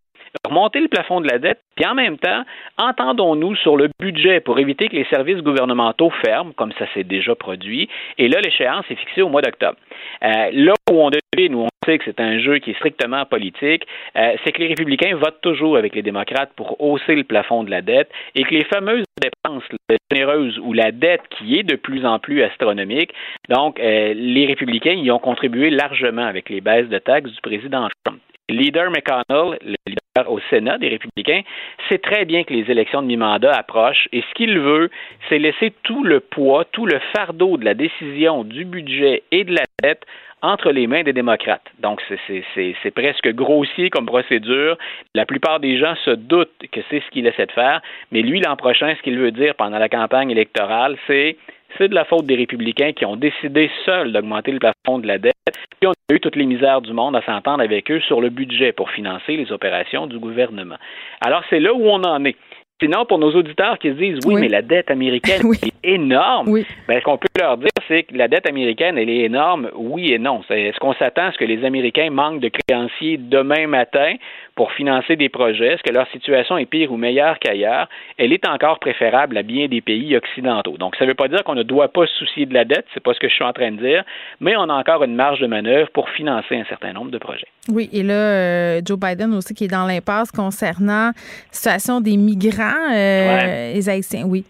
[0.45, 2.45] remonter le plafond de la dette, puis en même temps,
[2.79, 7.35] entendons-nous sur le budget pour éviter que les services gouvernementaux ferment, comme ça s'est déjà
[7.35, 7.89] produit.
[8.19, 9.77] Et là, l'échéance est fixée au mois d'octobre.
[10.23, 13.25] Euh, là où on devine, où on sait que c'est un jeu qui est strictement
[13.27, 13.87] politique,
[14.17, 17.71] euh, c'est que les républicains votent toujours avec les démocrates pour hausser le plafond de
[17.71, 19.65] la dette et que les fameuses dépenses
[20.11, 23.13] généreuses ou la dette qui est de plus en plus astronomique,
[23.49, 27.89] donc euh, les républicains y ont contribué largement avec les baisses de taxes du président
[28.05, 28.21] Trump.
[28.49, 31.43] Leader McConnell, le leader au Sénat des républicains,
[31.89, 34.91] sait très bien que les élections de mi-mandat approchent et ce qu'il veut,
[35.29, 39.55] c'est laisser tout le poids, tout le fardeau de la décision du budget et de
[39.55, 40.05] la dette
[40.43, 41.67] entre les mains des démocrates.
[41.81, 44.77] Donc, c'est presque grossier comme procédure.
[45.15, 47.81] La plupart des gens se doutent que c'est ce qu'il essaie de faire,
[48.13, 51.37] mais lui, l'an prochain, ce qu'il veut dire pendant la campagne électorale, c'est
[51.79, 55.19] c'est de la faute des républicains qui ont décidé seuls d'augmenter le plafond de la
[55.19, 55.35] dette.
[55.81, 58.31] Puis on a eu toutes les misères du monde à s'entendre avec eux sur le
[58.31, 60.77] budget pour financer les opérations du gouvernement.
[61.21, 62.37] Alors c'est là où on en est.
[62.83, 67.01] Sinon, pour nos auditeurs qui se disent oui, mais la dette américaine est énorme, ben,
[67.01, 70.19] ce qu'on peut leur dire, c'est que la dette américaine, elle est énorme, oui et
[70.19, 70.43] non.
[70.51, 74.17] Est-ce qu'on s'attend à ce que les Américains manquent de créanciers demain matin
[74.57, 75.75] pour financer des projets?
[75.75, 77.89] Est-ce que leur situation est pire ou meilleure qu'ailleurs?
[78.19, 80.77] Elle est encore préférable à bien des pays occidentaux.
[80.77, 82.85] Donc, ça ne veut pas dire qu'on ne doit pas se soucier de la dette,
[82.93, 84.05] c'est pas ce que je suis en train de dire,
[84.41, 87.49] mais on a encore une marge de manœuvre pour financer un certain nombre de projets.
[87.71, 91.13] Oui, et là, euh, Joe Biden aussi qui est dans l'impasse concernant la
[91.51, 94.45] situation des migrants euh, les Haïtiens, oui.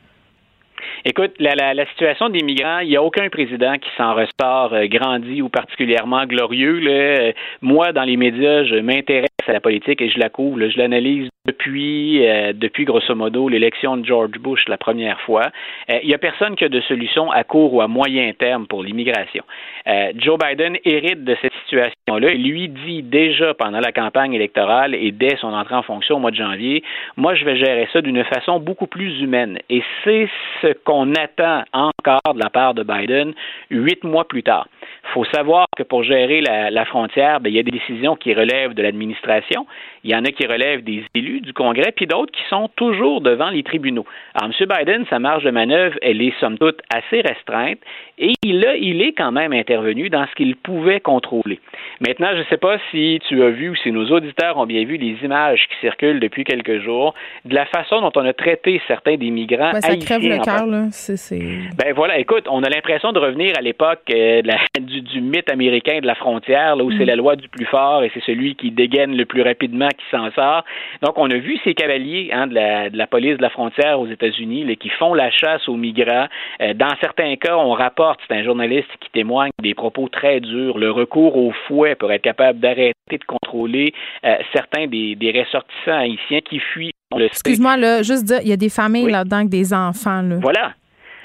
[1.05, 4.87] Écoute, la, la, situation des migrants, il n'y a aucun président qui s'en ressort euh,
[4.87, 6.79] grandi ou particulièrement glorieux.
[6.79, 7.33] Là.
[7.63, 10.69] Moi, dans les médias, je m'intéresse à la politique et je la couvre.
[10.69, 15.47] Je l'analyse depuis, euh, depuis grosso modo l'élection de George Bush la première fois.
[15.89, 18.67] Euh, il n'y a personne qui a de solution à court ou à moyen terme
[18.67, 19.45] pour l'immigration.
[19.87, 22.35] Euh, Joe Biden hérite de cette situation-là.
[22.35, 26.33] Lui dit déjà pendant la campagne électorale et dès son entrée en fonction au mois
[26.33, 26.83] de janvier,
[27.17, 29.59] moi je vais gérer ça d'une façon beaucoup plus humaine.
[29.71, 30.29] Et c'est
[30.63, 33.35] ce qu'on attend encore de la part de Biden
[33.71, 34.69] huit mois plus tard.
[35.05, 38.35] Il faut savoir que pour gérer la, frontière, ben, il y a des décisions qui
[38.35, 39.67] relèvent de l'administration,
[40.05, 43.21] il y en a qui relèvent des élus du Congrès, puis d'autres qui sont toujours
[43.21, 44.07] devant les tribunaux.
[44.35, 44.67] Alors, M.
[44.69, 47.79] Biden, sa marge de manœuvre, elle est somme toute assez restreinte,
[48.19, 51.61] et il, a, il est quand même intervenu dans ce qu'il pouvait contrôler.
[52.01, 54.85] Maintenant, je ne sais pas si tu as vu ou si nos auditeurs ont bien
[54.85, 57.15] vu les images qui circulent depuis quelques jours
[57.45, 59.73] de la façon dont on a traité certains des migrants.
[59.73, 60.87] Ben, ça crève le cœur, là.
[60.93, 61.39] C'est,
[61.77, 64.43] Ben voilà, écoute, on a l'impression de revenir à l'époque euh,
[64.81, 67.09] du, du, mythe américain de la frontière, là, où c'est mm.
[67.09, 70.31] la loi du plus fort et c'est celui qui dégaine le plus rapidement qui s'en
[70.33, 70.65] sort.
[71.03, 74.01] Donc, on a vu ces cavaliers hein, de, la, de, la, police de la frontière
[74.01, 76.27] aux États-Unis qui font la chasse aux migrants.
[76.61, 80.79] Euh, dans certains cas, on rapporte, c'est un journaliste qui témoigne des propos très durs,
[80.79, 83.93] le recours au fouet pour être capable d'arrêter de contrôler
[84.25, 86.93] euh, certains des, des ressortissants haïtiens qui fuient.
[87.19, 90.23] Excuse-moi, là, juste dire, il y a des familles là-dedans avec des enfants.
[90.23, 90.37] Là.
[90.41, 90.75] Voilà.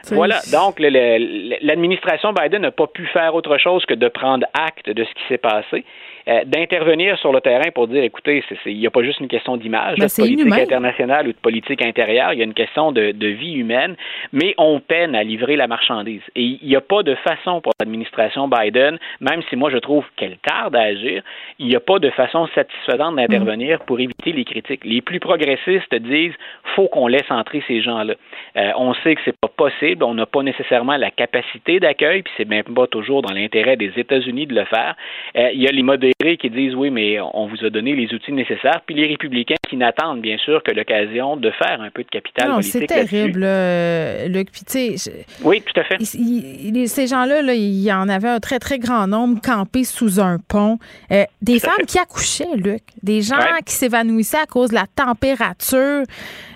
[0.10, 0.40] Voilà.
[0.52, 5.10] Donc, l'administration Biden n'a pas pu faire autre chose que de prendre acte de ce
[5.10, 5.86] qui s'est passé.
[6.28, 9.58] Euh, d'intervenir sur le terrain pour dire, écoutez, il n'y a pas juste une question
[9.58, 13.28] d'image, de politique internationale ou de politique intérieure, il y a une question de, de
[13.28, 13.96] vie humaine,
[14.32, 16.22] mais on peine à livrer la marchandise.
[16.36, 20.06] Et il n'y a pas de façon pour l'administration Biden, même si moi je trouve
[20.16, 21.24] qu'elle tarde à agir,
[21.60, 24.86] il n'y a pas de façon satisfaisante d'intervenir pour éviter les critiques.
[24.86, 26.34] Les plus progressistes disent,
[26.76, 28.14] faut qu'on laisse entrer ces gens-là.
[28.58, 32.34] Euh, on sait que c'est pas possible, on n'a pas nécessairement la capacité d'accueil, puis
[32.38, 34.96] c'est même pas toujours dans l'intérêt des États-Unis de le faire.
[35.38, 38.14] Euh, il y a les modérés qui disent oui, mais on vous a donné les
[38.14, 42.04] outils nécessaires, puis les républicains qui n'attendent bien sûr que l'occasion de faire un peu
[42.04, 42.82] de capital Non, politique.
[42.82, 44.52] c'est terrible, là, Luc.
[44.52, 45.96] Puis, tu sais, je- Oui, tout à fait.
[46.16, 49.84] il- il- ces gens-là, là, il y en avait un très, très grand nombre campés
[49.84, 50.78] sous un pont.
[51.12, 52.82] Euh, des femmes qui accouchaient, Luc.
[53.04, 53.62] Des gens Ouais.
[53.66, 56.04] qui s'évanouissaient à cause de la température.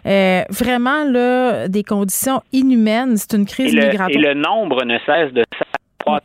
[0.06, 3.18] Euh, vraiment, là, des conditions inhumaines.
[3.18, 4.10] C'est une Et crise le, migratoire.
[4.12, 5.72] et le nombre ne cesse de s'accroître.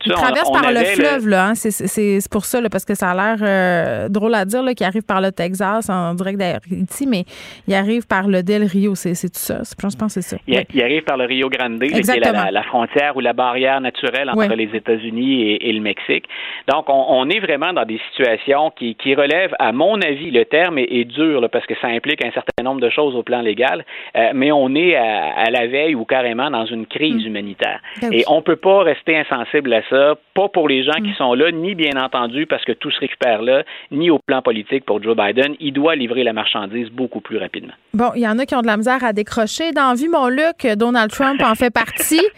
[0.05, 1.47] Ils On- traversent on par le fleuve, là.
[1.47, 1.55] hein.
[1.55, 4.61] C'est- C'est c'est pour ça, là, parce que ça a l'air euh, drôle à dire,
[4.63, 7.23] là, qu'ils arrivent par le Texas en direct d'Haïti, mais
[7.67, 8.95] ils arrivent par le Del Rio.
[8.95, 9.59] C'est c'est tout ça.
[9.63, 10.37] Je pense que c'est ça.
[10.47, 13.81] Il, il arrive par le Rio Grande, qui est la, la frontière ou la barrière
[13.81, 14.55] naturelle entre Ouais.
[14.55, 16.25] les États-Unis et, et le Mexique.
[16.71, 20.45] Donc, on, on est vraiment dans des situations qui, qui relèvent, à mon avis, le
[20.45, 23.23] terme est, est dur là, parce que ça implique un certain nombre de choses au
[23.23, 23.83] plan légal,
[24.15, 27.79] euh, mais on est à, à la veille ou carrément dans une crise humanitaire.
[28.01, 28.19] Ben oui.
[28.19, 31.51] Et on peut pas rester insensible à ça, pas pour les gens qui sont là,
[31.51, 35.15] ni bien entendu parce que tout se récupère là, ni au plan politique pour Joe
[35.15, 35.55] Biden.
[35.59, 37.73] Il doit livrer la marchandise beaucoup plus rapidement.
[37.93, 39.71] Bon, il y en a qui ont de la misère à décrocher.
[39.71, 42.21] Dans Vie, mon Luc, Donald Trump en fait partie.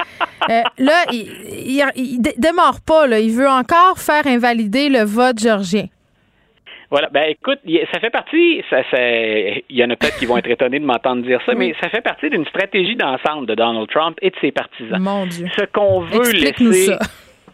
[0.50, 1.22] Euh, là, il,
[1.68, 3.08] il, il dé- démarre pas.
[3.08, 3.18] Là.
[3.22, 5.86] Il veut encore faire invalider le vote georgien.
[6.94, 7.10] Voilà.
[7.12, 7.58] Ben écoute,
[7.92, 8.64] ça fait partie.
[8.70, 11.54] Ça, ça- il y en a peut-être qui vont être étonnés de m'entendre dire ça,
[11.56, 15.02] mais ça fait partie d'une stratégie d'ensemble de Donald Trump et de ses partisans.
[15.02, 15.48] Mon Dieu.
[15.58, 16.86] Ce qu'on veut laisser.
[16.86, 17.00] ça.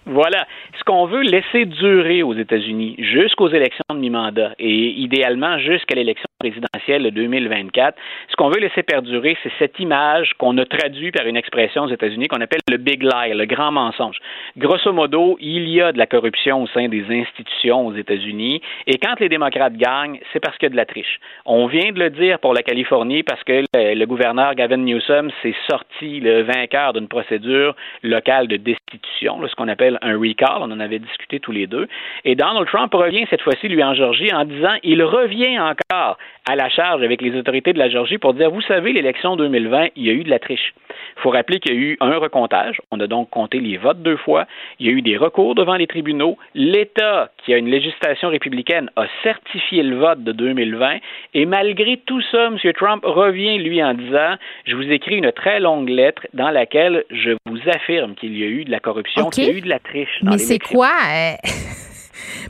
[0.06, 0.46] Voilà.
[0.78, 6.26] Ce qu'on veut laisser durer aux États-Unis jusqu'aux élections de mi-mandat et idéalement jusqu'à l'élection
[6.40, 7.98] présidentielle de 2024,
[8.30, 11.90] ce qu'on veut laisser perdurer, c'est cette image qu'on a traduit par une expression aux
[11.90, 14.18] États-Unis qu'on appelle le big lie, le grand mensonge.
[14.56, 18.98] Grosso modo, il y a de la corruption au sein des institutions aux États-Unis et
[18.98, 21.20] quand les démocrates gagnent, c'est parce qu'il y a de la triche.
[21.46, 25.56] On vient de le dire pour la Californie parce que le, gouverneur Gavin Newsom s'est
[25.70, 30.62] sorti le vainqueur d'une procédure locale de destitution, ce qu'on appelle un recall.
[30.62, 31.88] On en avait discuté tous les deux.
[32.24, 36.18] Et Donald Trump revient cette fois-ci, lui, en Georgie, en disant il revient encore
[36.50, 39.90] à la charge avec les autorités de la Georgie pour dire vous savez, l'élection 2020,
[39.96, 40.74] il y a eu de la triche.
[41.18, 42.82] Il faut rappeler qu'il y a eu un recomptage.
[42.92, 44.46] On a donc compté les votes deux fois.
[44.80, 46.38] Il y a eu des recours devant les tribunaux.
[46.56, 50.98] L'État, qui a une législation républicaine, a certifié le vote de 2020.
[51.34, 52.58] Et malgré tout ça, M.
[52.74, 54.36] Trump revient, lui, en disant
[54.66, 58.48] Je vous écris une très longue lettre dans laquelle je vous affirme qu'il y a
[58.48, 60.20] eu de la corruption, qu'il y a eu de la triche.
[60.24, 60.88] dans Mais c'est quoi?
[60.88, 61.34] euh,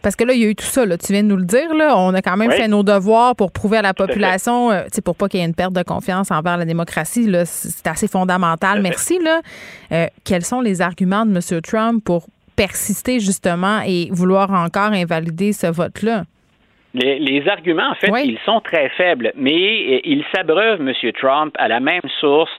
[0.01, 1.45] Parce que là, il y a eu tout ça, là, tu viens de nous le
[1.45, 1.73] dire.
[1.75, 1.95] Là.
[1.97, 2.55] On a quand même Oui.
[2.57, 5.53] fait nos devoirs pour prouver à la population, euh, pour pas qu'il y ait une
[5.55, 7.31] perte de confiance envers la démocratie.
[7.45, 8.81] c'est assez fondamental.
[8.81, 9.19] Merci.
[9.23, 9.41] Là.
[9.91, 11.61] Euh, quels sont les arguments de M.
[11.61, 16.25] Trump pour persister justement et vouloir encore invalider ce vote-là?
[16.95, 20.93] Les, les arguments, en fait, ils sont très faibles, mais euh, il s'abreuve, M.
[21.13, 22.49] Trump, à la même source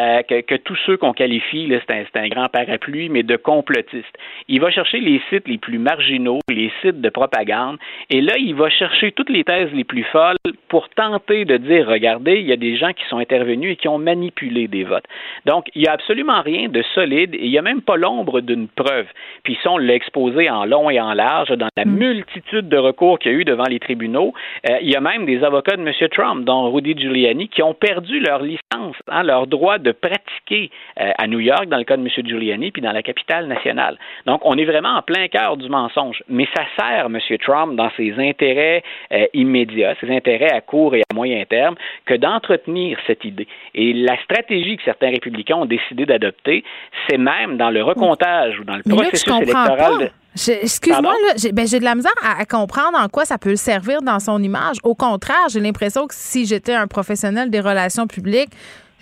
[0.00, 4.18] euh, que, que tous ceux qu'on qualifie, c'est un, grand parapluie, mais de complotistes.
[4.48, 7.78] Il va chercher les sites les plus marginaux, les sites de propagande,
[8.10, 10.36] et là, il va chercher toutes les thèses les plus folles
[10.68, 13.86] pour tenter de dire, regardez, il y a des gens qui sont intervenus et qui
[13.86, 15.06] ont manipulé des votes.
[15.44, 18.40] Donc, il n'y a absolument rien de solide, et il n'y a même pas l'ombre
[18.40, 19.06] d'une preuve.
[19.44, 23.20] Puis ça, on l'a exposé en long et en large dans la multitude de recours
[23.20, 24.32] qu'il y a eu devant les tribunaux.
[24.68, 25.92] Euh, il y a même des avocats de M.
[26.10, 30.70] Trump, dont Rudy Giuliani, qui ont perdu leur licence, hein, leur droit de pratiquer
[31.00, 32.08] euh, à New York, dans le cas de M.
[32.08, 33.98] Giuliani, puis dans la capitale nationale.
[34.26, 36.22] Donc, on est vraiment en plein cœur du mensonge.
[36.28, 37.18] Mais ça sert M.
[37.38, 38.82] Trump dans ses intérêts
[39.12, 43.48] euh, immédiats, ses intérêts à court et à moyen terme, que d'entretenir cette idée.
[43.74, 46.64] Et la stratégie que certains républicains ont décidé d'adopter,
[47.08, 50.10] c'est même dans le recomptage ou dans le Mais là, processus comprends électoral.
[50.36, 53.56] Excuse-moi, j'ai ben, j'ai de la misère à, à comprendre en quoi ça peut le
[53.56, 54.76] servir dans son image.
[54.82, 58.50] Au contraire, j'ai l'impression que si j'étais un professionnel des relations publiques,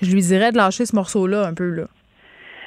[0.01, 1.69] je lui dirais de lâcher ce morceau-là un peu.
[1.71, 1.85] là.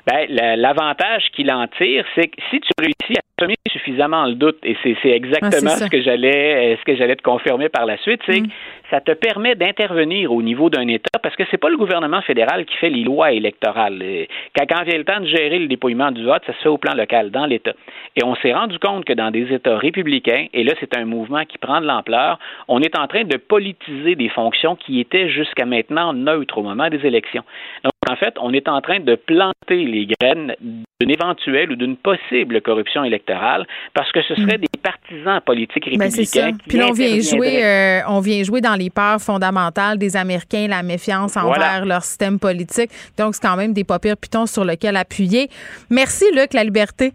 [0.08, 0.26] Ben,
[0.58, 4.76] l'avantage qu'il en tire, c'est que si tu réussis à semer suffisamment le doute, et
[4.84, 8.40] c'est exactement Ah, ce que j'allais ce que j'allais te confirmer par la suite, c'est
[8.40, 8.48] Mm.
[8.48, 8.54] que
[8.90, 12.66] ça te permet d'intervenir au niveau d'un État parce que c'est pas le gouvernement fédéral
[12.66, 14.00] qui fait les lois électorales.
[14.02, 14.26] Euh,
[14.58, 16.78] Quand, quand vient le temps de gérer le dépouillement du vote, ça se fait au
[16.78, 17.74] plan local, dans l'État.
[18.16, 21.44] Et on s'est rendu compte que dans des États républicains, et là c'est un mouvement
[21.44, 22.40] qui prend de l'ampleur,
[22.70, 26.90] on est en train de politiser des fonctions qui étaient jusqu'à maintenant neutres au moment
[26.90, 27.44] des élections.
[27.84, 30.54] Donc en fait, on est en train de planter les graines
[31.00, 36.10] d'une éventuelle ou d'une possible corruption électorale parce que ce seraient des partisans politiques Ben,
[36.10, 36.46] c'est ça.
[36.46, 36.58] républicains.
[36.64, 40.16] qui Puis là, on vient jouer, euh, on vient jouer dans les peurs fondamentales des
[40.18, 41.86] Américains, la méfiance envers Voilà.
[41.86, 42.90] leur système politique.
[43.18, 45.50] Donc, c'est quand même des pas pires pitons sur lesquels appuyer.
[45.90, 47.14] Merci, Luc, la liberté.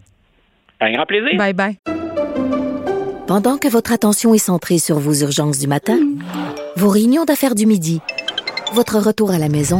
[0.79, 1.37] Un grand plaisir.
[1.37, 1.77] Bye bye.
[3.27, 5.97] Pendant que votre attention est centrée sur vos urgences du matin,
[6.75, 8.01] vos réunions d'affaires du midi,
[8.73, 9.79] votre retour à la maison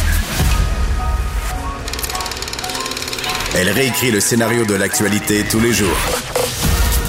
[3.53, 5.97] Elle réécrit le scénario de l'actualité tous les jours.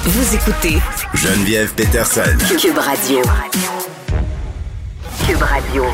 [0.03, 0.77] Vous écoutez
[1.13, 2.21] Geneviève Peterson.
[2.59, 3.21] Cube Radio.
[5.25, 5.85] Cube Radio.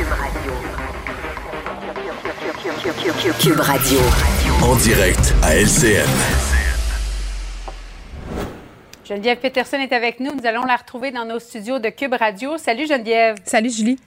[3.40, 4.00] Cube Radio.
[4.64, 6.10] En direct à LCN.
[9.08, 10.34] Geneviève Peterson est avec nous.
[10.34, 12.58] Nous allons la retrouver dans nos studios de Cube Radio.
[12.58, 13.36] Salut Geneviève.
[13.46, 14.00] Salut Julie.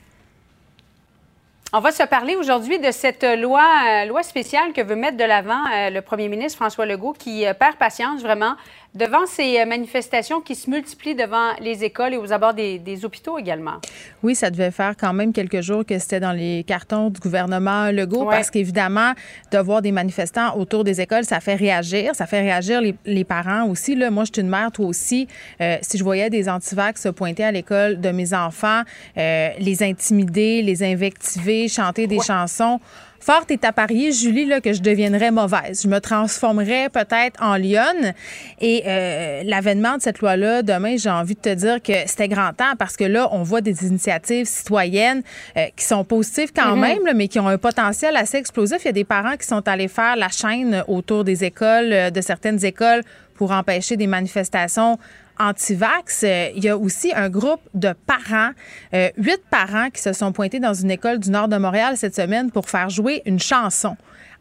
[1.75, 5.25] On va se parler aujourd'hui de cette loi, euh, loi spéciale que veut mettre de
[5.25, 8.57] l'avant euh, le premier ministre François Legault qui euh, perd patience vraiment
[8.95, 13.05] devant ces euh, manifestations qui se multiplient devant les écoles et aux abords des, des
[13.05, 13.77] hôpitaux également.
[14.23, 17.91] Oui, ça devait faire quand même quelques jours que c'était dans les cartons du gouvernement
[17.91, 18.35] Legault Ouais.
[18.37, 19.13] parce qu'évidemment,
[19.51, 22.15] de voir des manifestants autour des écoles, ça fait réagir.
[22.15, 23.95] Ça fait réagir les, les parents aussi.
[23.95, 25.27] Là, moi, je suis une mère, toi aussi.
[25.61, 28.83] Euh, si je voyais des antivax se pointer à l'école de mes enfants,
[29.17, 32.79] euh, les intimider, les invectiver, chanter des chansons,
[33.25, 35.83] Fort est à parier, Julie, là, que je deviendrais mauvaise.
[35.85, 38.15] Je me transformerais peut-être en lionne.
[38.61, 42.53] Et euh, l'avènement de cette loi-là, demain, j'ai envie de te dire que c'était grand
[42.53, 45.23] temps parce que là, on voit des initiatives citoyennes
[45.57, 46.81] euh, qui sont positives quand Mhm.
[46.81, 48.79] même, là, mais qui ont un potentiel assez explosif.
[48.83, 52.11] Il y a des parents qui sont allés faire la chaîne autour des écoles, euh,
[52.11, 53.03] de certaines écoles,
[53.37, 54.99] pour empêcher des manifestations
[55.49, 56.23] anti-vax.
[56.25, 58.51] Euh, Il y a aussi un groupe de parents,
[58.95, 62.15] euh, huit parents qui se sont pointés dans une école du nord de Montréal cette
[62.15, 63.97] semaine pour faire jouer une chanson.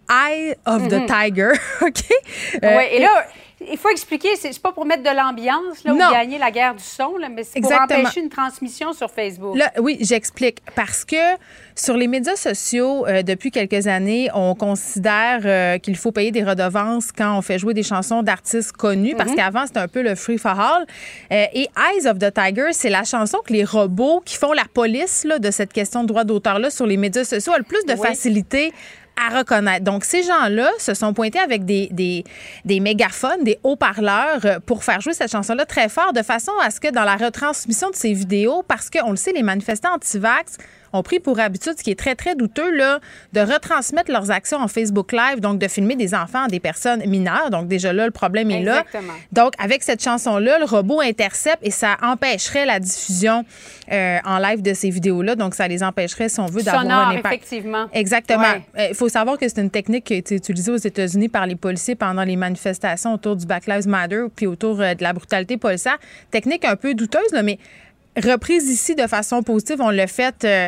[0.09, 1.05] Eye of the Mhm.
[1.07, 1.51] Tiger,
[1.81, 2.03] OK?
[2.63, 3.25] Euh, Ouais, et là,
[3.69, 7.17] il faut expliquer, c'est pas pour mettre de l'ambiance ou gagner la guerre du son,
[7.17, 9.57] là, mais c'est pour empêcher une transmission sur Facebook.
[9.57, 10.59] Là, oui, j'explique.
[10.75, 11.15] Parce que
[11.75, 16.43] sur les médias sociaux, euh, depuis quelques années, on considère euh, qu'il faut payer des
[16.43, 19.35] redevances quand on fait jouer des chansons d'artistes connus, parce Mhm.
[19.35, 20.85] qu'avant, c'était un peu le free for all.
[21.31, 24.65] Euh, et Eyes of the Tiger, c'est la chanson que les robots qui font la
[24.73, 27.83] police là, de cette question de droit d'auteur-là sur les médias sociaux ont le plus
[27.85, 27.99] de Oui.
[28.07, 28.73] facilité
[29.81, 32.23] Donc, ces gens-là se sont pointés avec des, des,
[32.65, 36.72] des mégaphones, des haut-parleurs euh, pour faire jouer cette chanson-là très fort, de façon à
[36.72, 40.57] ce que dans la retransmission de ces vidéos, parce qu'on le sait, les manifestants anti-vax
[40.93, 42.99] ont pris pour habitude, ce qui est très, très douteux, là,
[43.34, 47.49] de retransmettre leurs actions en Facebook Live, donc de filmer des enfants, des personnes mineures.
[47.49, 48.81] Donc, déjà là, le problème est là.
[48.81, 49.13] Exactement.
[49.31, 53.45] Donc, avec cette chanson-là, le robot intercepte et ça empêcherait la diffusion
[53.91, 55.35] euh, en live de ces vidéos-là.
[55.35, 57.26] Donc, ça les empêcherait, si on veut, d'avoir un impact.
[57.26, 57.88] effectivement.
[57.93, 58.41] Exactement.
[58.41, 58.63] Ouais.
[58.77, 61.45] Euh, Il faut savoir que c'est une technique qui a été utilisée aux États-Unis par
[61.45, 65.13] les policiers pendant les manifestations autour du Black Lives Matter puis autour euh, de la
[65.13, 65.97] brutalité policière.
[66.30, 67.59] Technique un peu douteuse, là, mais
[68.17, 70.67] reprise ici de façon positive, on l'a fait euh,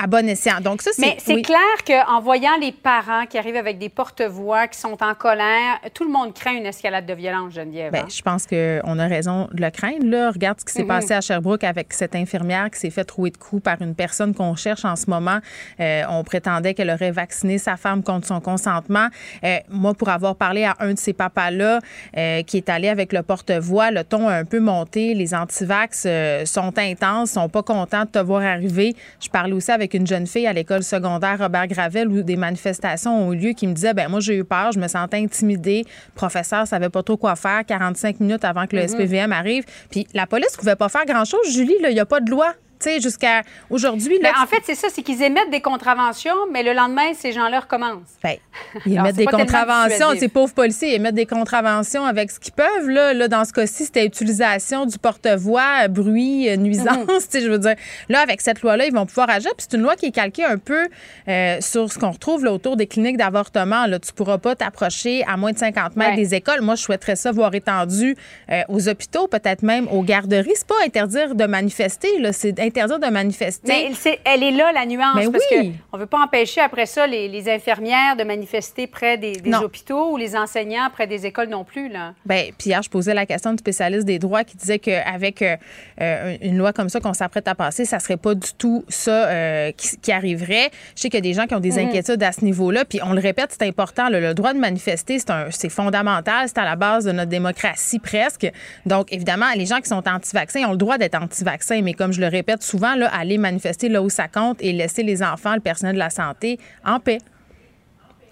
[0.00, 0.60] à bon escient.
[0.60, 1.02] Donc ça, c'est...
[1.02, 1.42] Mais c'est oui.
[1.42, 6.04] clair qu'en voyant les parents qui arrivent avec des porte-voix, qui sont en colère, tout
[6.04, 7.92] le monde craint une escalade de violence, Geneviève.
[7.92, 8.08] Ben, hein?
[8.08, 10.06] je pense qu'on a raison de le craindre.
[10.06, 10.30] Là.
[10.30, 10.88] Regarde ce qui s'est Mhm.
[10.88, 14.34] passé à Sherbrooke avec cette infirmière qui s'est fait trouer de coups par une personne
[14.34, 15.38] qu'on cherche en ce moment.
[15.80, 19.08] Euh, on prétendait qu'elle aurait vacciné sa femme contre son consentement.
[19.44, 21.80] Euh, moi, pour avoir parlé à un de ces papas-là
[22.16, 25.14] euh, qui est allé avec le porte-voix, le ton a un peu monté.
[25.14, 26.06] Les antivax
[26.44, 28.94] sont intenses, sont pas contents de te voir arriver.
[29.20, 33.28] Je parlais aussi avec une jeune fille à l'école secondaire Robert Gravel où des manifestations
[33.28, 35.84] ont eu lieu qui me disait ben moi j'ai eu peur, je me sentais intimidée.
[35.86, 38.88] Le professeur savait pas trop quoi faire 45 minutes avant que le.
[38.88, 39.64] SPVM arrive.
[39.90, 41.52] Puis la police pouvait pas faire grand-chose.
[41.52, 44.18] Julie, il y a pas de loi Tu sais, jusqu'à aujourd'hui.
[44.22, 47.60] Ben, en fait, c'est ça, c'est qu'ils émettent des contraventions, mais le lendemain, ces gens-là
[47.60, 48.16] recommencent.
[48.22, 48.36] Ben,
[48.86, 50.08] ils émettent des contraventions.
[50.18, 52.88] Ces pauvres policiers, ils émettent des contraventions avec ce qu'ils peuvent.
[52.88, 57.06] Là, là dans ce cas-ci, c'était utilisation du porte-voix, bruit, euh, nuisance.
[57.06, 57.18] Mhm.
[57.28, 57.74] Tu sais, je veux dire,
[58.08, 59.50] là, avec cette loi-là, ils vont pouvoir agir.
[59.56, 60.86] Puis c'est une loi qui est calquée un peu
[61.28, 63.86] euh, sur ce qu'on retrouve là, autour des cliniques d'avortement.
[63.86, 66.62] Là, tu pourras pas t'approcher à moins de 50 mètres des écoles.
[66.62, 68.16] Moi, je souhaiterais ça voir étendu
[68.50, 70.52] euh, aux hôpitaux, peut-être même aux garderies.
[70.54, 73.66] C'est pas interdire de manifester, là, c'est interdire de manifester.
[73.66, 73.90] Mais
[74.24, 75.72] elle est là, la nuance, Mais parce oui.
[75.90, 80.16] qu'on veut pas empêcher après ça les, les infirmières de manifester près des, hôpitaux ou
[80.16, 81.88] les enseignants près des écoles non plus.
[81.88, 82.14] Là.
[82.26, 85.56] Ben, puis hier, je posais la question du spécialiste des droits qui disait qu'avec euh,
[86.00, 89.28] euh, une loi comme ça qu'on s'apprête à passer, ça serait pas du tout ça
[89.28, 90.70] euh, qui, qui arriverait.
[90.94, 91.88] Je sais qu'il y a des gens qui ont des Mhm.
[91.88, 92.84] inquiétudes à ce niveau-là.
[92.84, 94.08] Puis on le répète, c'est important.
[94.08, 95.18] là, le droit de manifester,
[95.50, 96.46] c'est fondamental.
[96.48, 98.50] C'est à la base de notre démocratie presque.
[98.86, 101.80] Donc, évidemment, les gens qui sont anti-vaccins ont le droit d'être anti-vaccins.
[101.82, 105.02] Mais comme je le répète souvent, là, aller manifester là où ça compte et laisser
[105.02, 107.18] les enfants, le personnel de la santé en paix.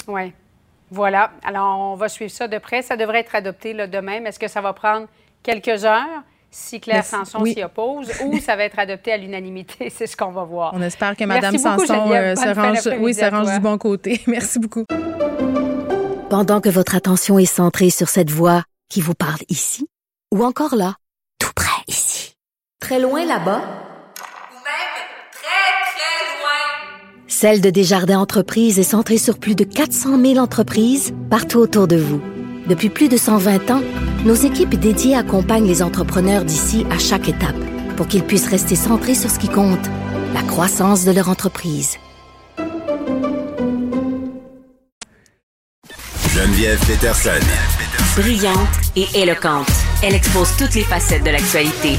[0.08, 0.32] Oui.
[0.90, 1.30] Voilà.
[1.44, 2.82] Alors, on va suivre ça de près.
[2.82, 4.20] Ça devrait être adopté là, demain.
[4.20, 5.06] Mais est-ce que ça va prendre
[5.42, 7.10] quelques heures si Claire Merci.
[7.10, 7.54] Sanson Oui.
[7.54, 9.90] s'y oppose ou ça va être adopté à l'unanimité?
[9.94, 10.72] C'est ce qu'on va voir.
[10.74, 14.22] On espère que Mme beaucoup, Sanson euh, Bonne se range, oui, se du bon côté.
[14.26, 14.84] Merci beaucoup.
[16.30, 19.88] Pendant que votre attention est centrée sur cette voix qui vous parle ici,
[20.32, 20.94] ou encore là,
[21.38, 22.34] tout près ici,
[22.80, 23.85] très loin là-bas,
[27.38, 31.96] Celle de Desjardins Entreprises est centrée sur plus de 400 000 entreprises partout autour de
[31.96, 32.18] vous.
[32.66, 33.82] Depuis plus de 120 ans,
[34.24, 37.62] nos équipes dédiées accompagnent les entrepreneurs d'ici à chaque étape
[37.98, 39.84] pour qu'ils puissent rester centrés sur ce qui compte,
[40.32, 41.98] la croissance de leur entreprise.
[46.34, 47.44] Geneviève Peterson.
[48.16, 48.56] Brillante
[48.96, 49.68] et éloquente,
[50.02, 51.98] elle expose toutes les facettes de l'actualité.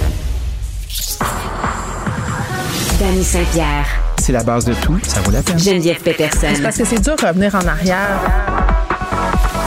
[2.99, 5.57] Dany Saint-Pierre, C'est la base de tout, ça vaut la peine.
[5.57, 8.19] Geneviève Peterson, C'est parce que c'est dur de revenir en arrière.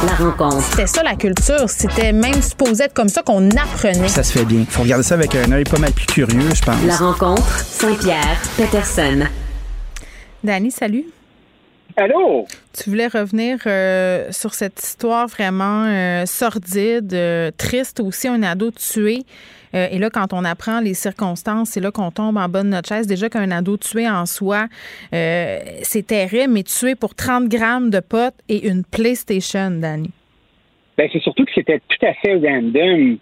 [0.05, 0.61] la rencontre.
[0.61, 1.67] C'était ça la culture.
[1.67, 4.09] C'était même supposé être comme ça qu'on apprenait.
[4.09, 4.67] Ça se fait bien.
[4.69, 6.77] Faut regarder ça avec un œil pas mal plus curieux, je pense.
[6.85, 9.21] La rencontre Saint-Pierre Peterson.
[10.45, 11.07] Dani, salut.
[11.97, 12.47] Allô?
[12.75, 18.73] Tu voulais revenir euh, sur cette histoire vraiment euh, sordide, euh, triste aussi, un ado
[18.73, 19.25] tué.
[19.75, 22.69] Euh, et là, quand on apprend les circonstances, c'est là qu'on tombe en bas de
[22.69, 23.07] notre chaise.
[23.07, 24.67] Déjà qu'un ado tué en soi,
[25.15, 30.11] euh, c'est terrible, mais tué pour 30 grammes de potes et une PlayStation, Dani.
[30.99, 33.19] Ben, c'est surtout que c'était tout à fait random.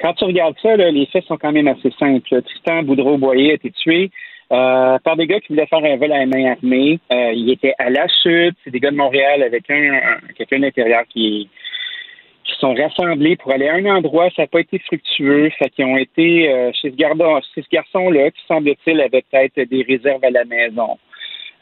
[0.00, 2.42] Quand tu regardes ça, les faits sont quand même assez simples.
[2.42, 4.10] Tristan Boudreau-Boyer a été tué
[4.50, 6.98] euh, par des gars qui voulaient faire un vol à la main armée.
[7.12, 8.56] Euh, il était à la chute.
[8.64, 11.48] C'est des gars de Montréal avec un, un- quelqu'un d'intérieur qui
[12.50, 15.84] qui sont rassemblés pour aller à un endroit, ça n'a pas été fructueux, fait qu'ils
[15.84, 20.98] ont été euh, chez ce, garçon-là, qui semble-t-il avait peut-être des réserves à la maison.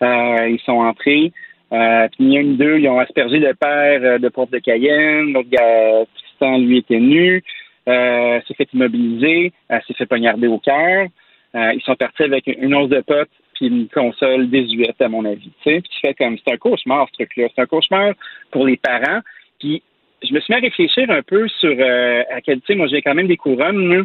[0.02, 1.32] Euh, ils sont entrés,
[1.72, 4.50] euh, puis il y a une d'eux, ils ont aspergé le père euh, de porte
[4.50, 7.42] de Cayenne, l'autre gars, Tristan, lui, était nu,
[7.86, 9.52] s'est fait immobiliser,
[9.86, 11.06] s'est fait poignarder au cœur.
[11.54, 15.50] Ils sont partis avec une once de potes puis une console désuète, à mon avis.
[15.64, 17.48] Tu sais, comme, c'est un cauchemar, ce truc-là.
[17.54, 18.12] C'est un cauchemar
[18.50, 19.20] pour les parents.
[19.58, 19.82] Puis
[20.22, 22.86] je me suis mis à réfléchir un peu sur euh, à quel, tu sais, moi
[22.88, 24.02] j'ai quand même des couronnes, là.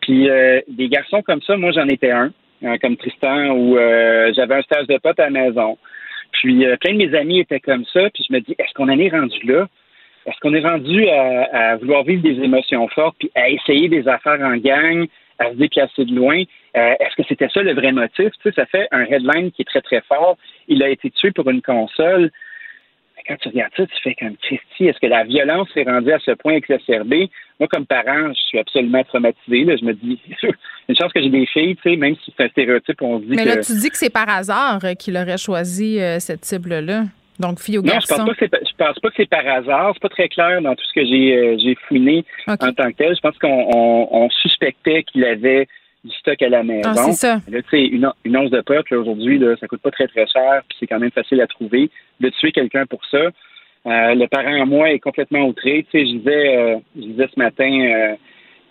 [0.00, 2.32] puis euh, des garçons comme ça, moi j'en étais un,
[2.64, 5.78] euh, comme Tristan, où euh, j'avais un stage de pote à la maison.
[6.32, 8.88] Puis euh, plein de mes amis étaient comme ça, puis je me dis, est-ce qu'on
[8.88, 9.68] en est rendu là?
[10.26, 14.06] Est-ce qu'on est rendu à, à vouloir vivre des émotions fortes, puis à essayer des
[14.08, 15.06] affaires en gang,
[15.38, 16.42] à se déplacer de loin?
[16.76, 18.30] Euh, Est-ce que c'était ça le vrai motif?
[18.30, 20.38] Tu sais, ça fait un headline qui est très, très fort.
[20.68, 22.30] Il a été tué pour une console.
[23.26, 26.18] Quand tu regardes ça, tu fais comme Christy, est-ce que la violence est rendue à
[26.18, 27.30] ce point exacerbée?
[27.60, 29.64] Moi, comme parent, je suis absolument traumatisé.
[29.64, 29.76] Là.
[29.76, 30.18] Je me dis,
[30.88, 33.24] une chance que j'ai des filles, tu sais, même si c'est un stéréotype, on se
[33.24, 33.48] dit Mais que...
[33.48, 37.04] là, tu dis que c'est par hasard euh, qu'il aurait choisi euh, cette cible-là.
[37.38, 38.26] Donc, fille ou Non, je pense garçon.
[38.26, 39.92] pas que c'est je pense pas que c'est par hasard.
[39.94, 42.96] C'est pas très clair dans tout ce que j'ai euh, j'ai fouiné en tant que
[42.96, 43.16] tel.
[43.16, 45.66] Je pense qu'on on, on suspectait qu'il avait
[46.04, 46.90] du stock à la maison.
[46.90, 47.40] Ah, c'est ça.
[47.48, 50.26] Là, tu sais, une, une once de pote, là, aujourd'hui, ça coûte pas très, très
[50.26, 51.90] cher, puis c'est quand même facile à trouver.
[52.20, 53.18] De tuer quelqu'un pour ça.
[53.18, 55.86] Euh, le parent à moi est complètement outré.
[55.90, 58.14] Tu sais, je disais, euh, je disais ce matin euh,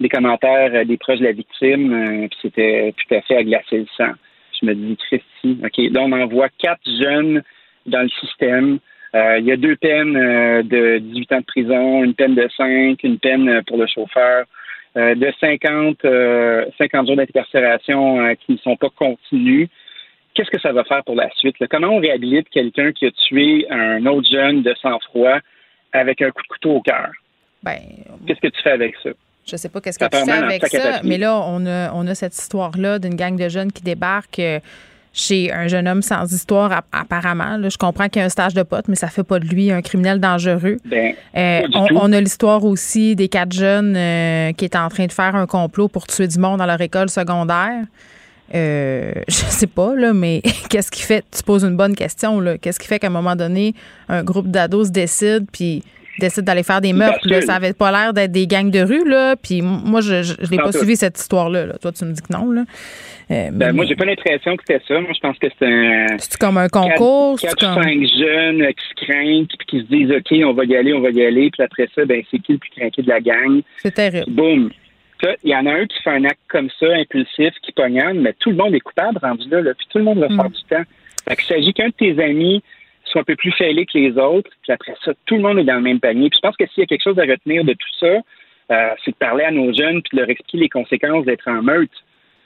[0.02, 3.44] les commentaires euh, des proches de la victime, euh, puis c'était tout à fait à
[3.44, 4.12] glacer le sang.
[4.60, 7.42] Je me dis, Christy, OK, là, on envoie quatre jeunes
[7.86, 8.80] dans le système.
[9.16, 13.04] Euh, il y a deux peines de 18 ans de prison, une peine de 5,
[13.04, 14.46] une peine pour le chauffeur,
[14.96, 19.70] de 50, euh, 50 jours d'incarcération euh, qui ne sont pas continus.
[20.34, 21.60] Qu'est-ce que ça va faire pour la suite?
[21.60, 21.68] là?
[21.70, 25.40] Comment on réhabilite quelqu'un qui a tué un autre jeune de sang-froid
[25.94, 27.12] avec un coup de couteau au cœur?
[27.64, 27.80] Ben,
[28.26, 29.10] Qu'est-ce que tu fais avec ça?
[29.46, 32.16] Je sais pas qu'est-ce que tu fais avec ça, mais là, on a, on a
[32.16, 34.60] cette histoire-là d'une gang de jeunes qui débarquent euh,
[35.14, 37.58] chez un jeune homme sans histoire, app- apparemment.
[37.58, 39.46] Là, je comprends qu'il y a un stage de pote, mais ça fait pas de
[39.46, 40.78] lui un criminel dangereux.
[40.86, 45.12] Ben, Euh, on, a l'histoire aussi des quatre jeunes euh, qui étaient en train de
[45.12, 47.84] faire un complot pour tuer du monde dans leur école secondaire.
[48.54, 52.58] Euh, je sais pas, là, mais qu'est-ce qui fait, tu poses une bonne question, là,
[52.58, 53.74] qu'est-ce qui fait qu'à un moment donné,
[54.10, 55.84] un groupe d'ados se décide, puis
[56.20, 59.08] décide d'aller faire des meurtres, là, ça avait pas l'air d'être des gangs de rue,
[59.08, 60.78] là, puis moi, je, je, je l'ai Pas tout.
[60.80, 61.74] suivi cette histoire-là, là.
[61.82, 62.62] Toi, tu me dis que non, là.
[62.62, 62.66] Euh,
[63.30, 65.00] mais- Ben, moi, j'ai pas l'impression que c'était ça.
[65.00, 66.08] Moi, je pense que c'est un.
[66.20, 69.86] C'est comme un concours, c'est 4 comme- 5 jeunes qui se craignent, puis qui se
[69.86, 71.50] disent, OK, on va y aller, on va y aller.
[71.52, 73.62] Puis après ça, ben, c'est qui le plus craqué de la gang?
[73.78, 74.30] C'est terrible.
[74.32, 74.70] Boum.
[75.44, 78.34] Il y en a un qui fait un acte comme ça, impulsif, qui pognane, mais
[78.40, 80.36] tout le monde est coupable rendu là, là, puis tout le monde va Mm.
[80.36, 80.84] faire du temps.
[81.30, 82.64] Fait qu'il s'agit qu'un de tes amis
[83.12, 85.64] soit un peu plus fêlé que les autres, puis après ça, tout le monde est
[85.64, 86.30] dans le même panier.
[86.30, 88.22] Puis je pense que s'il y a quelque chose à retenir de tout ça,
[88.72, 91.62] euh, c'est de parler à nos jeunes puis de leur expliquer les conséquences d'être en
[91.62, 91.92] meute.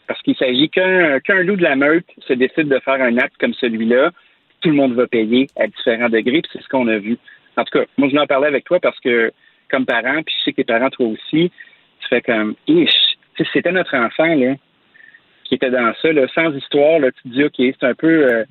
[0.08, 3.54] Parce qu'il s'agit qu'un loup de la meute se décide de faire un acte comme
[3.54, 4.12] celui-là,
[4.62, 7.18] tout le monde va payer à différents degrés, puis c'est ce qu'on a vu.
[7.58, 9.32] En tout cas, moi, je en parler avec toi parce que,
[9.70, 11.52] comme parent, puis je sais que tes parents, toi aussi,
[12.00, 13.18] tu fais comme, ish,
[13.54, 14.56] c'était notre enfant, là,
[15.44, 18.44] qui était dans ça, sans histoire, là, tu te dis, OK, c'est un peu, euh,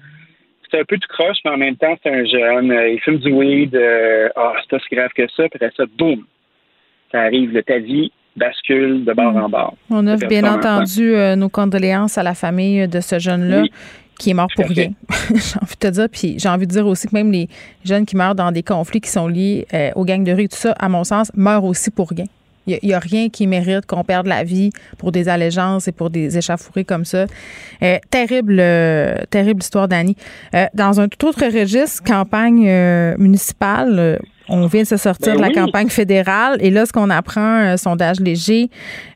[0.74, 3.18] c'est un peu tout croche, mais en même temps, c'est un jeune, euh, il fume
[3.18, 6.24] du weed, euh, ah, c'est pas si grave que ça, puis après ça, boum,
[7.12, 9.76] ça arrive, là, ta vie bascule de bord en bord.
[9.90, 13.70] On offre bien entendu euh, nos condoléances à la famille de ce jeune-là Oui.
[14.18, 14.90] qui est mort Tout pour rien.
[15.30, 17.46] j'ai envie de te dire, puis j'ai envie de dire aussi que même les
[17.84, 20.48] jeunes qui meurent dans des conflits qui sont liés euh, aux gangs de rue et
[20.48, 22.24] tout ça, à mon sens, meurent aussi pour rien.
[22.66, 26.08] Il n'y a, rien qui mérite qu'on perde la vie pour des allégeances et pour
[26.08, 27.26] des échauffourées comme ça.
[27.82, 30.16] Euh, terrible, euh, terrible histoire, Dani.
[30.54, 32.66] Euh, dans un tout autre registre, campagne
[33.18, 34.18] municipale,
[34.48, 35.54] on vient de se sortir Ben de la oui.
[35.54, 38.68] campagne fédérale et là, ce qu'on apprend, un sondage léger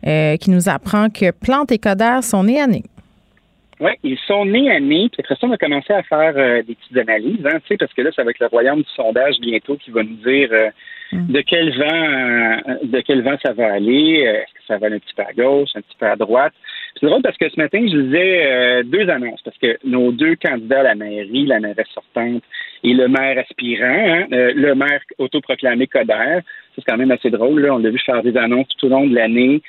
[0.02, 2.84] qui nous apprend que Plante et Coder sont nés à nez.
[3.80, 6.34] Oui, ils sont nés à nez, puis après ça, on a commencé à faire
[6.64, 8.90] des petites analyses, hein, tu sais, parce que là, ça va être le royaume du
[8.96, 10.50] sondage bientôt qui va nous dire
[11.12, 14.86] euh, de quel vent euh, de quel vent ça va aller, est-ce que ça va
[14.86, 16.52] aller un petit peu à gauche, un petit peu à droite?
[16.98, 20.36] C'est drôle parce que ce matin, je lisais euh, deux annonces, parce que nos deux
[20.36, 22.42] candidats à la mairie, la mairesse sortante
[22.82, 26.40] et le maire aspirant, hein, euh, le maire autoproclamé Coder,
[26.74, 29.06] c'est quand même assez drôle, là, on l'a vu faire des annonces tout au long
[29.06, 29.62] de l'année.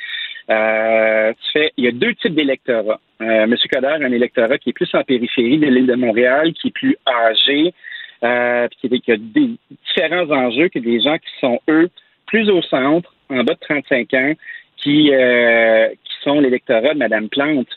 [0.50, 3.00] Euh, tu fais, il y a deux types d'électorats.
[3.22, 6.70] Euh, Monsieur Coder, un électorat qui est plus en périphérie de l'île de Montréal, qui
[6.70, 7.74] est plus âgé,
[8.24, 9.50] euh, qui, a- des
[9.88, 11.90] différents enjeux que des gens qui sont, eux,
[12.28, 14.34] plus au centre, en bas de 35 ans,
[14.78, 17.68] qui, euh, qui sont l'électorat de Mme Plante.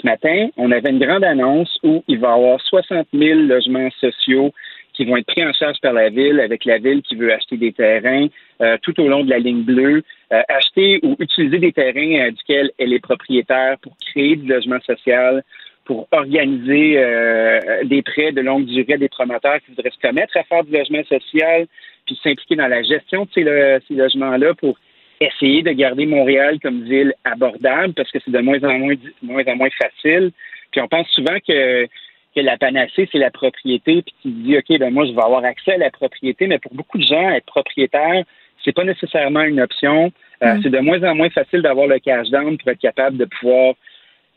[0.00, 3.90] Ce matin, on avait une grande annonce où il va y avoir 60 000 logements
[4.00, 4.52] sociaux
[4.92, 7.56] qui vont être pris en charge par la ville, avec la ville qui veut acheter
[7.56, 8.26] des terrains
[8.60, 10.02] euh, tout au long de la ligne bleue,
[10.32, 15.42] euh, acheter ou utiliser des terrains duquel elle est propriétaire pour créer du logement social,
[15.90, 20.36] pour organiser euh, des prêts de longue durée à des promoteurs qui voudraient se commettre
[20.36, 21.66] à faire du logement social,
[22.06, 24.78] puis s'impliquer dans la gestion de ces, lo- ces logements-là pour
[25.20, 29.42] essayer de garder Montréal comme ville abordable parce que c'est de moins en moins, moins
[29.48, 30.30] en moins facile.
[30.70, 31.88] Puis on pense souvent que
[32.36, 35.22] que la panacée, c'est la propriété, puis tu te dis, OK, ben moi, je vais
[35.22, 38.22] avoir accès à la propriété, mais pour beaucoup de gens, être propriétaire,
[38.64, 40.12] c'est pas nécessairement une option.
[40.44, 40.60] Euh, Mm.
[40.62, 43.74] C'est de moins en moins facile d'avoir le cash down pour être capable de pouvoir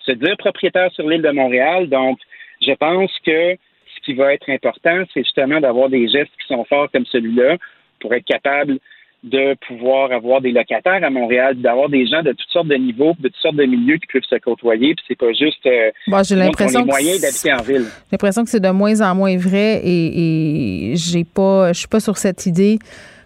[0.05, 1.89] se dire propriétaire sur l'île de Montréal.
[1.89, 2.17] Donc,
[2.65, 6.65] je pense que ce qui va être important, c'est justement d'avoir des gestes qui sont
[6.65, 7.57] forts comme celui-là
[7.99, 8.79] pour être capable
[9.23, 13.13] de pouvoir avoir des locataires à Montréal, d'avoir des gens de toutes sortes de niveaux,
[13.19, 14.95] de toutes sortes de milieux qui peuvent se côtoyer.
[14.95, 17.85] Puis c'est pas juste euh, Bon, j'ai l'impression moyens c'est- d'habiter en ville.
[17.87, 21.87] J'ai l'impression que c'est de moins en moins vrai et, et j'ai pas, je suis
[21.87, 22.79] pas sur cette idée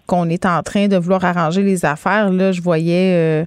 [0.06, 2.30] qu'on est en train de vouloir arranger les affaires.
[2.30, 3.44] Là, je voyais euh,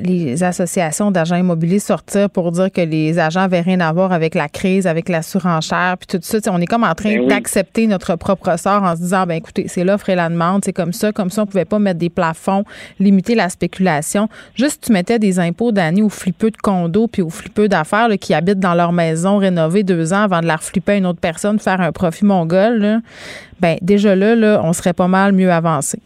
[0.00, 4.34] les associations d'agents immobiliers sortir pour dire que les agents avaient rien à voir avec
[4.34, 6.38] la crise, avec la surenchère, puis tout ça.
[6.50, 7.26] On est comme en train Ben oui.
[7.28, 10.72] d'accepter notre propre sort en se disant, ben écoutez, c'est l'offre et la demande, c'est
[10.72, 12.64] comme ça, comme ça, on pouvait pas mettre des plafonds,
[12.98, 14.28] limiter la spéculation.
[14.54, 18.34] Juste, tu mettais des impôts d'année aux flipeux de condos puis aux flipeux d'affaires qui
[18.34, 21.58] habitent dans leur maison rénovée deux ans avant de la reflipper à une autre personne,
[21.58, 22.78] faire un profit mongol.
[22.78, 23.00] Là.
[23.60, 26.00] Ben déjà là, là, on serait pas mal mieux avancé.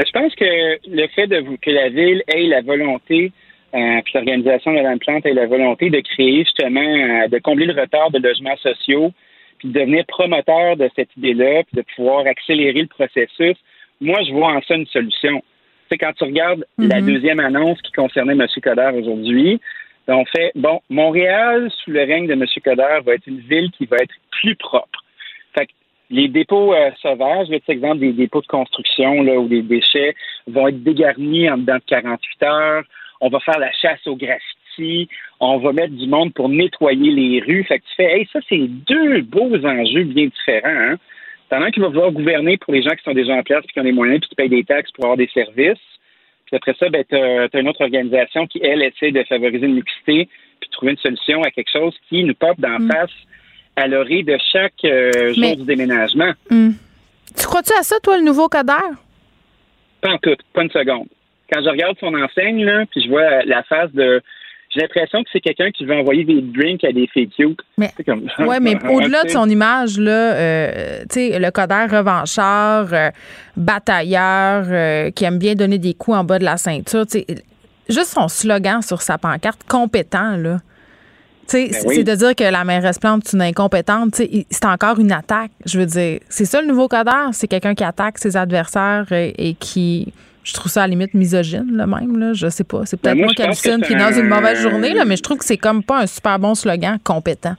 [0.00, 3.32] Euh, Je pense que le fait de vous, que la ville ait la volonté,
[3.74, 7.66] euh, puis l'organisation de Mme Plante ait la volonté de créer justement, euh, de combler
[7.66, 9.12] le retard de logements sociaux,
[9.58, 13.56] puis de devenir promoteur de cette idée-là, puis de pouvoir accélérer le processus,
[14.00, 15.42] moi, je vois en ça une solution.
[15.90, 17.06] C'est quand tu regardes la Mhm.
[17.06, 18.46] deuxième annonce qui concernait M.
[18.62, 19.60] Coder aujourd'hui,
[20.08, 22.44] on fait, bon, Montréal, sous le règne de M.
[22.64, 24.99] Coder, va être une ville qui va être plus propre.
[26.10, 30.14] Les dépôts euh, sauvages, là, par exemple des dépôts de construction là, où des déchets
[30.48, 32.82] vont être dégarnis en dedans de 48 heures.
[33.20, 35.08] On va faire la chasse au graffiti.
[35.38, 37.64] On va mettre du monde pour nettoyer les rues.
[37.64, 40.92] Fait que tu fais, hey, ça, c'est deux beaux enjeux bien différents.
[40.92, 40.96] Hein?
[41.48, 43.64] T'en as un qui va vouloir gouverner pour les gens qui sont déjà en place,
[43.64, 45.78] puis qui ont les moyens, puis qui payent des taxes pour avoir des services.
[46.46, 49.74] Puis après ça, ben, tu as, une autre organisation qui, elle, essaie de favoriser une
[49.74, 50.28] mixité,
[50.60, 52.90] puis de trouver une solution à quelque chose qui nous pop d'en Mm.
[52.90, 53.10] face
[53.76, 56.32] à l'orée de chaque euh, jour Mais- du déménagement.
[56.50, 56.74] Hum.
[57.38, 58.72] Tu crois-tu à ça, toi, le nouveau Coder?
[60.00, 61.06] Pas en tout, pas une seconde.
[61.52, 64.20] Quand je regarde son enseigne, là, puis je vois la face de...
[64.72, 67.58] J'ai l'impression que c'est quelqu'un qui veut envoyer des drinks à des filles cute.
[67.76, 72.86] Mais, comme- Oui, mais au-delà de son image, là, euh, tu sais, le Coder revanchard,
[72.92, 73.10] euh,
[73.56, 77.26] batailleur, euh, qui aime bien donner des coups en bas de la ceinture, tu sais,
[77.88, 80.58] juste son slogan sur sa pancarte, compétent, là.
[80.58, 81.94] Tu sais, Ben c'est oui.
[81.96, 84.14] c'est de dire que la mairesse Plante est une incompétente.
[84.50, 85.50] C'est encore une attaque.
[85.66, 89.34] Je veux dire, c'est ça le nouveau Coder, c'est quelqu'un qui attaque ses adversaires et,
[89.36, 90.12] et qui,
[90.44, 92.18] je trouve ça à la limite misogyne, là même.
[92.18, 92.82] Là, je sais pas.
[92.86, 94.94] C'est peut-être Ben, moi, moi, qui hallucine, qui est c'est dans une un- mauvaise journée,
[94.94, 97.54] là, mais je trouve que c'est comme pas un super bon slogan, compétent.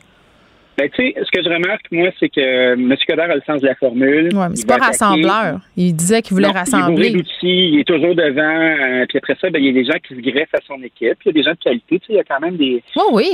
[0.82, 2.96] Ben, tu sais, ce que je remarque, moi, c'est que M.
[3.08, 4.30] Coder a le sens de la formule.
[4.34, 5.60] Ouais, mais c'est pas rassembleur.
[5.78, 7.10] Il disait qu'il voulait Non, Il est rassembler.
[7.12, 8.42] d'outils, il est toujours devant.
[8.42, 10.82] euh, puis après ça, ben, il y a des gens qui se greffent à son
[10.82, 11.18] équipe.
[11.24, 12.00] Il y a des gens de qualité.
[12.00, 12.82] Tu sais, il y a quand même des,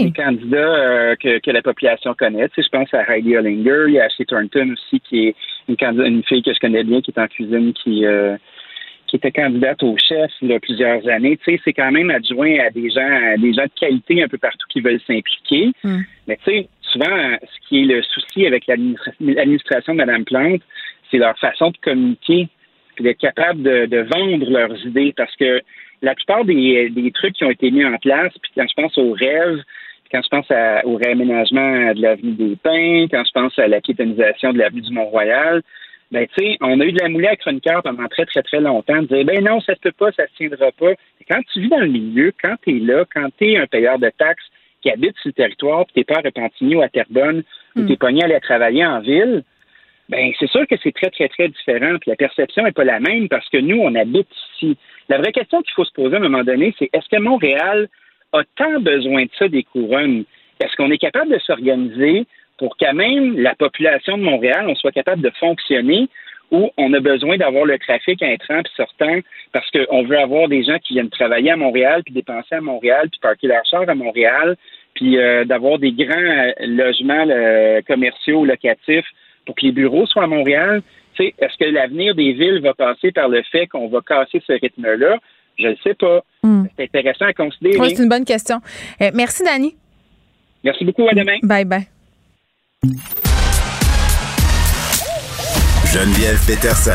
[0.03, 2.49] des candidats euh, que, que la population connaît.
[2.49, 3.86] Tu sais, je pense à Heidi Hollinger.
[3.88, 5.36] Il y a Ashley Thornton aussi, qui est
[5.69, 8.36] une, une fille que je connais bien, qui est en cuisine, qui, euh,
[9.07, 11.38] qui était candidate au chef il y a plusieurs années.
[11.38, 14.28] Tu sais, c'est quand même adjoint à des gens, à des gens de qualité un
[14.28, 15.72] peu partout qui veulent s'impliquer.
[16.28, 16.68] Mais tu sais,
[16.98, 20.61] souvent, euh, ce qui est le souci avec l'administra- l'administration de Mme Plante,
[21.10, 22.48] c'est leur façon de communiquer,
[22.99, 25.61] d'être capable de, vendre leurs idées, parce que
[26.02, 29.14] la plupart des, trucs qui ont été mis en place, puis quand je pense aux
[29.14, 29.61] rêves,
[30.11, 30.48] quand je pense
[30.86, 34.94] au réaménagement de l'avenue des Pins, quand je pense à la piétonisation de l'avenue du
[34.94, 35.61] Mont-Royal,
[36.11, 38.61] ben tu sais, on a eu de la moulée à chroniqueur pendant très, très, très
[38.61, 40.94] longtemps, de dire ben non, ça se peut pas, ça se tiendra pas.
[41.30, 43.99] Quand tu vis dans le milieu, quand tu es là, quand tu es un payeur
[43.99, 44.45] de taxes
[44.88, 47.43] qui habite sur le territoire, puis t'es pas à Repentigny ou à Terrebonne,
[47.76, 49.43] ou t'es pogné à aller travailler en ville,
[50.09, 51.97] ben c'est sûr que c'est très, très, très différent.
[51.99, 54.77] Puis la perception n'est pas la même parce que nous, on habite ici.
[55.09, 57.89] La vraie question qu'il faut se poser à un moment donné, c'est est-ce que Montréal
[58.31, 60.23] a tant besoin de ça des couronnes?
[60.61, 62.26] Est-ce qu'on est capable de s'organiser
[62.57, 66.07] pour qu'à même la population de Montréal, on soit capable de fonctionner
[66.51, 69.19] où on a besoin d'avoir le trafic entrant puis sortant
[69.51, 73.09] parce qu'on veut avoir des gens qui viennent travailler à Montréal puis dépenser à Montréal
[73.11, 74.55] puis parquer leur char à Montréal
[74.98, 79.06] puis euh, d'avoir des grands euh, logements euh, commerciaux locatifs
[79.45, 80.82] pour que les bureaux soient à Montréal.
[81.14, 84.41] Tu sais, Est-ce que l'avenir des villes va passer par le fait qu'on va casser
[84.45, 85.19] ce rythme-là?
[85.60, 86.22] Je ne sais pas.
[86.78, 87.78] C'est intéressant à considérer.
[87.78, 88.60] Oui, c'est une bonne question.
[89.02, 89.76] Euh, merci, Dani.
[90.64, 91.07] Merci beaucoup.
[91.07, 91.38] À demain.
[91.44, 91.88] Bye bye.
[95.94, 96.91] Geneviève Peterson.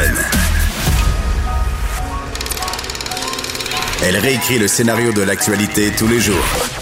[4.05, 6.82] Elle réécrit le scénario de l'actualité tous les jours.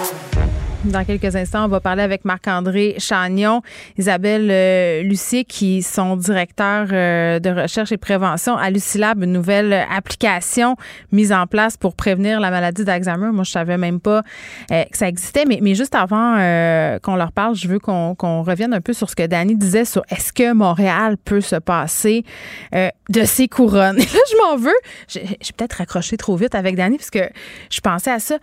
[0.85, 3.61] Dans quelques instants, on va parler avec Marc-André Chagnon,
[3.99, 9.73] Isabelle euh, Lucier, qui sont directeurs euh, de recherche et prévention à Lucilab, une nouvelle
[9.95, 10.77] application
[11.11, 13.31] mise en place pour prévenir la maladie d'Alzheimer.
[13.31, 14.23] Moi, je savais même pas
[14.71, 18.73] euh, que ça existait, mais, juste avant euh, qu'on leur parle, je veux qu'on revienne
[18.73, 22.25] un peu sur ce que Dani disait sur est-ce que Montréal peut se passer
[22.73, 23.99] de ses couronnes.
[23.99, 24.71] Et là, je m'en veux.
[25.07, 27.29] J'ai peut-être raccroché trop vite avec Dani parce que
[27.69, 28.39] je pensais à ça.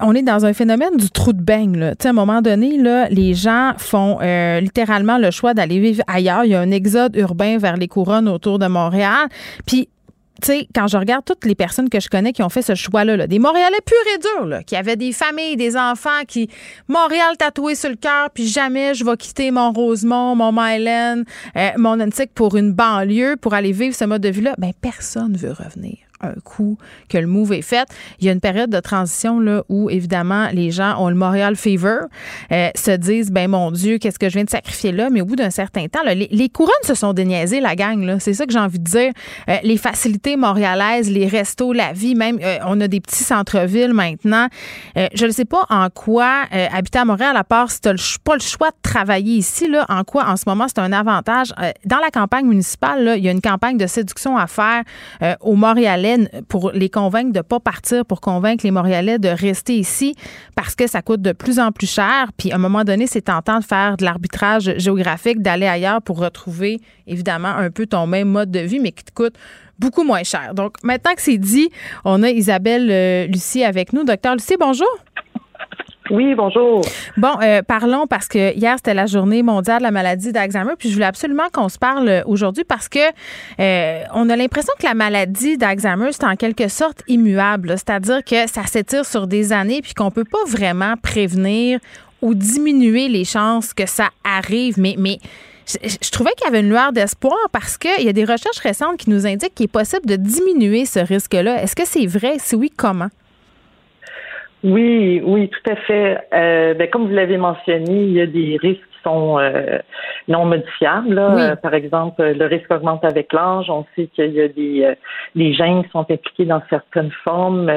[0.00, 1.40] On est dans un phénomène du trou de
[2.00, 6.02] sais, À un moment donné, là, les gens font euh, littéralement le choix d'aller vivre
[6.06, 6.44] ailleurs.
[6.44, 9.28] Il y a un exode urbain vers les couronnes autour de Montréal.
[9.66, 9.88] Puis
[10.42, 12.74] tu sais, quand je regarde toutes les personnes que je connais qui ont fait ce
[12.74, 16.50] choix-là, là, des Montréalais purs et durs, là, qui avaient des familles, des enfants, qui
[16.88, 21.22] Montréal tatoué sur le cœur, puis jamais je vais quitter mon Rosemont, mon Myland,
[21.56, 25.36] euh, mon Antique pour une banlieue, pour aller vivre ce mode de vie-là, ben personne
[25.36, 26.78] veut revenir un coup
[27.08, 27.88] que le move est fait.
[28.20, 31.56] Il y a une période de transition là où évidemment les gens ont le Montréal
[31.56, 32.00] fever,
[32.52, 35.24] euh, se disent ben mon Dieu qu'est-ce que je viens de sacrifier là, mais au
[35.24, 38.52] bout d'un certain temps les, couronnes se sont déniaisées la gang là, c'est ça que
[38.52, 39.12] j'ai envie de dire.
[39.48, 43.92] Euh, les facilités montréalaises, les restos, la vie, même euh, on a des petits centres-villes
[43.92, 44.48] maintenant.
[44.96, 47.88] Je ne sais pas en quoi habiter à Montréal à part si tu
[48.22, 51.52] pas le choix de travailler ici là, en quoi en ce moment c'est un avantage.
[51.84, 54.82] Dans la campagne municipale là, il y a une campagne de séduction à faire
[55.40, 56.03] aux Montréalais
[56.48, 60.14] pour les convaincre de ne pas partir, pour convaincre les Montréalais de rester ici
[60.54, 62.30] parce que ça coûte de plus en plus cher.
[62.36, 66.18] Puis à un moment donné, c'est tentant de faire de l'arbitrage géographique, d'aller ailleurs pour
[66.18, 69.34] retrouver évidemment un peu ton même mode de vie, mais qui te coûte
[69.78, 70.54] beaucoup moins cher.
[70.54, 71.70] Donc maintenant que c'est dit,
[72.04, 74.04] on a Isabelle euh, Lucie avec nous.
[74.04, 74.88] Docteur Lucie, bonjour.
[76.10, 76.82] Oui, bonjour.
[77.16, 80.74] Bon, euh, parlons parce que hier, c'était la journée mondiale de la maladie d'Alzheimer.
[80.78, 82.98] Puis je voulais absolument qu'on se parle aujourd'hui parce que
[83.58, 87.70] euh, on a l'impression que la maladie d'Alzheimer, c'est en quelque sorte immuable.
[87.70, 91.80] C'est-à-dire que ça s'étire sur des années puis qu'on peut pas vraiment prévenir
[92.20, 94.78] ou diminuer les chances que ça arrive.
[94.78, 95.20] Mais, mais
[95.66, 98.98] je, trouvais qu'il y avait une lueur d'espoir parce qu'il y a des recherches récentes
[98.98, 101.62] qui nous indiquent qu'il est possible de diminuer ce risque-là.
[101.62, 102.36] Est-ce que c'est vrai?
[102.38, 103.08] Si oui, comment?
[104.64, 106.26] Oui, oui, tout à fait.
[106.32, 109.78] Euh, ben, comme vous l'avez mentionné, il y a des risques qui sont euh,
[110.26, 111.18] non modifiables.
[111.18, 113.68] Euh, par exemple, le risque augmente avec l'âge.
[113.68, 114.94] On sait qu'il y a des,
[115.34, 117.70] des gènes qui sont impliqués dans certaines formes.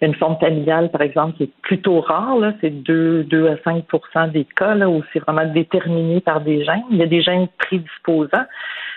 [0.00, 2.38] une forme familiale, par exemple, qui est plutôt rare.
[2.62, 6.84] C'est 2, 2 à 5% des cas là, où c'est vraiment déterminé par des gènes.
[6.90, 8.46] Il y a des gènes prédisposants.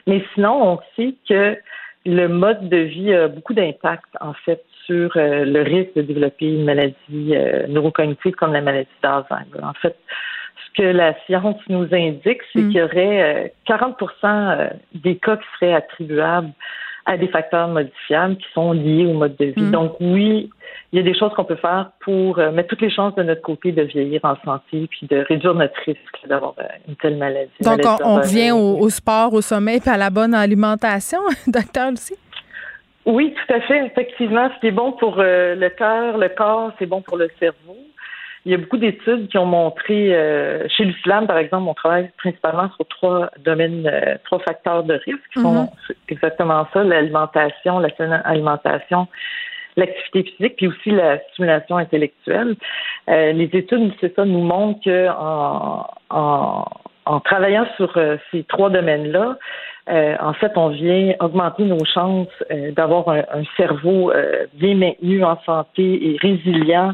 [0.07, 1.57] Mais sinon, on sait que
[2.05, 6.47] le mode de vie a beaucoup d'impact, en fait, sur euh, le risque de développer
[6.47, 6.95] une maladie
[7.31, 9.63] euh, neurocognitive comme la maladie d'Alzheimer.
[9.63, 9.95] En fait,
[10.65, 12.69] ce que la science nous indique, c'est mm.
[12.69, 16.49] qu'il y aurait 40 euh, des cas qui seraient attribuables
[17.05, 19.61] à des facteurs modifiables qui sont liés au mode de vie.
[19.61, 19.71] Mm.
[19.71, 20.49] Donc oui,
[20.91, 23.41] il y a des choses qu'on peut faire pour mettre toutes les chances de notre
[23.41, 26.55] côté de vieillir en santé puis de réduire notre risque d'avoir
[26.87, 27.51] une telle maladie.
[27.61, 32.15] Donc on, revient au, sport, au sommeil puis à la bonne alimentation, docteur aussi?
[33.05, 33.85] Oui, tout à fait.
[33.85, 37.29] Effectivement, ce qui est bon pour euh, le cœur, le corps, c'est bon pour le
[37.39, 37.77] cerveau.
[38.45, 42.09] Il y a beaucoup d'études qui ont montré, euh, chez l'islam, par exemple, on travaille
[42.17, 45.95] principalement sur trois domaines, euh, trois facteurs de risque qui sont mm-hmm.
[46.09, 49.07] exactement ça, l'alimentation, la saine alimentation,
[49.75, 52.55] l'activité physique, puis aussi la stimulation intellectuelle.
[53.07, 56.65] les études, c'est ça, nous montrent que en, en,
[57.05, 57.97] en travaillant sur
[58.31, 59.37] ces trois domaines-là,
[59.89, 65.23] euh, en fait, on vient augmenter nos chances euh, d'avoir un, cerveau euh, bien maintenu
[65.23, 66.93] en santé et résilient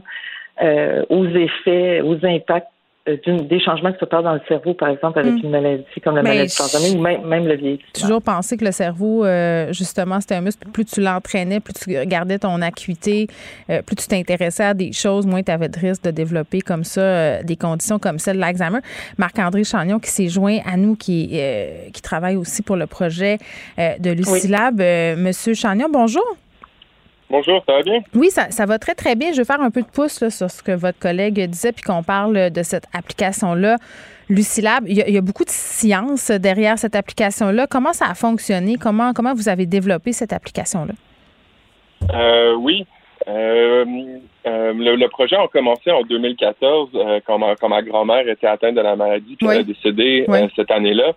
[1.09, 2.71] aux effets, aux impacts
[3.05, 5.39] des changements qui se passent dans le cerveau, par exemple, avec mm.
[5.43, 7.87] une maladie comme la maladie de ou même, même le vieillissement.
[7.93, 9.25] Toujours penser que le cerveau,
[9.71, 10.67] justement, c'était un muscle.
[10.71, 13.27] Plus tu l'entraînais, plus tu gardais ton acuité,
[13.67, 17.43] plus tu t'intéressais à des choses, moins tu avais de risque de développer comme ça
[17.43, 18.79] des conditions comme celle de l'Alzheimer.
[19.17, 21.39] Marc-André Chagnon, qui s'est joint à nous, qui,
[21.93, 23.37] qui travaille aussi pour le projet
[23.77, 24.81] de Lucilab.
[25.17, 26.23] Monsieur Chagnon, bonjour.
[27.29, 28.01] Bonjour, ça va bien?
[28.13, 29.31] Oui, ça, ça, va très, très bien.
[29.31, 32.03] Je vais faire un peu de pouce sur ce que votre collègue disait, puis qu'on
[32.03, 33.77] parle de cette application-là,
[34.29, 34.85] Lucilab.
[34.87, 37.67] Il y, a, beaucoup de science derrière cette application-là.
[37.67, 38.77] Comment ça a fonctionné?
[38.77, 40.93] Comment, comment vous avez développé cette application-là?
[42.13, 42.85] Euh, oui.
[43.27, 43.85] Euh,
[44.45, 48.95] euh, le, projet a commencé en 2014 euh, quand, ma, grand-mère était atteinte de la
[48.95, 51.13] maladie puis elle a décédé euh, cette année-là.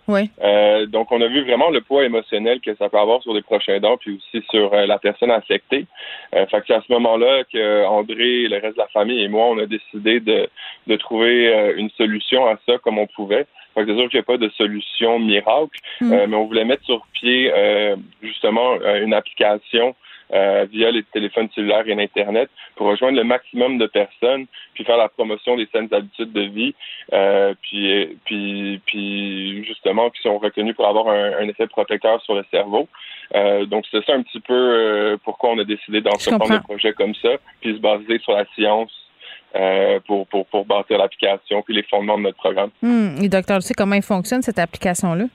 [0.87, 3.79] donc on a vu vraiment le poids émotionnel que ça peut avoir sur les prochains
[3.79, 5.85] dents puis aussi sur la personne affectée.
[6.31, 9.45] fait que c'est à ce moment-là que André, le reste de la famille et moi
[9.45, 10.49] on a décidé de,
[10.87, 13.45] de trouver une solution à ça comme on pouvait.
[13.75, 16.25] Fait que c'est sûr qu'il n'y a pas de solution miracle, mm.
[16.27, 17.53] mais on voulait mettre sur pied
[18.23, 19.95] justement une application
[20.33, 24.97] euh, via les téléphones cellulaires et l'Internet pour rejoindre le maximum de personnes, puis faire
[24.97, 26.75] la promotion des saines habitudes de vie,
[27.13, 32.45] euh, puis, puis, puis justement qui sont reconnus pour avoir un, effet protecteur sur le
[32.51, 32.87] cerveau.
[33.35, 36.93] Euh, donc c'est ça un petit peu euh, pourquoi on a décidé d'entreprendre un projet
[36.93, 37.29] comme ça,
[37.61, 38.91] puis se baser sur la science
[39.55, 42.69] euh, pour, pour, pour bâtir l'application puis les fondements de notre programme.
[42.83, 43.15] Hmm.
[43.21, 45.25] Et docteur, tu sais comment il fonctionne cette application-là?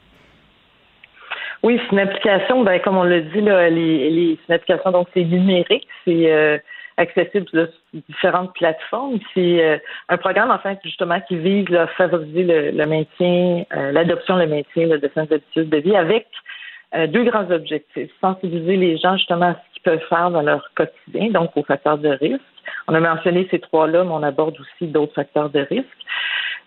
[1.65, 5.09] Oui, c'est une application, ben, comme on l'a dit, là, les, c'est une application, donc
[5.15, 6.59] c'est numérique, c'est euh,
[6.99, 7.69] accessible sur
[8.11, 9.19] différentes plateformes.
[9.32, 9.78] C'est euh,
[10.11, 14.89] un programme, en fait, justement, qui vise à favoriser le, maintien, euh, l'adoption, le maintien
[14.89, 16.27] de saines habitudes de vie avec
[17.09, 18.11] deux grands objectifs.
[18.20, 21.97] Sensibiliser les gens, justement, à ce qu'ils peuvent faire dans leur quotidien, donc aux facteurs
[21.97, 22.43] de risque.
[22.89, 26.03] On a mentionné ces trois-là, mais on aborde aussi d'autres facteurs de risque.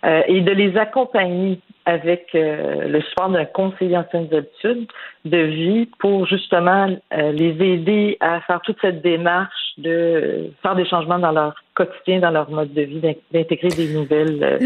[0.06, 4.88] Euh, et de les accompagner avec euh, le support d'un conseiller en saines habitudes
[5.26, 10.86] de vie pour justement euh, les aider à faire toute cette démarche de faire des
[10.88, 13.02] changements dans leur quotidien, dans leur mode de vie,
[13.32, 14.60] d'intégrer des nouvelles,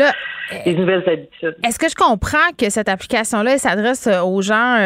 [0.66, 1.56] des nouvelles habitudes.
[1.66, 4.78] Est-ce que je comprends que cette application-là s'adresse aux gens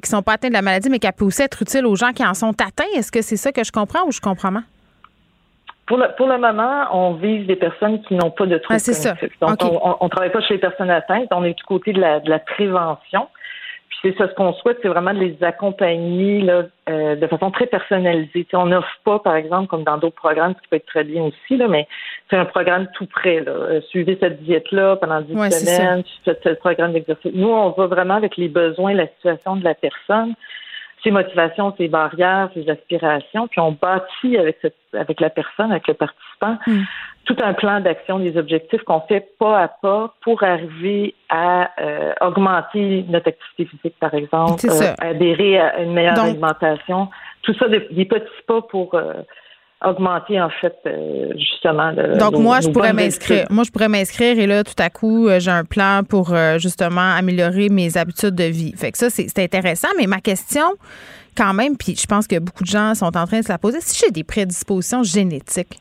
[0.00, 2.12] qui sont pas atteints de la maladie, mais qu'elle peut aussi être utile aux gens
[2.12, 2.84] qui en sont atteints?
[2.96, 4.62] Est-ce que c'est ça que je comprends ou je comprends mal?
[5.88, 8.78] Pour le, pour le moment, on vise des personnes qui n'ont pas de troubles
[9.40, 11.28] ah, Donc, on ne travaille pas chez les personnes atteintes.
[11.30, 13.26] On est du côté de la, de la prévention.
[13.88, 17.50] Puis c'est ça, ce qu'on souhaite, c'est vraiment de les accompagner là, euh, de façon
[17.50, 18.46] très personnalisée.
[18.52, 21.22] on n'offre pas, par exemple, comme dans d'autres programmes, ce qui peut être très bien
[21.22, 21.88] aussi, là, mais
[22.28, 23.40] c'est un programme tout prêt.
[23.40, 23.52] Là.
[23.52, 27.32] Euh, suivez cette diète-là pendant 10 semaines, faites ce programme d'exercice.
[27.34, 30.34] Nous, on va vraiment avec les besoins, la situation de la personne
[31.02, 35.86] ses motivations, ses barrières, ses aspirations, puis on bâtit avec cette, avec la personne, avec
[35.86, 36.82] le participant, hmm.
[37.24, 42.12] tout un plan d'action, des objectifs qu'on fait pas à pas pour arriver à euh,
[42.20, 47.08] augmenter notre activité physique, par exemple, euh, adhérer à une meilleure alimentation.
[47.42, 49.14] Tout ça, des, petits pas pour euh,
[49.84, 50.74] augmenter en fait
[51.36, 54.90] justement le, donc moi je pourrais m'inscrire moi je pourrais m'inscrire et là tout à
[54.90, 59.38] coup j'ai un plan pour justement améliorer mes habitudes de vie fait que ça c'est
[59.38, 60.66] intéressant mais ma question
[61.36, 63.58] quand même puis je pense que beaucoup de gens sont en train de se la
[63.58, 65.78] poser si j'ai des prédispositions génétiques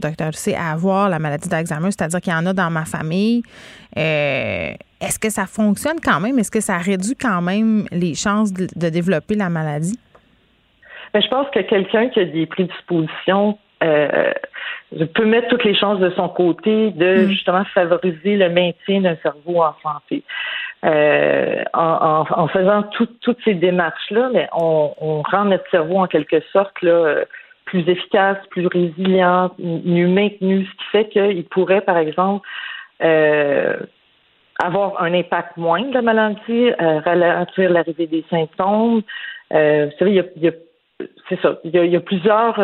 [0.00, 3.42] docteur Lucie, à avoir la maladie d'Alzheimer, c'est-à-dire qu'il y en a dans ma famille.
[3.96, 6.38] Euh, est-ce que ça fonctionne quand même?
[6.38, 9.98] Est-ce que ça réduit quand même les chances de, développer la maladie?
[11.12, 14.32] Ben, je pense que quelqu'un qui a des prédispositions euh,
[15.14, 17.28] peut mettre toutes les chances de son côté de mm.
[17.28, 20.22] justement favoriser le maintien d'un cerveau en santé.
[20.84, 26.80] Euh, en, faisant toutes ces démarches-là, mais on, on, rend notre cerveau en quelque sorte
[26.80, 27.24] là,
[27.66, 32.46] plus efficace, plus résilient, mieux maintenu, ce qui fait qu'il pourrait, par exemple,
[33.02, 33.76] euh,
[34.62, 39.02] avoir un impact moindre de la maladie, ralentir l'arrivée des symptômes.
[39.50, 40.52] Vous savez, il y a,
[41.28, 42.54] c'est ça, il y a, plusieurs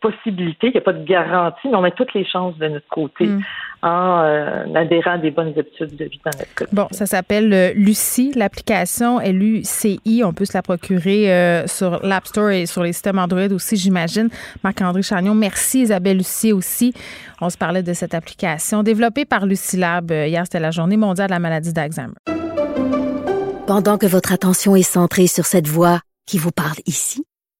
[0.00, 2.88] possibilités, il n'y a pas de garantie, mais on met toutes les chances de notre
[2.88, 3.26] côté.
[3.26, 3.40] Mm
[3.82, 6.84] en euh, adhérant à des bonnes habitudes de vie dans notre quotidien.
[6.84, 10.22] Bon, ça s'appelle euh, Lucie, l'application L-U-C-I.
[10.24, 13.76] On peut se la procurer euh, sur l'App Store et sur les systèmes Android aussi,
[13.76, 14.28] j'imagine.
[14.62, 16.92] Marc-André Chagnon, merci Isabelle Lucie aussi.
[17.40, 20.10] On se parlait de cette application développée par Lucie Lab.
[20.10, 22.14] Hier, c'était la journée mondiale de la maladie d'Alzheimer.
[23.66, 27.24] Pendant que votre attention est centrée sur cette voix qui vous parle ici,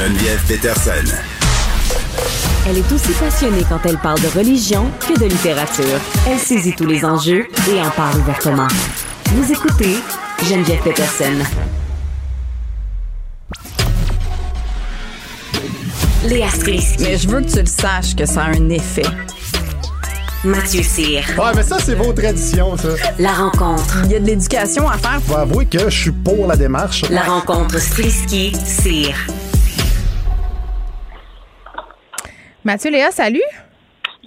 [0.00, 1.14] Geneviève Peterson.
[2.66, 6.00] Elle est aussi passionnée quand elle parle de religion que de littérature.
[6.26, 8.68] Elle saisit tous les enjeux et en parle ouvertement.
[9.26, 9.96] Vous écoutez
[10.48, 11.44] Geneviève Peterson.
[16.24, 17.02] Léa Strisky.
[17.02, 19.02] Mais je veux que tu le saches que ça a un effet.
[20.44, 21.24] Mathieu Cyr.
[21.36, 22.88] Ouais, mais ça, c'est vos traditions, ça.
[23.18, 23.98] La rencontre.
[24.04, 25.20] Il y a de l'éducation à faire.
[25.26, 27.04] Faut avouer que je suis pour la démarche.
[27.10, 29.14] La rencontre Strisky-Cyr.
[32.64, 33.40] Mathieu, Léa, salut.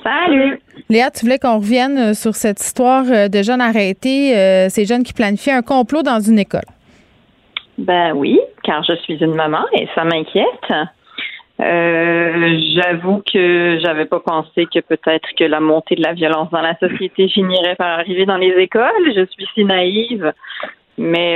[0.01, 0.59] Salut.
[0.89, 4.85] Léa, tu voulais qu'on revienne euh, sur cette histoire euh, de jeunes arrêtés, euh, ces
[4.85, 6.65] jeunes qui planifient un complot dans une école.
[7.77, 10.45] Ben oui, car je suis une maman et ça m'inquiète.
[11.59, 16.75] J'avoue que j'avais pas pensé que peut-être que la montée de la violence dans la
[16.77, 19.13] société finirait par arriver dans les écoles.
[19.15, 20.33] Je suis si naïve.
[20.97, 21.35] Mais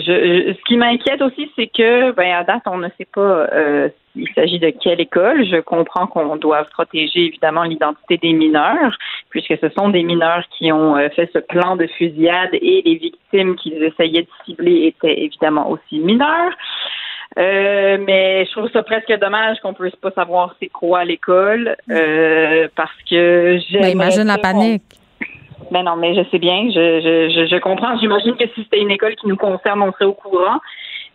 [0.00, 3.46] je, ce qui m'inquiète aussi, c'est que, ben, à date, on ne sait pas
[4.16, 5.44] il s'agit de quelle école.
[5.46, 8.96] Je comprends qu'on doit protéger évidemment l'identité des mineurs,
[9.30, 12.96] puisque ce sont des mineurs qui ont euh, fait ce plan de fusillade et les
[12.96, 16.52] victimes qu'ils essayaient de cibler étaient évidemment aussi mineurs.
[17.38, 22.68] Euh, mais je trouve ça presque dommage qu'on puisse pas savoir c'est quoi l'école, euh,
[22.74, 23.80] parce que j'ai.
[23.80, 24.82] Ben, imagine la panique.
[25.70, 27.98] Ben non, mais je sais bien, je, je, je comprends.
[27.98, 30.60] J'imagine que si c'était une école qui nous concerne, on serait au courant.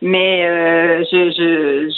[0.01, 1.89] Mais euh, je, je,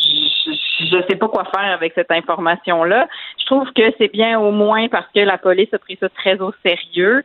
[0.92, 3.08] je sais pas quoi faire avec cette information là.
[3.40, 6.40] Je trouve que c'est bien au moins parce que la police a pris ça très
[6.42, 7.24] au sérieux.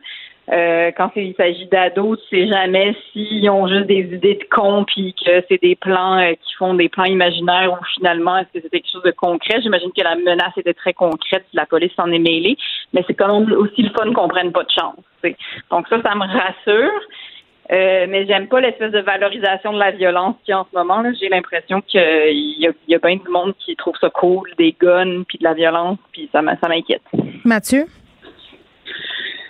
[0.51, 4.83] Euh, quand il s'agit d'ados, tu sais jamais s'ils ont juste des idées de con
[4.83, 8.63] puis que c'est des plans euh, qui font des plans imaginaires ou finalement est-ce que
[8.63, 9.61] c'est quelque chose de concret?
[9.61, 12.57] J'imagine que la menace était très concrète si la police s'en est mêlée,
[12.93, 15.35] mais c'est quand même aussi le fun qu'on prenne pas de chance.
[15.69, 17.01] Donc ça, ça me rassure.
[17.71, 20.75] Euh, mais j'aime pas l'espèce de valorisation de la violence qu'il y a en ce
[20.75, 21.03] moment.
[21.19, 24.75] J'ai l'impression qu'il y a, y a bien du monde qui trouve ça cool, des
[24.79, 27.03] guns, puis de la violence, puis ça m'inquiète.
[27.45, 27.85] Mathieu?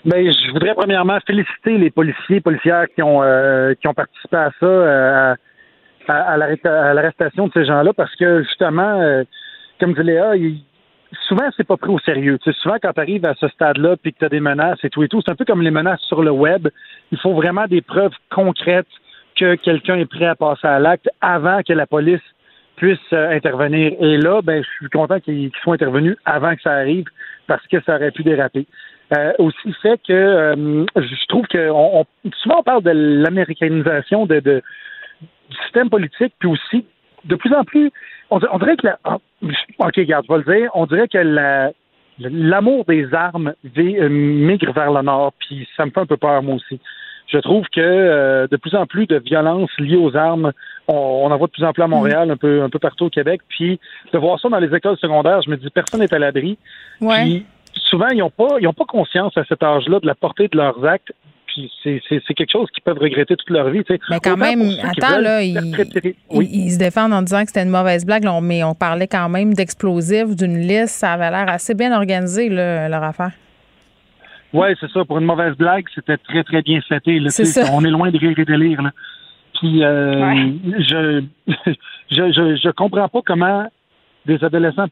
[0.04, 4.36] Ben, je voudrais premièrement féliciter les policiers et policières qui ont euh, qui ont participé
[4.36, 5.36] à ça, euh,
[6.10, 6.38] à, à
[6.94, 9.24] l'arrestation de ces gens-là, parce que justement,
[9.80, 10.36] comme dit Léa,
[11.28, 12.38] souvent, c'est pas pris au sérieux.
[12.44, 14.90] Tu souvent, quand tu arrives à ce stade-là puis que tu as des menaces et
[14.90, 16.68] tout et tout, c'est un peu comme les menaces sur le web.
[17.12, 18.88] Il faut vraiment des preuves concrètes
[19.36, 22.22] que quelqu'un est prêt à passer à l'acte avant que la police
[22.76, 23.94] puisse euh, intervenir.
[24.00, 27.06] Et là, ben, je suis content qu'ils soient intervenus avant que ça arrive
[27.48, 28.66] parce que ça aurait pu déraper.
[29.18, 32.06] Euh, aussi fait que euh, je trouve que on,
[32.44, 34.62] souvent on parle de l'américanisation de, de,
[35.50, 36.86] du système politique, puis aussi
[37.26, 37.92] de plus en plus,
[38.30, 39.18] on, dirait que la, ah,
[39.80, 41.72] ok, regarde, je vais le dire, on dirait que la,
[42.20, 46.56] l'amour des armes migre vers le nord, puis ça me fait un peu peur moi
[46.56, 46.80] aussi
[47.32, 50.52] je trouve que euh, de plus en plus de violences liées aux armes,
[50.88, 53.10] on, en voit de plus en plus à Montréal, un peu un peu partout au
[53.10, 53.42] Québec.
[53.48, 53.80] Puis
[54.12, 56.58] de voir ça dans les écoles secondaires, je me dis personne n'est à l'abri.
[57.00, 57.46] Puis
[57.76, 60.58] souvent ils n'ont pas ils ont pas conscience à cet âge-là de la portée de
[60.58, 61.14] leurs actes.
[61.84, 62.02] C'est,
[62.36, 63.84] quelque chose qu'ils peuvent regretter toute leur vie.
[64.10, 68.26] Mais quand même, attends, là, ils, se défendent en disant que c'était une mauvaise blague,
[68.42, 70.96] mais on parlait quand même d'explosifs, d'une liste.
[70.96, 73.32] Ça avait l'air assez bien organisé, leur affaire.
[74.54, 75.06] Oui, c'est ça.
[75.06, 77.20] Pour une mauvaise blague, c'était très, très bien fêté.
[77.20, 77.30] Là,
[77.72, 78.82] On est loin de rire et de lire.
[78.82, 78.92] Là.
[79.60, 81.24] Puis, euh, je,
[82.12, 83.70] je, je, je comprends pas comment
[84.26, 84.88] des adolescents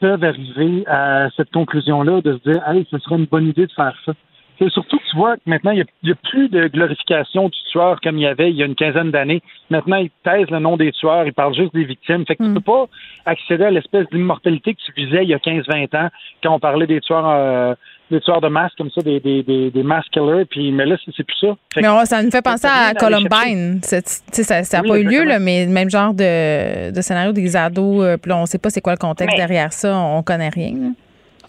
[0.00, 3.72] peuvent arriver à cette conclusion-là de se dire, hey, ce serait une bonne idée de
[3.72, 4.12] faire ça.
[4.58, 8.00] C'est surtout que tu vois que maintenant, il n'y a, plus de glorification du tueur
[8.00, 9.40] comme il y avait il y a une quinzaine d'années.
[9.70, 12.24] Maintenant, ils taisent le nom des tueurs, ils parlent juste des victimes.
[12.26, 12.54] Fait que tu mm.
[12.54, 12.86] peux pas
[13.26, 16.08] accéder à l'espèce d'immortalité que tu visais il y a 15-20 ans
[16.42, 17.74] quand on parlait des tueurs euh,
[18.10, 20.96] des tueurs de masse comme ça, des, des, des, des mass killers, puis, mais là,
[21.04, 21.56] c'est plus ça.
[21.76, 23.80] mais ça nous fait penser à Columbine.
[23.82, 28.02] ça n'a pas eu lieu, là, mais le même genre de, de scénario des ados,
[28.02, 30.48] euh, puis là, on ne sait pas c'est quoi le contexte derrière ça, on connaît
[30.48, 30.72] rien.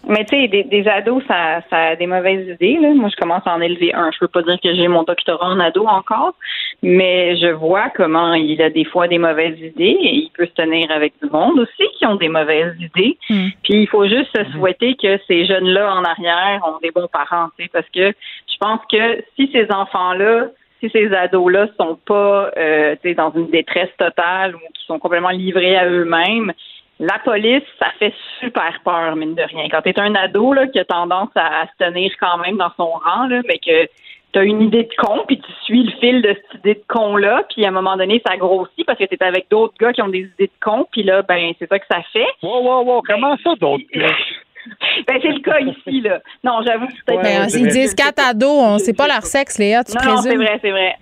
[0.07, 2.77] Mais tu sais, des, ados, ça, ça a des mauvaises idées.
[2.79, 2.93] Là.
[2.93, 4.09] Moi, je commence à en élever un.
[4.11, 6.35] Je peux pas dire que j'ai mon doctorat en ado encore,
[6.81, 10.53] mais je vois comment il a des fois des mauvaises idées et il peut se
[10.53, 13.17] tenir avec du monde aussi qui ont des mauvaises idées.
[13.29, 13.49] Hmm.
[13.63, 17.49] Puis il faut juste se souhaiter que ces jeunes-là en arrière ont des bons parents,
[17.73, 20.47] parce que je pense que si ces enfants-là
[20.81, 25.75] si ces ados-là sont pas euh, dans une détresse totale ou qui sont complètement livrés
[25.75, 26.53] à eux-mêmes,
[26.99, 29.67] la police, ça fait super peur, mine de rien.
[29.69, 32.71] Quand tu es un ado là, qui a tendance à, se tenir quand même dans
[32.75, 33.89] son rang, là, mais que
[34.31, 36.83] tu as une idée de con, puis tu suis le fil de cette idée de
[36.87, 39.93] con-là, puis à un moment donné, ça grossit parce que tu es avec d'autres gars
[39.93, 42.27] qui ont des idées de con, puis là, ben, c'est ça que ça fait.
[42.43, 44.07] Wow, wow, wow, comment ça, d'autres gars?
[45.07, 46.19] Ben, c'est le cas ici, là.
[46.43, 47.23] Non, j'avoue que peut-être.
[47.23, 50.35] Ben, ils disent quatre ados, on sait pas leur sexe, Léa, tu non, Non, c'est
[50.35, 50.95] vrai, c'est vrai.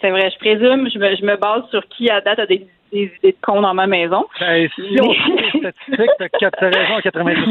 [0.00, 2.66] C'est vrai, je présume, je me, je me base sur qui à date a des
[2.92, 4.24] des idées de con dans ma maison.
[4.40, 5.10] Ben, si on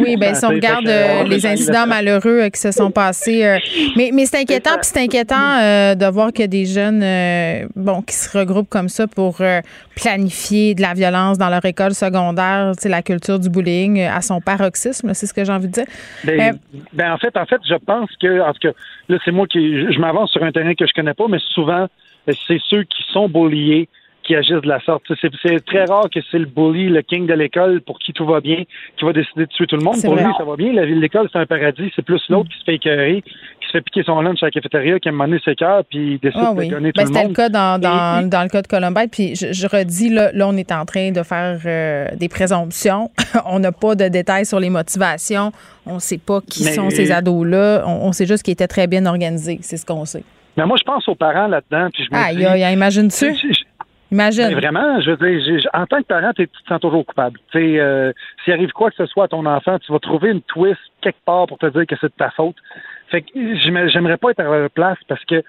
[0.01, 3.45] Oui, ben, si on regarde euh, les incidents malheureux euh, qui se sont passés.
[3.45, 3.57] Euh,
[3.95, 5.59] mais mais c'est inquiétant, puis c'est inquiétant
[5.95, 7.03] de voir a des jeunes
[7.75, 9.41] bon, qui se regroupent comme ça pour
[9.95, 14.41] planifier de la violence dans leur école secondaire, c'est la culture du bullying à son
[14.41, 15.85] paroxysme, c'est ce que j'ai envie de dire.
[16.23, 16.57] Ben,
[16.93, 18.71] ben, en fait, en fait, je pense que, en tout cas,
[19.09, 21.87] là, c'est moi qui, je m'avance sur un terrain que je connais pas, mais souvent,
[22.27, 23.87] c'est ceux qui sont bulliés
[24.23, 25.03] qui agissent de la sorte.
[25.21, 28.41] C'est très rare que c'est le bully, le king de l'école, pour qui tout va
[28.41, 28.63] bien,
[28.97, 30.01] qui va décider de tuer tout le monde.
[30.03, 30.73] Pour lui, ça va bien.
[30.73, 31.91] La ville de l'école, c'est un paradis.
[31.95, 34.51] C'est plus l'autre qui se fait écœurer, qui se fait piquer son lunch à la
[34.51, 37.15] cafétéria, qui a mené ses cœurs, puis décide ah de donner ben, tout le monde.
[37.15, 39.09] C'était le cas dans, dans, dans, le cas de Columbine.
[39.11, 43.11] Puis je, redis, là, là, on est en train de faire euh, des présomptions.
[43.45, 45.51] on n'a pas de détails sur les motivations.
[45.85, 47.83] On ne sait pas qui sont ces ados-là.
[47.85, 49.59] On, sait juste qu'ils étaient très bien organisés.
[49.61, 50.23] C'est ce qu'on sait.
[50.55, 51.89] Mais moi, je pense aux parents là-dedans.
[51.91, 53.62] Puis je me ah, dis, imagine-tu?
[54.13, 54.53] Imagine.
[54.53, 57.39] vraiment, je veux dire, en tant que parent, tu te sens toujours coupable.
[57.51, 58.13] Tu sais, euh,
[58.43, 61.23] s'il arrive quoi que ce soit à ton enfant, tu vas trouver une twist quelque
[61.25, 62.55] part pour te dire que c'est de ta faute.
[63.09, 65.43] Fait que j'aimerais pas être à leur place parce que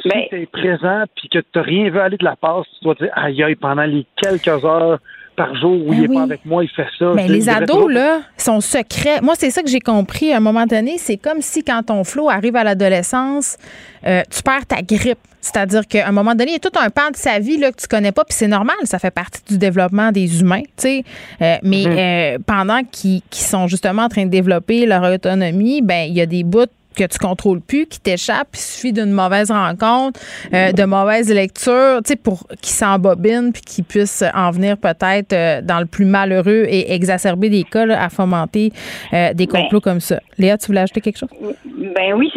[0.00, 2.94] si tu es présent puis que tu rien vu aller de la passe, tu dois
[2.94, 4.98] te dire aïe aïe pendant les quelques heures
[5.38, 7.12] par jour où ben il est pas avec moi, il fait ça.
[7.14, 9.20] Mais les ados, là, sont secrets.
[9.22, 10.98] Moi, c'est ça que j'ai compris à un moment donné.
[10.98, 13.56] C'est comme si quand ton flot arrive à l'adolescence,
[14.04, 15.18] euh, tu perds ta grippe.
[15.40, 17.70] C'est-à-dire qu'à un moment donné, il y a tout un pan de sa vie là,
[17.70, 20.68] que tu connais pas, puis c'est normal, ça fait partie du développement des humains, tu
[20.78, 21.04] sais.
[21.40, 21.96] Euh, mais mhm.
[21.96, 26.26] euh, pendant qu'ils sont justement en train de développer leur autonomie, ben il y a
[26.26, 26.66] des bouts
[26.98, 28.48] que tu contrôles plus, qui t'échappe.
[28.54, 30.20] Il suffit d'une mauvaise rencontre,
[30.52, 35.32] euh, de mauvaise lecture, tu sais, pour qu'ils s'embobinent puis qu'ils puissent en venir peut-être
[35.32, 38.72] euh, dans le plus malheureux et exacerber des cas à fomenter
[39.12, 39.62] euh, des ben.
[39.62, 40.18] complots comme ça.
[40.38, 41.30] Léa, tu voulais ajouter quelque chose?
[41.64, 42.30] Ben oui,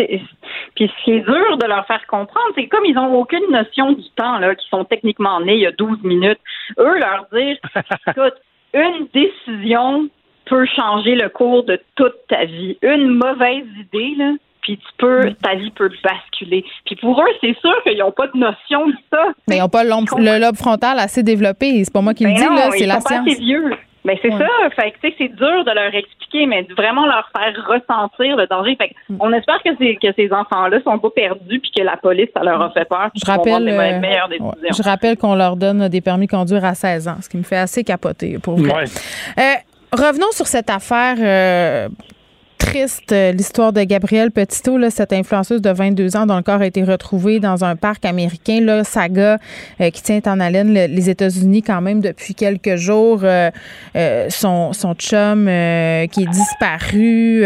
[0.76, 3.92] puis ce qui est dur de leur faire comprendre, c'est comme ils n'ont aucune notion
[3.94, 6.40] du temps, là, qui sont techniquement nés il y a 12 minutes,
[6.80, 7.58] eux leur dire,
[8.08, 8.36] écoute,
[8.74, 10.08] une décision
[10.46, 12.78] peut changer le cours de toute ta vie.
[12.82, 15.36] Une mauvaise idée, là, puis tu peux, mm.
[15.36, 16.64] ta vie peut basculer.
[16.86, 19.24] Puis pour eux, c'est sûr qu'ils n'ont pas de notion de ça.
[19.48, 21.84] Mais ils n'ont pas le lobe frontal assez développé.
[21.84, 23.26] C'est pas moi qui le ben dis, là, c'est la science.
[23.26, 23.72] Pas assez vieux.
[24.04, 24.48] Ben c'est ça.
[24.76, 28.76] Fait que c'est dur de leur expliquer, mais de vraiment leur faire ressentir le danger.
[28.76, 29.18] Fait Mm.
[29.20, 32.44] on espère que ces que ces enfants-là sont pas perdus puis que la police ça
[32.44, 33.10] leur a fait peur.
[33.16, 34.54] Je rappelle, des euh, meilleures décisions.
[34.62, 37.44] Je rappelle qu'on leur donne des permis de conduire à 16 ans, ce qui me
[37.44, 38.60] fait assez capoter pour.
[38.60, 38.86] Ouais.
[39.38, 39.42] Euh,
[39.92, 41.90] revenons sur cette affaire euh,
[42.66, 46.62] triste, euh, l'histoire de Gabrielle Petito, là, cette influenceuse de 22 ans dont le corps
[46.62, 49.38] a été retrouvé dans un parc américain, là, saga
[49.82, 53.22] euh, qui tient en haleine le- les États-Unis quand même depuis quelques jours.
[53.24, 53.50] Euh,
[54.30, 57.44] son, son chum qui est disparu,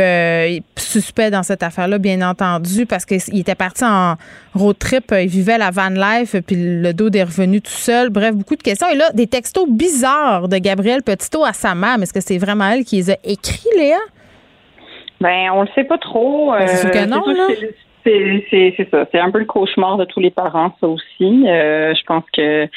[0.77, 4.15] suspect dans cette affaire-là, bien entendu, parce qu'il était parti en
[4.53, 8.09] road trip, il vivait la van life, puis le dos est revenu tout seul.
[8.09, 8.87] Bref, beaucoup de questions.
[8.91, 11.97] Et là, des textos bizarres de Gabrielle Petito à sa mère.
[12.01, 13.97] Est-ce que c'est vraiment elle qui les a écrits, Léa?
[15.21, 16.51] Ben, on le sait pas trop.
[16.51, 17.47] Ben, c'est que non, sûr là.
[17.49, 19.07] c'est- C'est c'est- c'est ça.
[19.11, 21.45] C'est un peu le cauchemar de tous les parents, ça aussi.
[21.47, 22.67] Euh, je pense que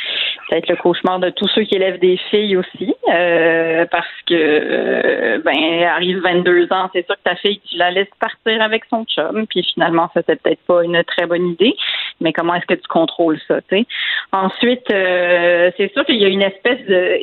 [0.48, 2.94] peut-être le cauchemar de tous ceux qui élèvent des filles aussi.
[3.12, 7.90] euh, parce que, euh, ben, arrive 22 ans, c'est sûr que ta fille, tu la
[7.90, 9.46] laisses partir avec son chum.
[9.48, 11.74] Puis finalement, c'était peut-être pas une très bonne idée.
[12.20, 13.86] Mais comment est-ce que tu contrôles ça, tu sais?
[14.32, 17.18] Ensuite, euh, c'est sûr qu'il y a une espèce de...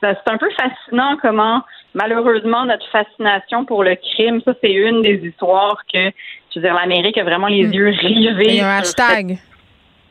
[0.00, 1.62] ça- C'est un peu fascinant comment
[1.94, 6.10] malheureusement, notre fascination pour le crime, ça, c'est une des histoires que,
[6.54, 8.44] je veux dire, l'Amérique a vraiment les yeux rivés.
[8.48, 9.38] Il y a un hashtag.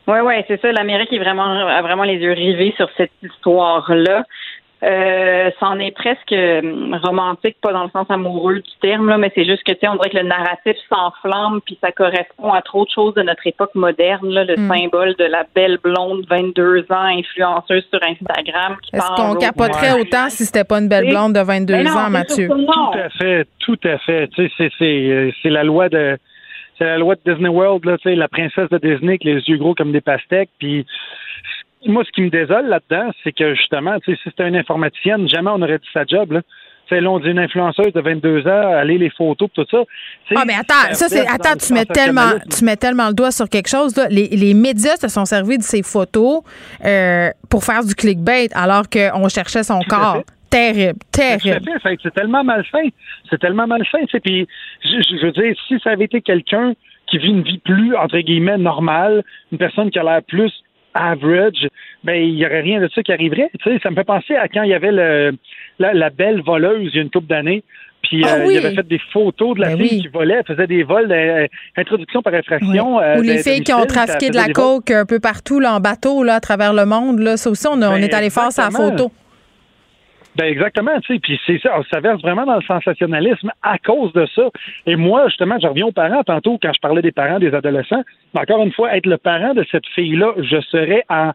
[0.06, 0.70] Oui, oui, c'est ça.
[0.72, 4.24] L'Amérique est vraiment, a vraiment les yeux rivés sur cette histoire-là.
[4.82, 9.32] Euh, c'en est presque hum, romantique, pas dans le sens amoureux du terme, là, mais
[9.34, 12.60] c'est juste que, tu sais, on dirait que le narratif s'enflamme, puis ça correspond à
[12.60, 14.68] trop de choses de notre époque moderne, là, le Mm.
[14.68, 18.76] symbole de la belle blonde, 22 ans, influenceuse sur Instagram.
[18.82, 21.92] qui Est-ce qu'on capoterait autant si c'était pas une belle blonde de 22 Mais non,
[21.92, 22.46] ans, Mathieu?
[22.48, 24.28] Tout à fait, tout à fait.
[24.28, 26.18] Tu sais, c'est c'est euh, c'est la loi de
[26.78, 29.40] c'est la loi de Disney World là, tu sais, la princesse de Disney avec les
[29.48, 30.50] yeux gros comme des pastèques.
[30.58, 30.86] Puis
[31.86, 35.28] moi, ce qui me désole là-dedans, c'est que justement, tu sais, si c'était une informaticienne,
[35.28, 36.40] jamais on aurait dit sa job là.
[36.88, 39.78] On dit une influenceuse de 22 ans, aller les photos, tout ça.
[40.36, 41.26] Ah, mais attends, ça, c'est.
[41.26, 44.06] Attends, tu mets tellement, tu mets tellement le doigt sur quelque chose, là.
[44.08, 46.42] Les, les médias se sont servis de ces photos
[46.84, 50.22] euh, pour faire du clickbait alors qu'on cherchait son Tout corps.
[50.50, 51.60] Terrible, terrible.
[52.02, 52.92] C'est tellement mal fait.
[53.30, 54.06] C'est tellement mal fait.
[54.20, 54.46] Puis,
[54.82, 56.74] je, veux dire, si ça avait été quelqu'un
[57.08, 60.52] qui vit une vie plus, entre guillemets, normale, une personne qui a l'air plus
[60.94, 61.68] average,
[62.04, 63.50] ben, il n'y aurait rien de ça qui arriverait.
[63.60, 65.36] Tu sais, ça me fait penser à quand il y avait le,
[65.78, 67.62] la, la belle voleuse il y a une couple d'années.
[68.02, 68.54] Puis Ah euh, oui.
[68.54, 70.02] il avait fait des photos de la Ben fille oui.
[70.02, 71.46] qui volait, elle faisait des vols, euh,
[71.76, 73.00] introduction par infraction.
[73.00, 75.80] euh, Ou les filles qui ont trafiqué de la coke un peu partout, là, en
[75.80, 77.36] bateau, là, à travers le monde, là.
[77.36, 79.10] Ça aussi, on, a- on Ben, est allé faire sa photo.
[80.36, 84.12] Ben exactement, tu sais, puis c'est ça, ça verse vraiment dans le sensationnalisme à cause
[84.12, 84.50] de ça.
[84.84, 88.02] Et moi, justement, je reviens aux parents tantôt quand je parlais des parents, des adolescents.
[88.34, 91.32] Mais encore une fois, être le parent de cette fille-là, je serais en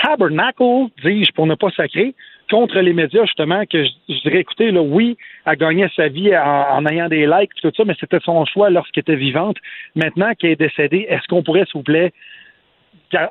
[0.00, 0.62] tabernacle,
[1.02, 2.14] dis-je, pour ne pas sacrer,
[2.48, 6.76] contre les médias, justement, que je, dirais, écoutez, là, oui, elle gagnait sa vie en,
[6.76, 9.56] en ayant des likes, tout ça, mais c'était son choix lorsqu'elle était vivante.
[9.96, 12.12] Maintenant qu'elle est décédée, est-ce qu'on pourrait, s'il vous plaît,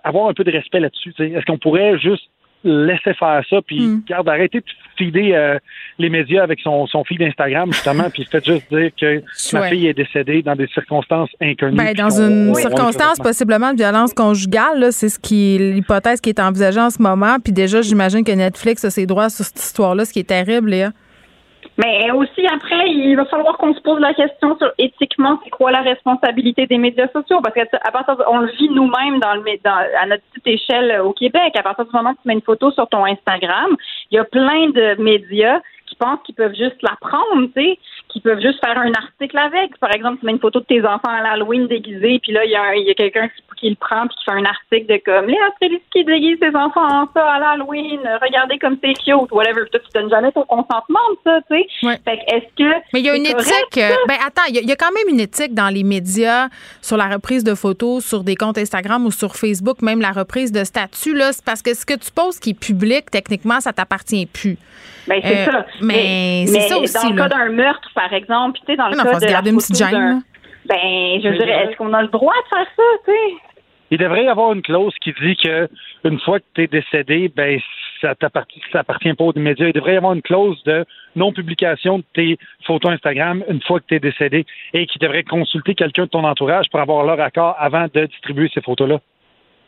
[0.04, 1.14] avoir un peu de respect là-dessus?
[1.20, 2.30] Est-ce qu'on pourrait juste
[2.66, 4.02] laisser faire ça, puis Hmm.
[4.10, 4.66] garde, arrêtez de
[4.98, 5.60] feeder euh,
[6.00, 9.22] les médias avec son, son feed d'Instagram, justement, puis faites juste dire que
[9.54, 9.70] ma Ouais.
[9.70, 11.78] fille est décédée dans des circonstances inconnues.
[11.78, 16.30] Ben, dans une on- on- circonstance possiblement de violence conjugale, c'est ce qui l'hypothèse qui
[16.30, 17.38] est envisagée en ce moment.
[17.44, 20.70] Puis déjà, j'imagine que Netflix a ses droits sur cette histoire-là, ce qui est terrible,
[20.72, 20.92] Léa.
[21.78, 25.72] Mais aussi, après, il va falloir qu'on se pose la question sur éthiquement, c'est quoi
[25.72, 27.42] la responsabilité des médias sociaux?
[27.42, 30.92] Parce qu'à partir de- on le vit nous-mêmes dans le, dans, à notre petite échelle
[30.92, 31.54] euh, au Québec.
[31.58, 33.76] À partir du moment où tu mets une photo sur ton Instagram,
[34.10, 37.80] il y a plein de médias qui pensent qu'ils peuvent juste la prendre, tu sais,
[38.10, 39.78] qui peuvent juste faire un article avec.
[39.78, 42.52] Par exemple, tu mets une photo de tes enfants à l'Halloween déguisés, puis là, il
[42.52, 45.28] y a, a quelqu'un qui, qui le prend puis qui fait un article de comme
[45.28, 49.62] Léa Streliski qui déguise ses enfants en ça à l'Halloween, regardez comme c'est cute, whatever.
[49.72, 52.00] Toi, tu donnes jamais ton consentement de ça, tu sais.
[52.06, 52.70] Fait que est-ce que.
[52.94, 53.84] Mais il y a une correct, éthique.
[53.84, 53.92] ça?
[53.92, 55.84] euh, Ben attends, il y, a- il y a quand même une éthique dans les
[55.84, 56.48] médias
[56.82, 60.52] sur la reprise de photos, sur des comptes Instagram ou sur Facebook, même la reprise
[60.52, 61.14] de statut.
[61.16, 64.58] Là, c'est parce que ce que tu poses qui est public, techniquement, ça t'appartient plus.
[65.08, 65.66] Ben, c'est Euh, ça.
[65.82, 67.30] Mais, c'est ça dans le là.
[67.30, 69.50] cas d'un meurtre, par exemple, tu sais, dans le Ah non, cas faut de garder
[69.52, 70.22] une petite gêne.
[70.66, 73.34] Ben, je dirais, je- est-ce qu'on a le droit de faire ça, tu sais?
[73.92, 75.70] Il devrait y avoir une clause qui dit que
[76.04, 77.60] une fois que tu es décédé, ben
[78.02, 79.68] ça t'appartient ça appartient pas aux médias.
[79.68, 80.86] Il devrait y avoir une clause de
[81.16, 85.76] non-publication de tes photos Instagram une fois que tu es décédé et qui devrait consulter
[85.76, 89.00] quelqu'un de ton entourage pour avoir leur accord avant de distribuer ces photos-là.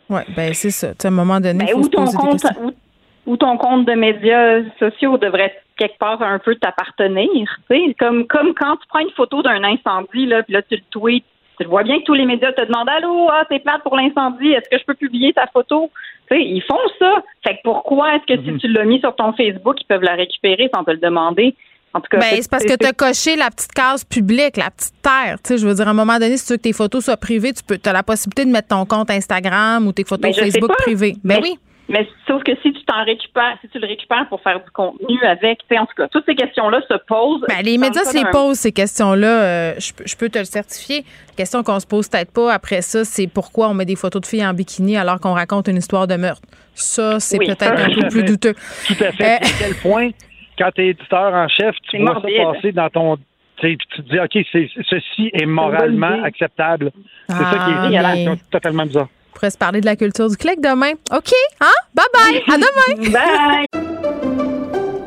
[0.10, 0.90] Oui, ben c'est ça.
[0.90, 3.32] Tu sais, à un moment donné, Ben, faut ou se ton poser des compte, ou,
[3.34, 7.28] ou ton compte de médias sociaux devrait quelque part un peu t'appartenir,
[7.70, 10.76] tu sais, comme comme quand tu prends une photo d'un incendie là, puis là tu
[10.76, 11.26] le tweets
[11.60, 14.50] Tu vois bien que tous les médias te demandent Allô, ah, t'es plate pour l'incendie,
[14.52, 15.90] est-ce que je peux publier ta photo?
[16.30, 17.24] Tu sais, ils font ça.
[17.46, 18.60] Fait que pourquoi est-ce que si Mhm.
[18.60, 21.56] tu l'as mis sur ton Facebook, ils peuvent la récupérer sans te le demander?
[21.94, 24.70] En tout cas, Ben, c'est parce que tu as coché la petite case publique, la
[24.70, 25.38] petite terre.
[25.44, 27.06] Tu sais, je veux dire, à un moment donné, si tu veux que tes photos
[27.06, 30.36] soient privées, tu peux, as la possibilité de mettre ton compte Instagram ou tes photos
[30.36, 31.16] Ben, Facebook privées.
[31.24, 31.58] Ben Mais- oui.
[31.90, 35.18] Mais sauf que si tu t'en récupères, si tu le récupères pour faire du contenu
[35.24, 37.46] avec, tu sais, en tout cas, toutes ces questions-là se posent.
[37.48, 39.28] Ben, les médias se les posent, ces questions-là.
[39.44, 41.06] euh, je, peux- je peux te le certifier.
[41.30, 44.22] La question qu'on se pose peut-être pas après ça, c'est pourquoi on met des photos
[44.22, 46.42] de filles en bikini alors qu'on raconte une histoire de meurtre.
[46.76, 48.26] Ça, c'est Oui, peut-être un tout peu à plus fait.
[48.28, 48.54] douteux.
[48.88, 49.24] Tout à fait.
[49.24, 50.10] Euh, à quel point,
[50.58, 52.36] quand tu es éditeur en chef, tu vois morbide.
[52.38, 53.18] ça passer dans ton.
[53.60, 56.92] Tu sais, puis tu te dis, OK, c'est, ceci est moralement acceptable.
[57.28, 59.08] C'est Ah, ça qui est, mais- est totalement bizarre.
[59.38, 60.94] On pourrait se parler de la culture du clic demain.
[61.16, 61.32] OK,
[61.62, 61.68] hein?
[61.96, 62.42] Bye-bye.
[62.52, 63.12] À demain.
[63.12, 63.66] Bye.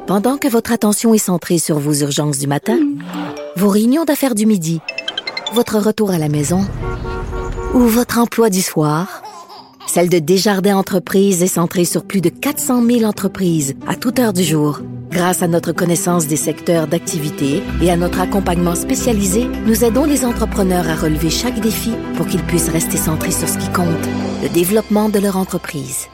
[0.07, 2.79] Pendant que votre attention est centrée sur vos urgences du matin,
[3.57, 4.81] vos réunions d'affaires du midi,
[5.53, 6.65] votre retour à la maison
[7.75, 9.21] ou votre emploi du soir,
[9.89, 14.33] celle de Desjardins Entreprises est centrée sur plus de 400 000 entreprises à toute heure
[14.33, 14.79] du jour.
[15.11, 20.25] Grâce à notre connaissance des secteurs d'activité et à notre accompagnement spécialisé, nous aidons les
[20.25, 21.91] entrepreneurs à relever chaque défi
[22.21, 24.07] pour qu'ils puissent rester centrés sur ce qui compte,
[24.43, 26.07] le développement de leur entreprise.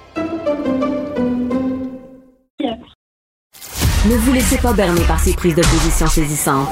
[2.61, 6.71] Ne vous laissez pas berner par ces prises de position saisissantes.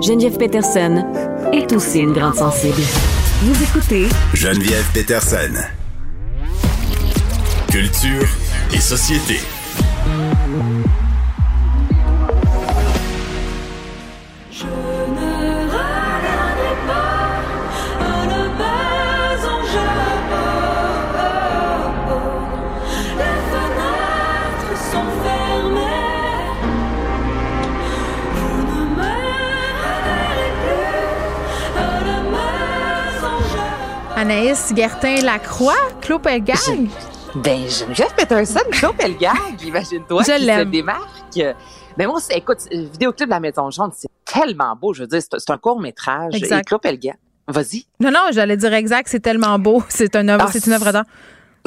[0.00, 1.04] Geneviève Peterson
[1.52, 2.80] est aussi une grande sensible.
[3.42, 5.52] Vous écoutez Geneviève Peterson.
[7.68, 8.26] Culture
[8.72, 9.36] et société.
[34.30, 36.56] Anaïs Gertin-Lacroix, Claude Pelgag.
[37.34, 39.34] Ben, Geneviève Peterson, Claude Pelgag,
[39.64, 41.40] imagine-toi, Je qui se démarque.
[41.98, 44.94] Mais moi, c'est- écoute, vidéoclip de la Maison Jaune, c'est tellement beau.
[44.94, 46.32] Je veux dire, c'est un court-métrage.
[46.36, 46.60] Exact.
[46.60, 47.16] Et Claude Pelgag,
[47.48, 47.86] vas-y.
[47.98, 49.82] Non, non, j'allais dire exact, c'est tellement beau.
[49.88, 51.06] C'est une œuvre, Ah, c'est une œuvre d'art.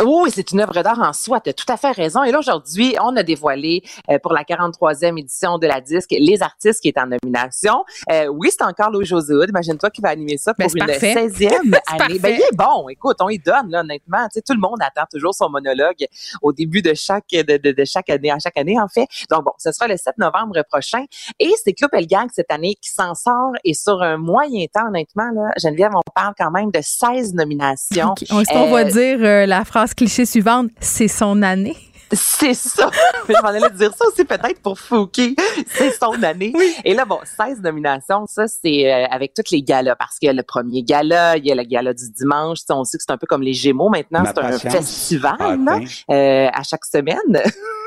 [0.01, 1.39] Oui, c'est une œuvre d'art en soi.
[1.41, 2.23] Tu as tout à fait raison.
[2.23, 6.41] Et là, aujourd'hui, on a dévoilé euh, pour la 43e édition de la disque les
[6.41, 7.83] artistes qui est en nomination.
[8.11, 9.49] Euh, oui, c'est encore Louis José Hood.
[9.49, 11.13] Imagine-toi qui va animer ça Ben, pour une parfait.
[11.27, 12.19] 16e C'est année.
[12.19, 12.89] Ben, il est bon.
[12.89, 14.23] Écoute, on y donne, là, honnêtement.
[14.25, 16.05] Tu sais, tout le monde attend toujours son monologue
[16.41, 19.07] au début de chaque, de, de, de chaque année, à chaque année, en fait.
[19.29, 21.03] Donc, bon, ce sera le 7 novembre prochain.
[21.39, 23.51] Et c'est Club Gang cette année qui s'en sort.
[23.63, 28.11] Et sur un moyen temps, honnêtement, là, Geneviève, on parle quand même de 16 nominations.
[28.11, 28.23] OK.
[28.23, 30.69] Est-ce qu'on va Euh, dire euh, la phrase cliché suivante?
[30.79, 31.75] C'est son année.
[32.15, 32.89] C'est ça.
[33.27, 35.35] je m'en allais dire ça aussi peut-être pour Fouki.
[35.67, 36.53] C'est son année.
[36.83, 40.29] Et là, bon, 16 nominations, ça, c'est euh, avec toutes les galas, parce qu'il y
[40.29, 42.59] a le premier gala, il y a le gala du dimanche.
[42.69, 44.23] On sait que c'est un peu comme les Gémeaux maintenant.
[44.23, 45.79] Ma C'est un festival a là,
[46.11, 47.17] euh, à chaque semaine.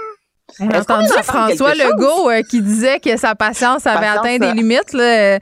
[0.59, 1.75] On a entendu entend François?
[1.75, 4.93] Legault euh, qui disait que sa patience avait Patience, atteint des euh, limites.
[4.93, 5.39] là.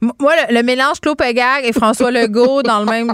[0.00, 3.10] Moi, le, le mélange Claude Pegag et François Legault dans le même.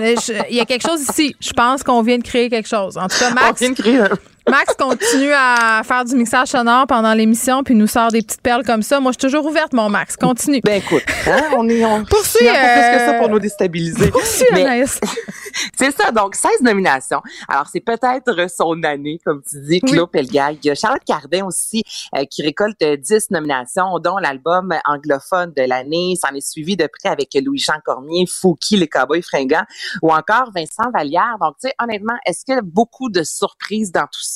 [0.50, 1.36] Il y a quelque chose ici.
[1.40, 2.96] Je pense qu'on vient de créer quelque chose.
[2.98, 3.60] En tout cas, Max.
[3.60, 4.08] vient de créer un-
[4.48, 8.62] Max continue à faire du mixage sonore pendant l'émission puis nous sort des petites perles
[8.64, 9.00] comme ça.
[9.00, 10.16] Moi, je suis toujours ouverte, mon Max.
[10.16, 10.60] Continue.
[10.62, 13.38] Ben écoute, hein, on est on en a pas plus que ça euh, pour nous
[13.38, 14.10] déstabiliser.
[14.10, 15.00] Poursuis, Mais- Anaïs.
[15.78, 17.22] c'est ça, donc 16 nominations.
[17.48, 20.58] Alors, c'est peut-être son année, comme tu dis, Claude Pelgag.
[20.62, 21.82] Il y a Charlotte Cardin aussi,
[22.14, 26.16] euh, qui récolte euh, 10 nominations, dont l'album anglophone de l'année.
[26.20, 29.64] S'en est suivi de près avec Louis-Jean Cormier, Fouki, les Cowboys fringants,
[30.02, 31.36] ou encore Vincent Vallière.
[31.40, 34.33] Donc, tu sais, honnêtement, est-ce qu'il y a beaucoup de surprises dans tout ça?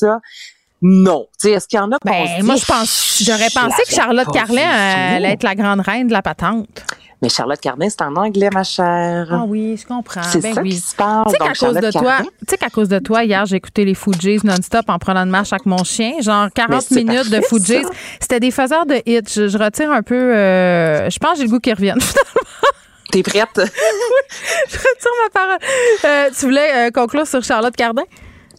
[0.81, 1.27] Non.
[1.33, 3.83] Tu sais, est-ce qu'il y en a se Ben, dit, moi, je pense, j'aurais pensé
[3.89, 5.31] que Charlotte Carlin euh, allait venir.
[5.33, 6.69] être la grande reine de la patente.
[7.21, 9.27] Mais Charlotte Cardin, c'est en anglais, ma chère.
[9.33, 10.23] Ah oui, je comprends.
[10.23, 10.71] C'est Ben ça oui.
[10.71, 11.25] qui se passe.
[11.27, 12.25] Tu sais qu'à cause de toi, Cardin.
[12.25, 15.31] tu sais qu'à cause de toi, hier, j'ai écouté les Fujis non-stop en prenant une
[15.31, 16.13] marche avec mon chien.
[16.21, 17.83] Genre 40 c'est minutes de parfait, Fujis.
[17.83, 17.89] ça.
[18.21, 19.23] C'était des faiseurs de hits.
[19.35, 20.15] Je, je retire un peu.
[20.15, 21.99] euh, je pense que j'ai le goût qu'ils reviennent.
[23.11, 23.49] T'es prête?
[23.57, 25.59] je retire ma parole.
[26.05, 28.05] Euh, tu voulais euh, conclure sur Charlotte Cardin?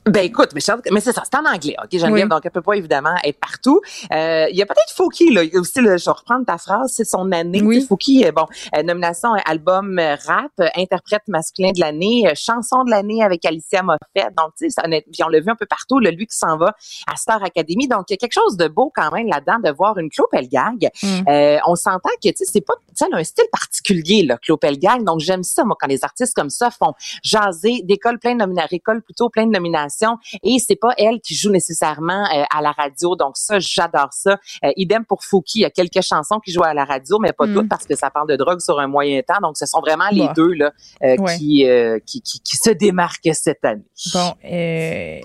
[0.06, 0.62] Ben écoute, mais,
[0.92, 1.90] mais c'est ça, c'est en anglais, ok?
[1.92, 2.30] Geneviève, Oui.
[2.30, 3.82] donc elle peut pas évidemment être partout.
[4.12, 7.06] Euh, Il y a peut-être Fouki là, aussi, là, je vais reprendre ta phrase, c'est
[7.06, 7.62] son année.
[7.62, 7.86] Oui.
[7.88, 8.46] Fouki, euh, bon,
[8.76, 14.34] euh, nomination album rap, interprète masculin de l'année, chanson de l'année avec Alicia Moffett.
[14.38, 14.82] Donc tu sais,
[15.24, 16.74] on l'a vu un peu partout, là, lui qui s'en va
[17.12, 17.88] à Star Academy.
[17.88, 20.30] Donc il y a quelque chose de beau quand même là-dedans de voir une Claude
[20.32, 20.90] Pelgag.
[21.04, 21.08] Mm.
[21.28, 24.38] Euh, on s'entend que tu sais, c'est pas, sais, elle a un style particulier là,
[24.38, 25.04] Claude Pelgag.
[25.04, 26.94] Donc j'aime ça moi quand les artistes comme ça font
[27.24, 31.36] jaser, décolle plein de nominations, récolte plutôt plein de nominations et c'est pas elle qui
[31.36, 33.16] joue nécessairement euh, à la radio.
[33.16, 34.38] Donc ça, j'adore ça.
[34.64, 37.34] Euh, idem pour Fouki, il y a quelques chansons qui jouent à la radio, mais
[37.34, 37.54] pas Mm.
[37.56, 39.40] toutes parce que ça parle de drogue sur un moyen temps.
[39.42, 40.34] Donc ce sont vraiment les Bah.
[40.36, 40.72] deux là
[41.04, 41.38] euh, Ouais.
[41.38, 41.66] qui,
[42.06, 43.84] qui, qui qui se démarquent cette année.
[44.14, 45.20] Bon, euh,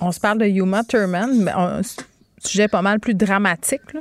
[0.00, 1.80] on se parle de Yuma Thurman, mais un
[2.44, 3.92] sujet pas mal plus dramatique.
[3.94, 4.00] Là.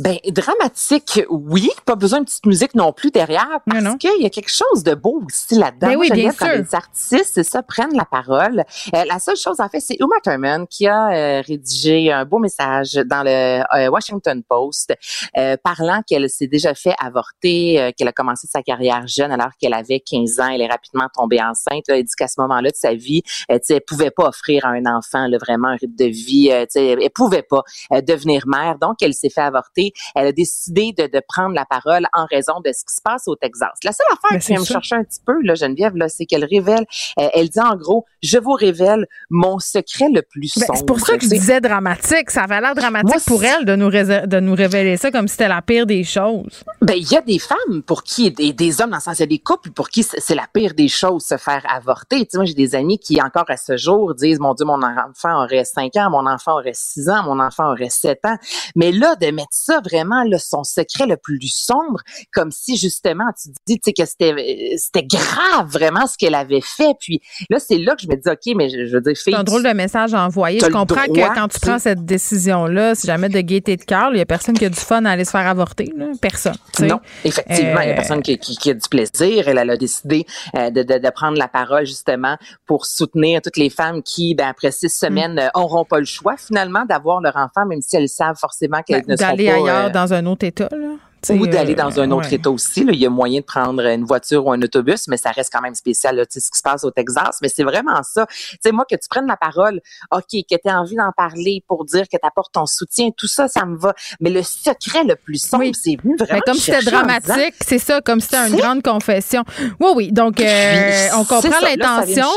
[0.00, 1.68] Ben, dramatique, oui.
[1.84, 4.94] Pas besoin de petite musique non plus derrière, parce qu'il y a quelque chose de
[4.94, 5.88] beau aussi là-dedans.
[5.88, 6.54] Ben oui, Moi, bien quand sûr.
[6.56, 8.64] les artistes, c'est ça, prennent la parole.
[8.94, 12.38] Euh, la seule chose, en fait, c'est Uma Thurman qui a euh, rédigé un beau
[12.38, 14.94] message dans le euh, Washington Post
[15.36, 19.50] euh, parlant qu'elle s'est déjà fait avorter, euh, qu'elle a commencé sa carrière jeune alors
[19.60, 20.48] qu'elle avait 15 ans.
[20.48, 21.84] Elle est rapidement tombée enceinte.
[21.88, 24.86] Là, elle dit qu'à ce moment-là de sa vie, elle pouvait pas offrir à un
[24.86, 26.48] enfant là, vraiment un rythme de vie.
[26.50, 27.62] euh, elle, elle pouvait pas
[28.02, 28.76] devenir mère.
[28.80, 29.89] Donc, elle s'est fait avorter.
[30.14, 33.26] Elle a décidé de, de prendre la parole en raison de ce qui se passe
[33.26, 33.70] au Texas.
[33.84, 36.26] La seule affaire Ben, qui vient me chercher un petit peu, là, Geneviève, là, c'est
[36.26, 36.86] qu'elle révèle,
[37.18, 40.74] euh, elle dit en gros, je vous révèle mon secret le plus sombre.
[40.74, 42.30] c'est pour ça que je disais dramatique.
[42.30, 45.32] Ça avait l'air dramatique Moi, pour elle de nous, de nous révéler ça comme si
[45.32, 46.64] c'était la pire des choses.
[46.80, 49.22] Ben, il y a des femmes pour qui, des, des hommes dans le sens, il
[49.22, 52.20] y a des couples pour qui c'est c'est la pire des choses, se faire avorter.
[52.20, 54.80] Tu sais, moi, j'ai des amis qui, encore à ce jour, disent, mon Dieu, mon
[54.80, 58.36] enfant aurait 5 ans, mon enfant aurait 6 ans, mon enfant aurait 7 ans.
[58.76, 62.00] Mais là, de mettre ça vraiment, là, son secret le plus sombre,
[62.32, 66.34] comme si, justement, tu dis, tu sais, que c'était, euh, c'était grave, vraiment, ce qu'elle
[66.34, 66.94] avait fait.
[67.00, 69.32] Puis là, c'est là que je me dis, OK, mais je, je veux dire, fille,
[69.32, 70.60] C'est un drôle de message à envoyer.
[70.60, 74.10] Je comprends droit, que quand tu prends cette décision-là, si jamais de gaieté de cœur,
[74.12, 75.92] il y a personne qui a du fun à aller se faire avorter.
[75.96, 76.06] là.
[76.20, 76.54] Personne.
[76.80, 79.48] Non, effectivement, il y a Euh, personne qui, qui, qui a du plaisir.
[79.48, 80.24] Elle, elle a décidé
[80.56, 82.36] euh, de, de, de prendre la parole justement
[82.66, 85.06] pour soutenir toutes les femmes qui, ben, après six Mm.
[85.06, 88.82] semaines, euh, auront pas le choix finalement d'avoir leur enfant, même si elles savent forcément
[88.82, 89.59] qu'elles ben, ne seront pas...
[89.66, 90.68] ailleurs euh, dans un autre État.
[90.70, 90.96] Là.
[91.28, 92.36] Ou d'aller euh, dans un autre ouais.
[92.36, 92.84] État aussi.
[92.84, 92.92] Là.
[92.92, 95.60] Il y a moyen de prendre une voiture ou un autobus, mais ça reste quand
[95.60, 97.38] même spécial, là, tu sais, ce qui se passe au Texas.
[97.42, 98.26] Mais c'est vraiment ça.
[98.64, 99.80] Sais, moi, que tu prennes la parole,
[100.12, 103.28] OK, que tu as envie d'en parler pour dire que tu apportes ton soutien, tout
[103.28, 103.94] ça, ça me va.
[104.20, 108.00] Mais le secret le plus sombre, c'est venu vraiment Ben, comme c'était dramatique, c'est ça,
[108.00, 109.44] comme c'était une grande confession.
[109.78, 110.12] Oui, oui.
[110.12, 112.28] Donc, euh, on comprend l'intention.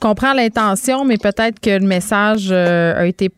[0.00, 3.30] comprend l'intention, mais peut-être que le message euh, a été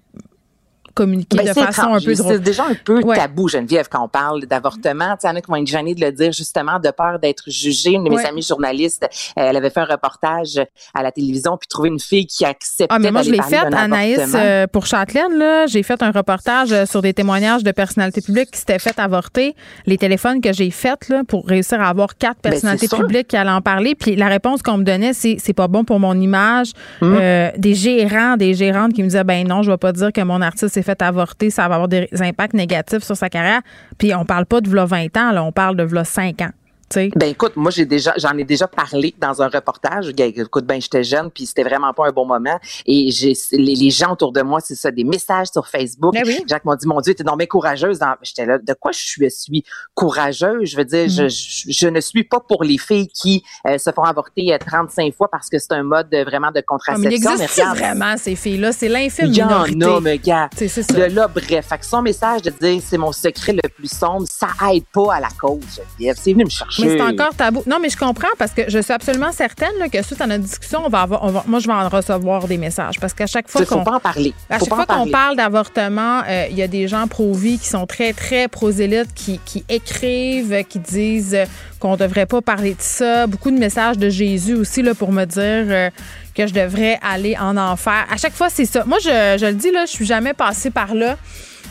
[0.97, 2.33] communiqué Ben, de façon un peu drôle.
[2.35, 3.17] C'est déjà un peu Ouais.
[3.17, 5.15] tabou, Geneviève, quand on parle d'avortement.
[5.23, 7.45] Il y en a qui vont être gênés de le dire justement de peur d'être
[7.49, 7.93] jugée.
[7.93, 8.27] Une de mes Ouais.
[8.27, 9.07] amies journalistes,
[9.37, 10.59] elle avait fait un reportage
[10.95, 13.57] à la télévision puis trouvé une fille qui acceptait Ah, mais moi, je l'ai fait,
[13.75, 15.37] Anaïs, euh, pour Châtelaine.
[15.39, 15.67] là.
[15.67, 19.55] J'ai fait un reportage euh, sur des témoignages de personnalités publiques qui s'étaient fait avorter.
[19.87, 23.37] Les téléphones que j'ai faits là, pour réussir à avoir quatre Ben, personnalités publiques qui
[23.37, 23.95] allaient en parler.
[23.95, 26.73] Puis la réponse qu'on me donnait, c'est c'est pas bon pour mon image.
[27.03, 27.17] Hum.
[27.21, 30.21] Euh, des gérants, des gérantes qui me disaient, ben non, je vais pas dire que
[30.23, 31.51] mon artiste s'est fait avorter.
[31.51, 33.61] Ça va avoir des impacts négatifs sur sa carrière.
[33.99, 36.51] Puis on parle pas de v'là 20 ans, là, on parle de v'là 5 ans.
[36.95, 40.13] Ben écoute, moi j'ai déjà, j'en ai déjà parlé dans un reportage.
[40.19, 42.59] Écoute, ben j'étais jeune, puis c'était vraiment pas un bon moment.
[42.87, 46.15] Et j'ai les, les gens autour de moi, c'est ça, des messages sur Facebook.
[46.15, 46.43] Ben oui.
[46.49, 47.99] Jacques m'a dit, mon Dieu, t'es donc bien courageuse.
[48.23, 49.65] J'étais là, de quoi je suis,
[49.95, 50.71] courageuse?
[50.71, 51.29] Je veux dire, je, Mm.
[51.29, 55.15] je, je ne suis pas pour les filles qui euh, se font avorter euh, 35
[55.15, 57.09] fois parce que c'est un mode euh, vraiment de Ah, contraception.
[57.11, 58.73] mais il existe regarde, vraiment ces filles-là?
[58.73, 59.49] C'est l'infime il y en
[59.97, 60.49] a, mais gars.
[60.57, 60.95] C'est c'est ça.
[60.95, 61.67] De là, bref.
[61.67, 65.15] Fait que son message de dire c'est mon secret le plus sombre, ça aide pas
[65.15, 65.81] à la cause.
[65.99, 66.76] C'est venu me chercher.
[66.83, 67.63] Mais c'est encore tabou.
[67.67, 70.45] Non, mais je comprends parce que je suis absolument certaine là, que suite à notre
[70.45, 73.27] discussion, on va avoir, on va- moi, je vais en recevoir des messages parce qu'à
[73.27, 74.35] chaque fois qu'on pas en parler.
[74.51, 77.87] à chaque fois qu'on parle d'avortement, euh, il y a des gens pro-vie qui sont
[77.87, 81.45] très, très prosélytes, qui, qui écrivent, qui disent euh,
[81.81, 83.27] qu'on devrait pas parler de ça.
[83.27, 85.91] Beaucoup de messages de Jésus aussi là, pour me dire euh,
[86.35, 88.07] que je devrais aller en enfer.
[88.13, 88.85] À chaque fois, c'est ça.
[88.85, 91.17] Moi, je, je le dis, là, je suis jamais passée par là.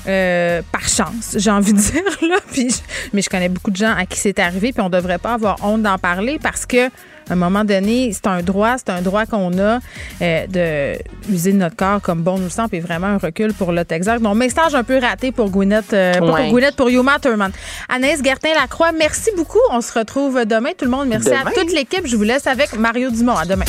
[0.07, 2.81] Euh, par chance, j'ai envie de dire là, puis je-
[3.13, 5.57] mais je connais beaucoup de gens à qui c'est arrivé, puis on devrait pas avoir
[5.63, 6.87] honte d'en parler parce que
[7.27, 9.79] à un moment donné, c'est un droit, c'est un droit qu'on a
[10.21, 13.71] euh, de user de notre corps comme bon nous semble, et vraiment un recul pour
[13.71, 14.21] le Texas.
[14.21, 16.19] Donc, message un peu raté pour Gwyneth, euh, Ouais.
[16.19, 17.51] pour Gwyneth, pour Yuma Thurman.
[17.89, 19.57] Anaïs Gertin-Lacroix, merci beaucoup.
[19.71, 20.69] On se retrouve demain.
[20.77, 22.05] Tout le monde, merci à toute l'équipe.
[22.05, 23.35] Je vous laisse avec Mario Dumont.
[23.37, 23.65] À demain.